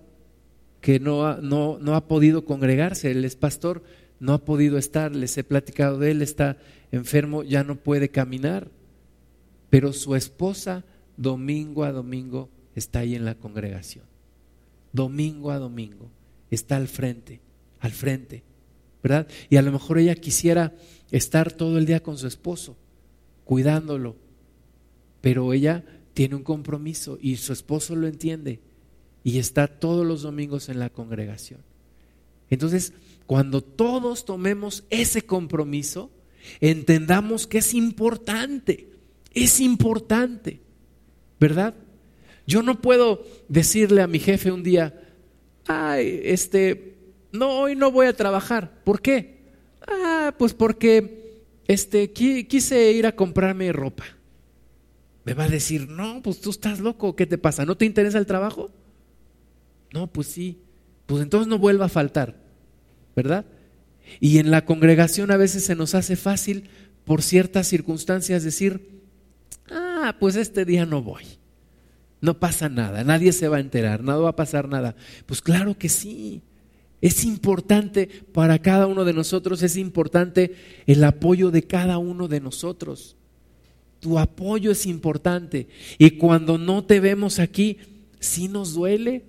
que 0.81 0.99
no 0.99 1.37
no, 1.41 1.77
no 1.79 1.95
ha 1.95 2.07
podido 2.07 2.45
congregarse, 2.45 3.11
él 3.11 3.25
es 3.25 3.35
pastor, 3.35 3.83
no 4.19 4.33
ha 4.33 4.45
podido 4.45 4.77
estar, 4.77 5.15
les 5.15 5.37
he 5.37 5.43
platicado 5.43 5.99
de 5.99 6.11
él, 6.11 6.21
está 6.21 6.57
enfermo, 6.91 7.43
ya 7.43 7.63
no 7.63 7.75
puede 7.75 8.09
caminar, 8.09 8.69
pero 9.69 9.91
su 9.93 10.15
esposa 10.15 10.85
domingo 11.17 11.83
a 11.83 11.91
domingo 11.91 12.49
está 12.75 12.99
ahí 12.99 13.15
en 13.15 13.25
la 13.25 13.35
congregación, 13.35 14.05
domingo 14.97 15.51
a 15.51 15.59
domingo, 15.59 16.09
está 16.51 16.75
al 16.75 16.89
frente, 16.89 17.39
al 17.79 17.91
frente, 17.91 18.43
¿verdad? 19.01 19.27
Y 19.49 19.55
a 19.55 19.61
lo 19.61 19.71
mejor 19.71 19.99
ella 19.99 20.15
quisiera 20.15 20.73
estar 21.11 21.53
todo 21.53 21.77
el 21.77 21.85
día 21.85 22.01
con 22.01 22.17
su 22.17 22.27
esposo, 22.27 22.75
cuidándolo, 23.45 24.17
pero 25.21 25.53
ella 25.53 25.85
tiene 26.13 26.35
un 26.35 26.43
compromiso 26.43 27.17
y 27.21 27.37
su 27.37 27.53
esposo 27.53 27.95
lo 27.95 28.07
entiende 28.07 28.59
y 29.23 29.37
está 29.37 29.67
todos 29.67 30.05
los 30.05 30.23
domingos 30.23 30.67
en 30.67 30.79
la 30.79 30.89
congregación. 30.89 31.61
Entonces, 32.49 32.93
cuando 33.27 33.61
todos 33.61 34.25
tomemos 34.25 34.85
ese 34.89 35.21
compromiso, 35.21 36.09
entendamos 36.59 37.45
que 37.45 37.59
es 37.59 37.73
importante, 37.73 38.89
es 39.33 39.59
importante, 39.59 40.61
¿verdad? 41.39 41.75
Yo 42.47 42.63
no 42.63 42.81
puedo 42.81 43.23
decirle 43.49 44.01
a 44.01 44.07
mi 44.07 44.19
jefe 44.19 44.51
un 44.51 44.63
día, 44.63 44.99
ay, 45.67 46.21
este, 46.23 46.95
no, 47.33 47.59
hoy 47.59 47.75
no 47.75 47.91
voy 47.91 48.07
a 48.07 48.15
trabajar. 48.15 48.81
¿Por 48.85 49.01
qué? 49.01 49.51
Ah, 49.85 50.33
pues 50.39 50.53
porque 50.53 51.43
este, 51.67 52.11
quise 52.13 52.91
ir 52.93 53.05
a 53.05 53.15
comprarme 53.15 53.71
ropa. 53.73 54.05
Me 55.25 55.33
va 55.33 55.43
a 55.43 55.49
decir, 55.49 55.89
no, 55.89 56.21
pues 56.23 56.39
tú 56.39 56.51
estás 56.51 56.79
loco, 56.79 57.17
¿qué 57.17 57.25
te 57.25 57.37
pasa? 57.37 57.65
¿No 57.65 57.75
te 57.75 57.85
interesa 57.85 58.17
el 58.17 58.25
trabajo? 58.25 58.71
No, 59.93 60.07
pues 60.07 60.27
sí, 60.27 60.61
pues 61.05 61.21
entonces 61.21 61.49
no 61.49 61.59
vuelva 61.59 61.87
a 61.87 61.89
faltar, 61.89 62.37
¿verdad? 63.13 63.45
Y 64.21 64.37
en 64.37 64.51
la 64.51 64.63
congregación 64.63 65.31
a 65.31 65.37
veces 65.37 65.65
se 65.65 65.75
nos 65.75 65.95
hace 65.95 66.15
fácil 66.15 66.69
por 67.03 67.21
ciertas 67.21 67.67
circunstancias 67.67 68.43
decir, 68.43 69.01
ah, 69.69 70.15
pues 70.17 70.37
este 70.37 70.63
día 70.63 70.85
no 70.85 71.01
voy. 71.01 71.25
No 72.19 72.39
pasa 72.39 72.67
nada, 72.69 73.03
nadie 73.03 73.31
se 73.31 73.47
va 73.47 73.57
a 73.57 73.61
enterar, 73.61 74.03
nada 74.03 74.19
va 74.19 74.29
a 74.29 74.35
pasar 74.35 74.67
nada. 74.67 74.95
Pues 75.25 75.41
claro 75.41 75.77
que 75.77 75.89
sí. 75.89 76.41
Es 76.99 77.25
importante 77.25 78.09
para 78.33 78.59
cada 78.59 78.87
uno 78.87 79.05
de 79.05 79.13
nosotros, 79.13 79.61
es 79.61 79.77
importante 79.77 80.55
el 80.87 81.03
apoyo 81.03 81.51
de 81.51 81.63
cada 81.63 81.99
uno 81.99 82.27
de 82.27 82.39
nosotros. 82.39 83.15
Tu 83.99 84.17
apoyo 84.17 84.71
es 84.71 84.85
importante. 84.85 85.67
Y 85.99 86.11
cuando 86.11 86.57
no 86.57 86.83
te 86.83 86.99
vemos 86.99 87.37
aquí, 87.37 87.77
sí 88.19 88.47
nos 88.47 88.73
duele, 88.73 89.25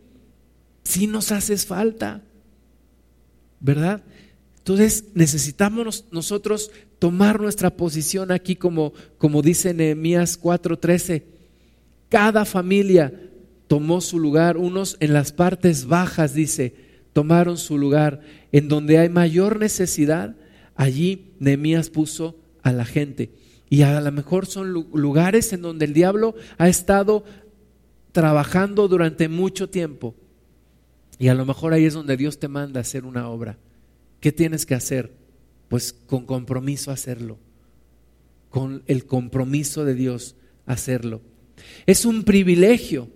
sí 0.83 1.07
nos 1.07 1.31
haces 1.31 1.67
falta, 1.67 2.23
¿verdad? 3.61 4.03
Entonces 4.59 5.05
necesitamos 5.15 6.07
nosotros 6.11 6.71
tomar 6.99 7.41
nuestra 7.41 7.71
posición 7.71 8.33
aquí 8.33 8.57
como, 8.57 8.93
como 9.19 9.43
dice 9.43 9.75
Nehemías 9.75 10.41
4:13. 10.41 11.38
Cada 12.09 12.45
familia 12.45 13.13
tomó 13.67 14.01
su 14.01 14.19
lugar, 14.19 14.57
unos 14.57 14.97
en 15.01 15.13
las 15.13 15.33
partes 15.33 15.87
bajas, 15.87 16.35
dice, 16.35 16.75
tomaron 17.13 17.59
su 17.59 17.79
lugar. 17.79 18.21
En 18.53 18.69
donde 18.69 18.99
hay 18.99 19.09
mayor 19.09 19.59
necesidad, 19.59 20.37
allí 20.75 21.33
Nehemías 21.39 21.91
puso 21.91 22.37
a 22.63 22.73
la 22.73 22.85
gente. 22.85 23.31
Y 23.71 23.83
a 23.83 24.01
lo 24.01 24.11
mejor 24.13 24.47
son 24.47 24.73
lugares 24.73 25.53
en 25.53 25.61
donde 25.63 25.85
el 25.85 25.93
diablo 25.93 26.35
ha 26.57 26.69
estado 26.69 27.25
trabajando 28.13 28.89
durante 28.89 29.29
mucho 29.29 29.69
tiempo. 29.69 30.15
Y 31.19 31.29
a 31.29 31.35
lo 31.35 31.45
mejor 31.45 31.73
ahí 31.73 31.85
es 31.85 31.95
donde 31.95 32.17
Dios 32.17 32.39
te 32.39 32.49
manda 32.49 32.81
a 32.81 32.83
hacer 32.83 33.05
una 33.05 33.29
obra. 33.29 33.59
¿Qué 34.21 34.33
tienes 34.33 34.65
que 34.65 34.75
hacer? 34.75 35.13
Pues 35.69 35.93
con 35.93 36.25
compromiso 36.25 36.91
hacerlo. 36.91 37.39
Con 38.49 38.83
el 38.87 39.05
compromiso 39.05 39.85
de 39.85 39.95
Dios 39.95 40.37
hacerlo. 40.65 41.21
Es 41.87 42.05
un 42.05 42.25
privilegio 42.25 43.09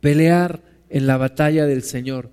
pelear 0.00 0.62
en 0.88 1.06
la 1.06 1.16
batalla 1.16 1.66
del 1.66 1.82
Señor. 1.82 2.30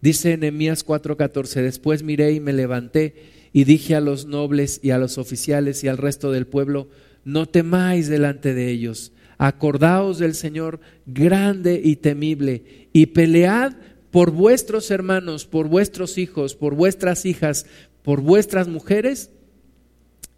Dice 0.00 0.36
Nehemías 0.36 0.84
4:14, 0.84 1.62
después 1.62 2.02
miré 2.02 2.32
y 2.32 2.40
me 2.40 2.52
levanté 2.52 3.14
y 3.52 3.64
dije 3.64 3.94
a 3.94 4.00
los 4.00 4.26
nobles 4.26 4.80
y 4.82 4.90
a 4.90 4.98
los 4.98 5.18
oficiales 5.18 5.82
y 5.82 5.88
al 5.88 5.96
resto 5.96 6.30
del 6.30 6.46
pueblo, 6.46 6.88
no 7.24 7.46
temáis 7.46 8.08
delante 8.08 8.54
de 8.54 8.70
ellos, 8.70 9.12
acordaos 9.38 10.18
del 10.18 10.34
Señor 10.34 10.80
grande 11.06 11.80
y 11.82 11.96
temible, 11.96 12.88
y 12.92 13.06
pelead 13.06 13.74
por 14.10 14.30
vuestros 14.30 14.90
hermanos, 14.90 15.46
por 15.46 15.68
vuestros 15.68 16.18
hijos, 16.18 16.54
por 16.54 16.74
vuestras 16.74 17.24
hijas, 17.24 17.66
por 18.02 18.20
vuestras 18.20 18.68
mujeres 18.68 19.30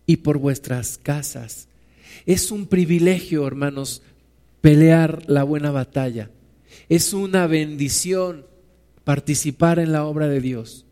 y 0.07 0.19
por 0.19 0.39
vuestras 0.39 0.97
casas. 0.97 1.69
Es 2.25 2.51
un 2.51 2.67
privilegio, 2.67 3.47
hermanos, 3.47 4.03
pelear 4.61 5.25
la 5.29 5.43
buena 5.43 5.71
batalla. 5.71 6.31
Es 6.89 7.13
una 7.13 7.47
bendición 7.47 8.47
participar 9.05 9.79
en 9.79 9.93
la 9.93 10.05
obra 10.05 10.29
de 10.29 10.41
Dios. 10.41 10.87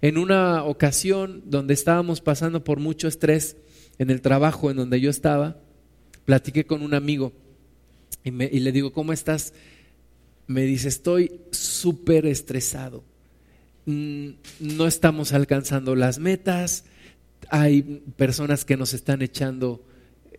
En 0.00 0.16
una 0.16 0.64
ocasión 0.64 1.42
donde 1.46 1.74
estábamos 1.74 2.20
pasando 2.20 2.64
por 2.64 2.78
mucho 2.78 3.08
estrés 3.08 3.56
en 3.98 4.10
el 4.10 4.22
trabajo 4.22 4.70
en 4.70 4.76
donde 4.76 5.00
yo 5.00 5.10
estaba, 5.10 5.58
platiqué 6.24 6.64
con 6.64 6.82
un 6.82 6.94
amigo 6.94 7.32
y, 8.24 8.30
le 8.30 8.72
digo, 8.72 8.92
¿cómo 8.92 9.12
estás? 9.12 9.54
Me 10.46 10.62
dice, 10.62 10.88
estoy 10.88 11.40
súper 11.50 12.26
estresado. 12.26 13.02
Mm, 13.86 14.30
no 14.60 14.86
estamos 14.86 15.32
alcanzando 15.32 15.94
las 15.94 16.18
metas, 16.18 16.84
hay 17.48 17.82
personas 18.16 18.64
que 18.64 18.76
nos 18.76 18.92
están 18.92 19.22
echando 19.22 19.84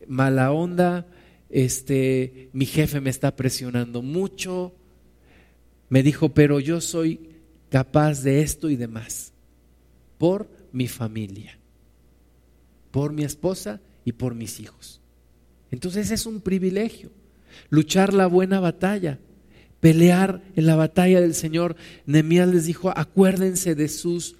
mala 0.07 0.51
onda, 0.51 1.07
este, 1.51 2.49
mi 2.53 2.65
jefe 2.65 3.01
me 3.01 3.09
está 3.09 3.35
presionando 3.35 4.01
mucho. 4.01 4.73
Me 5.89 6.03
dijo, 6.03 6.29
pero 6.29 6.59
yo 6.59 6.81
soy 6.81 7.29
capaz 7.69 8.23
de 8.23 8.41
esto 8.41 8.69
y 8.69 8.75
demás 8.75 9.33
por 10.17 10.49
mi 10.71 10.87
familia, 10.87 11.57
por 12.91 13.11
mi 13.11 13.23
esposa 13.23 13.81
y 14.05 14.13
por 14.13 14.35
mis 14.35 14.59
hijos. 14.59 15.01
Entonces 15.71 16.11
es 16.11 16.25
un 16.25 16.41
privilegio 16.41 17.11
luchar 17.69 18.13
la 18.13 18.27
buena 18.27 18.59
batalla, 18.59 19.19
pelear 19.79 20.41
en 20.55 20.65
la 20.65 20.75
batalla 20.75 21.21
del 21.21 21.33
Señor. 21.33 21.75
Nehemías 22.05 22.47
les 22.47 22.65
dijo, 22.65 22.93
acuérdense 22.95 23.75
de 23.75 23.87
sus 23.87 24.35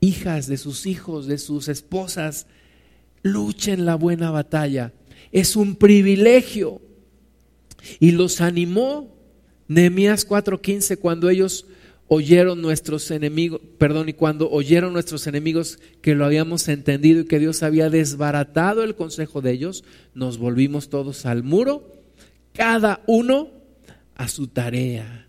hijas, 0.00 0.46
de 0.46 0.56
sus 0.56 0.86
hijos, 0.86 1.26
de 1.26 1.38
sus 1.38 1.68
esposas, 1.68 2.46
luchen 3.22 3.84
la 3.84 3.94
buena 3.94 4.30
batalla. 4.30 4.92
Es 5.32 5.56
un 5.56 5.76
privilegio. 5.76 6.80
Y 7.98 8.12
los 8.12 8.40
animó 8.40 9.16
Nehemías 9.68 10.26
4:15 10.26 10.96
cuando 10.98 11.30
ellos 11.30 11.66
oyeron 12.08 12.60
nuestros 12.60 13.08
enemigos, 13.12 13.60
perdón, 13.78 14.08
y 14.08 14.14
cuando 14.14 14.50
oyeron 14.50 14.92
nuestros 14.92 15.28
enemigos 15.28 15.78
que 16.02 16.16
lo 16.16 16.24
habíamos 16.24 16.66
entendido 16.66 17.20
y 17.20 17.26
que 17.26 17.38
Dios 17.38 17.62
había 17.62 17.88
desbaratado 17.88 18.82
el 18.82 18.96
consejo 18.96 19.40
de 19.40 19.52
ellos, 19.52 19.84
nos 20.12 20.38
volvimos 20.38 20.88
todos 20.88 21.24
al 21.24 21.44
muro, 21.44 21.88
cada 22.52 23.00
uno 23.06 23.50
a 24.16 24.26
su 24.26 24.48
tarea 24.48 25.28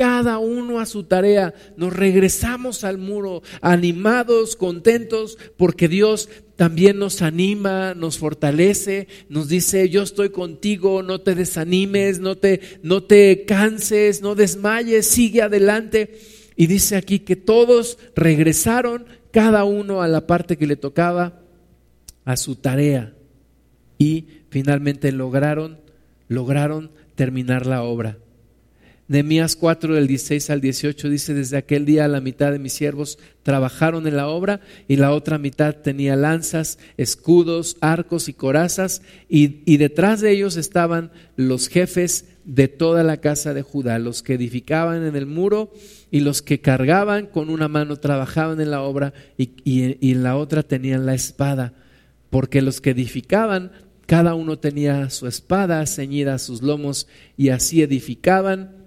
cada 0.00 0.38
uno 0.38 0.80
a 0.80 0.86
su 0.86 1.02
tarea. 1.02 1.52
Nos 1.76 1.92
regresamos 1.92 2.84
al 2.84 2.96
muro 2.96 3.42
animados, 3.60 4.56
contentos, 4.56 5.36
porque 5.58 5.88
Dios 5.88 6.30
también 6.60 6.98
nos 6.98 7.22
anima, 7.22 7.94
nos 7.94 8.18
fortalece, 8.18 9.08
nos 9.30 9.48
dice, 9.48 9.88
yo 9.88 10.02
estoy 10.02 10.28
contigo, 10.28 11.02
no 11.02 11.22
te 11.22 11.34
desanimes, 11.34 12.20
no 12.20 12.36
te, 12.36 12.60
no 12.82 13.02
te 13.02 13.46
canses, 13.46 14.20
no 14.20 14.34
desmayes, 14.34 15.06
sigue 15.06 15.40
adelante. 15.40 16.20
Y 16.56 16.66
dice 16.66 16.96
aquí 16.96 17.20
que 17.20 17.34
todos 17.34 17.96
regresaron, 18.14 19.06
cada 19.30 19.64
uno 19.64 20.02
a 20.02 20.08
la 20.08 20.26
parte 20.26 20.58
que 20.58 20.66
le 20.66 20.76
tocaba, 20.76 21.40
a 22.26 22.36
su 22.36 22.56
tarea. 22.56 23.14
Y 23.96 24.26
finalmente 24.50 25.12
lograron, 25.12 25.78
lograron 26.28 26.90
terminar 27.14 27.64
la 27.64 27.84
obra. 27.84 28.18
Nehemías 29.10 29.56
4 29.56 29.96
del 29.96 30.06
16 30.06 30.50
al 30.50 30.60
18 30.60 31.10
dice, 31.10 31.34
desde 31.34 31.56
aquel 31.56 31.84
día 31.84 32.06
la 32.06 32.20
mitad 32.20 32.52
de 32.52 32.60
mis 32.60 32.74
siervos 32.74 33.18
trabajaron 33.42 34.06
en 34.06 34.16
la 34.16 34.28
obra 34.28 34.60
y 34.86 34.94
la 34.94 35.10
otra 35.10 35.36
mitad 35.36 35.74
tenía 35.74 36.14
lanzas, 36.14 36.78
escudos, 36.96 37.76
arcos 37.80 38.28
y 38.28 38.34
corazas 38.34 39.02
y, 39.28 39.62
y 39.64 39.78
detrás 39.78 40.20
de 40.20 40.30
ellos 40.30 40.56
estaban 40.56 41.10
los 41.34 41.66
jefes 41.66 42.26
de 42.44 42.68
toda 42.68 43.02
la 43.02 43.16
casa 43.16 43.52
de 43.52 43.62
Judá, 43.62 43.98
los 43.98 44.22
que 44.22 44.34
edificaban 44.34 45.04
en 45.04 45.16
el 45.16 45.26
muro 45.26 45.72
y 46.12 46.20
los 46.20 46.40
que 46.40 46.60
cargaban 46.60 47.26
con 47.26 47.50
una 47.50 47.66
mano 47.66 47.96
trabajaban 47.96 48.60
en 48.60 48.70
la 48.70 48.82
obra 48.82 49.12
y, 49.36 49.50
y 49.64 50.12
en 50.12 50.22
la 50.22 50.36
otra 50.36 50.62
tenían 50.62 51.04
la 51.04 51.14
espada, 51.14 51.74
porque 52.30 52.62
los 52.62 52.80
que 52.80 52.90
edificaban 52.90 53.72
cada 54.06 54.34
uno 54.34 54.60
tenía 54.60 55.10
su 55.10 55.26
espada 55.26 55.84
ceñida 55.86 56.34
a 56.34 56.38
sus 56.38 56.62
lomos 56.62 57.08
y 57.36 57.48
así 57.48 57.82
edificaban 57.82 58.79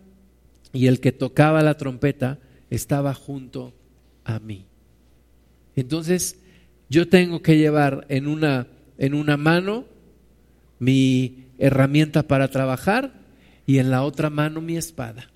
y 0.74 0.88
el 0.88 0.99
que 0.99 1.11
tocaba 1.11 1.61
la 1.61 1.78
trompeta 1.78 2.39
estaba 2.69 3.13
junto 3.13 3.74
a 4.26 4.39
mí. 4.39 4.65
Entonces, 5.76 6.39
yo 6.89 7.07
tengo 7.07 7.41
que 7.41 7.57
llevar 7.57 8.05
en 8.09 8.28
una, 8.28 8.67
en 8.97 9.13
una 9.13 9.38
mano 9.38 9.86
mi 10.80 11.45
herramienta 11.59 12.24
para 12.24 12.49
trabajar 12.49 13.13
y 13.65 13.78
en 13.78 13.91
la 13.91 14.03
otra 14.03 14.30
mano 14.30 14.59
mi 14.59 14.76
espada. 14.76 15.30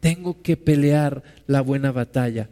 Tengo 0.00 0.42
que 0.42 0.56
pelear 0.56 1.22
la 1.46 1.60
buena 1.60 1.92
batalla. 1.92 2.50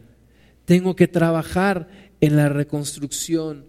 Tengo 0.65 0.95
que 0.95 1.07
trabajar 1.07 1.89
en 2.21 2.37
la 2.37 2.47
reconstrucción 2.49 3.65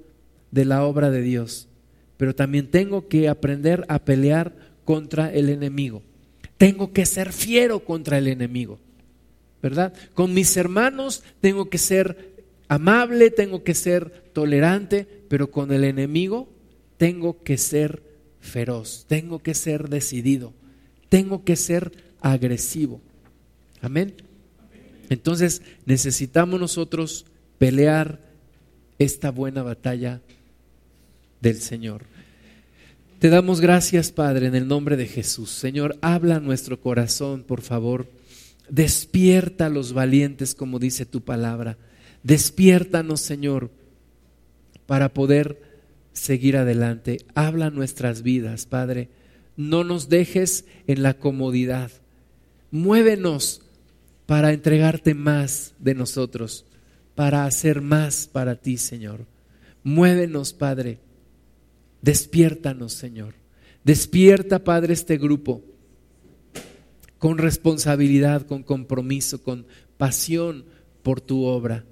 de 0.53 0.65
la 0.65 0.85
obra 0.85 1.11
de 1.11 1.23
Dios. 1.23 1.69
Pero 2.17 2.35
también 2.35 2.71
tengo 2.71 3.09
que 3.09 3.29
aprender 3.29 3.85
a 3.89 3.99
pelear 4.05 4.55
contra 4.85 5.33
el 5.33 5.49
enemigo. 5.49 6.03
Tengo 6.63 6.93
que 6.93 7.07
ser 7.07 7.33
fiero 7.33 7.81
contra 7.81 8.19
el 8.19 8.29
enemigo. 8.29 8.79
¿Verdad? 9.61 9.93
Con 10.15 10.33
mis 10.33 10.57
hermanos 10.57 11.25
tengo 11.41 11.69
que 11.69 11.77
ser 11.77 12.45
amable, 12.69 13.33
tengo 13.33 13.65
que 13.65 13.75
ser 13.75 14.31
tolerante, 14.33 15.09
pero 15.29 15.51
con 15.51 15.73
el 15.73 15.83
enemigo 15.83 16.49
tengo 16.99 17.43
que 17.43 17.59
ser 17.59 18.05
feroz, 18.39 19.07
tengo 19.09 19.41
que 19.41 19.55
ser 19.55 19.89
decidido, 19.89 20.53
tengo 21.09 21.43
que 21.43 21.57
ser 21.57 21.91
agresivo. 22.21 23.01
Amén. 23.81 24.15
Entonces 25.11 25.63
necesitamos 25.85 26.61
nosotros 26.61 27.27
pelear 27.59 28.21
esta 29.01 29.33
buena 29.33 29.65
batalla 29.65 30.21
del 31.41 31.61
Señor. 31.61 32.12
Te 33.23 33.31
damos 33.31 33.61
gracias, 33.61 34.11
Padre, 34.11 34.49
en 34.49 34.57
el 34.57 34.67
nombre 34.67 34.97
de 34.97 35.07
Jesús. 35.07 35.51
Señor, 35.51 35.97
habla 36.03 36.41
nuestro 36.41 36.81
corazón, 36.81 37.45
por 37.45 37.61
favor. 37.61 38.11
Despierta 38.69 39.67
a 39.67 39.69
los 39.69 39.93
valientes, 39.93 40.57
como 40.57 40.81
dice 40.81 41.07
tu 41.07 41.21
palabra. 41.21 41.79
Despiértanos, 42.25 43.21
Señor, 43.21 43.71
para 44.87 45.15
poder 45.15 45.63
seguir 46.13 46.57
adelante. 46.57 47.19
Habla 47.37 47.71
nuestras 47.71 48.23
vidas, 48.23 48.67
Padre. 48.67 49.09
No 49.57 49.85
nos 49.85 50.09
dejes 50.09 50.65
en 50.89 51.05
la 51.05 51.15
comodidad. 51.15 51.93
Muévenos 52.73 53.63
para 54.27 54.53
entregarte 54.53 55.15
más 55.15 55.75
de 55.79 55.95
nosotros, 55.95 56.65
para 57.15 57.45
hacer 57.45 57.83
más 57.83 58.27
para 58.27 58.57
ti, 58.57 58.79
Señor. 58.79 59.27
Muévenos, 59.85 60.53
Padre. 60.53 60.99
Despiértanos, 62.03 62.93
Señor. 62.93 63.35
Despierta, 63.85 64.63
Padre, 64.65 64.93
este 64.93 65.17
grupo 65.17 65.63
con 67.19 67.39
responsabilidad, 67.39 68.43
con 68.47 68.65
compromiso, 68.65 69.43
con 69.45 69.65
pasión 69.97 70.65
por 71.03 71.21
tu 71.21 71.45
obra, 71.45 71.85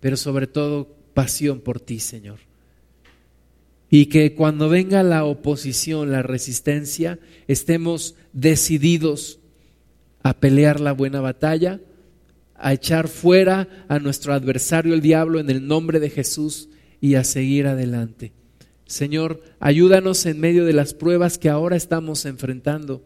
pero 0.00 0.16
sobre 0.16 0.46
todo 0.46 0.96
pasión 1.12 1.60
por 1.60 1.80
ti, 1.80 2.00
Señor. 2.00 2.38
Y 3.90 4.06
que 4.06 4.34
cuando 4.34 4.70
venga 4.70 5.02
la 5.02 5.24
oposición, 5.24 6.10
la 6.10 6.22
resistencia, 6.22 7.18
estemos 7.46 8.14
decididos 8.32 9.38
a 10.22 10.40
pelear 10.40 10.80
la 10.80 10.92
buena 10.92 11.20
batalla, 11.20 11.80
a 12.54 12.72
echar 12.72 13.08
fuera 13.08 13.68
a 13.88 13.98
nuestro 13.98 14.32
adversario 14.32 14.94
el 14.94 15.02
diablo 15.02 15.40
en 15.40 15.50
el 15.50 15.66
nombre 15.66 16.00
de 16.00 16.08
Jesús 16.08 16.70
y 17.02 17.16
a 17.16 17.24
seguir 17.24 17.66
adelante. 17.66 18.37
Señor, 18.88 19.42
ayúdanos 19.60 20.24
en 20.24 20.40
medio 20.40 20.64
de 20.64 20.72
las 20.72 20.94
pruebas 20.94 21.36
que 21.36 21.50
ahora 21.50 21.76
estamos 21.76 22.24
enfrentando 22.24 23.04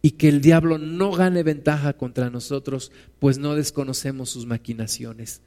y 0.00 0.12
que 0.12 0.28
el 0.28 0.40
diablo 0.40 0.78
no 0.78 1.10
gane 1.10 1.42
ventaja 1.42 1.94
contra 1.94 2.30
nosotros, 2.30 2.92
pues 3.18 3.36
no 3.38 3.56
desconocemos 3.56 4.30
sus 4.30 4.46
maquinaciones. 4.46 5.42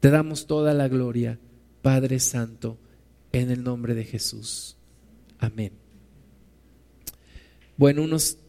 Te 0.00 0.10
damos 0.10 0.48
toda 0.48 0.74
la 0.74 0.88
gloria, 0.88 1.38
Padre 1.82 2.18
Santo, 2.18 2.78
en 3.30 3.52
el 3.52 3.62
nombre 3.62 3.94
de 3.94 4.02
Jesús. 4.02 4.76
Amén. 5.38 5.70
Bueno, 7.76 8.02
unos 8.02 8.38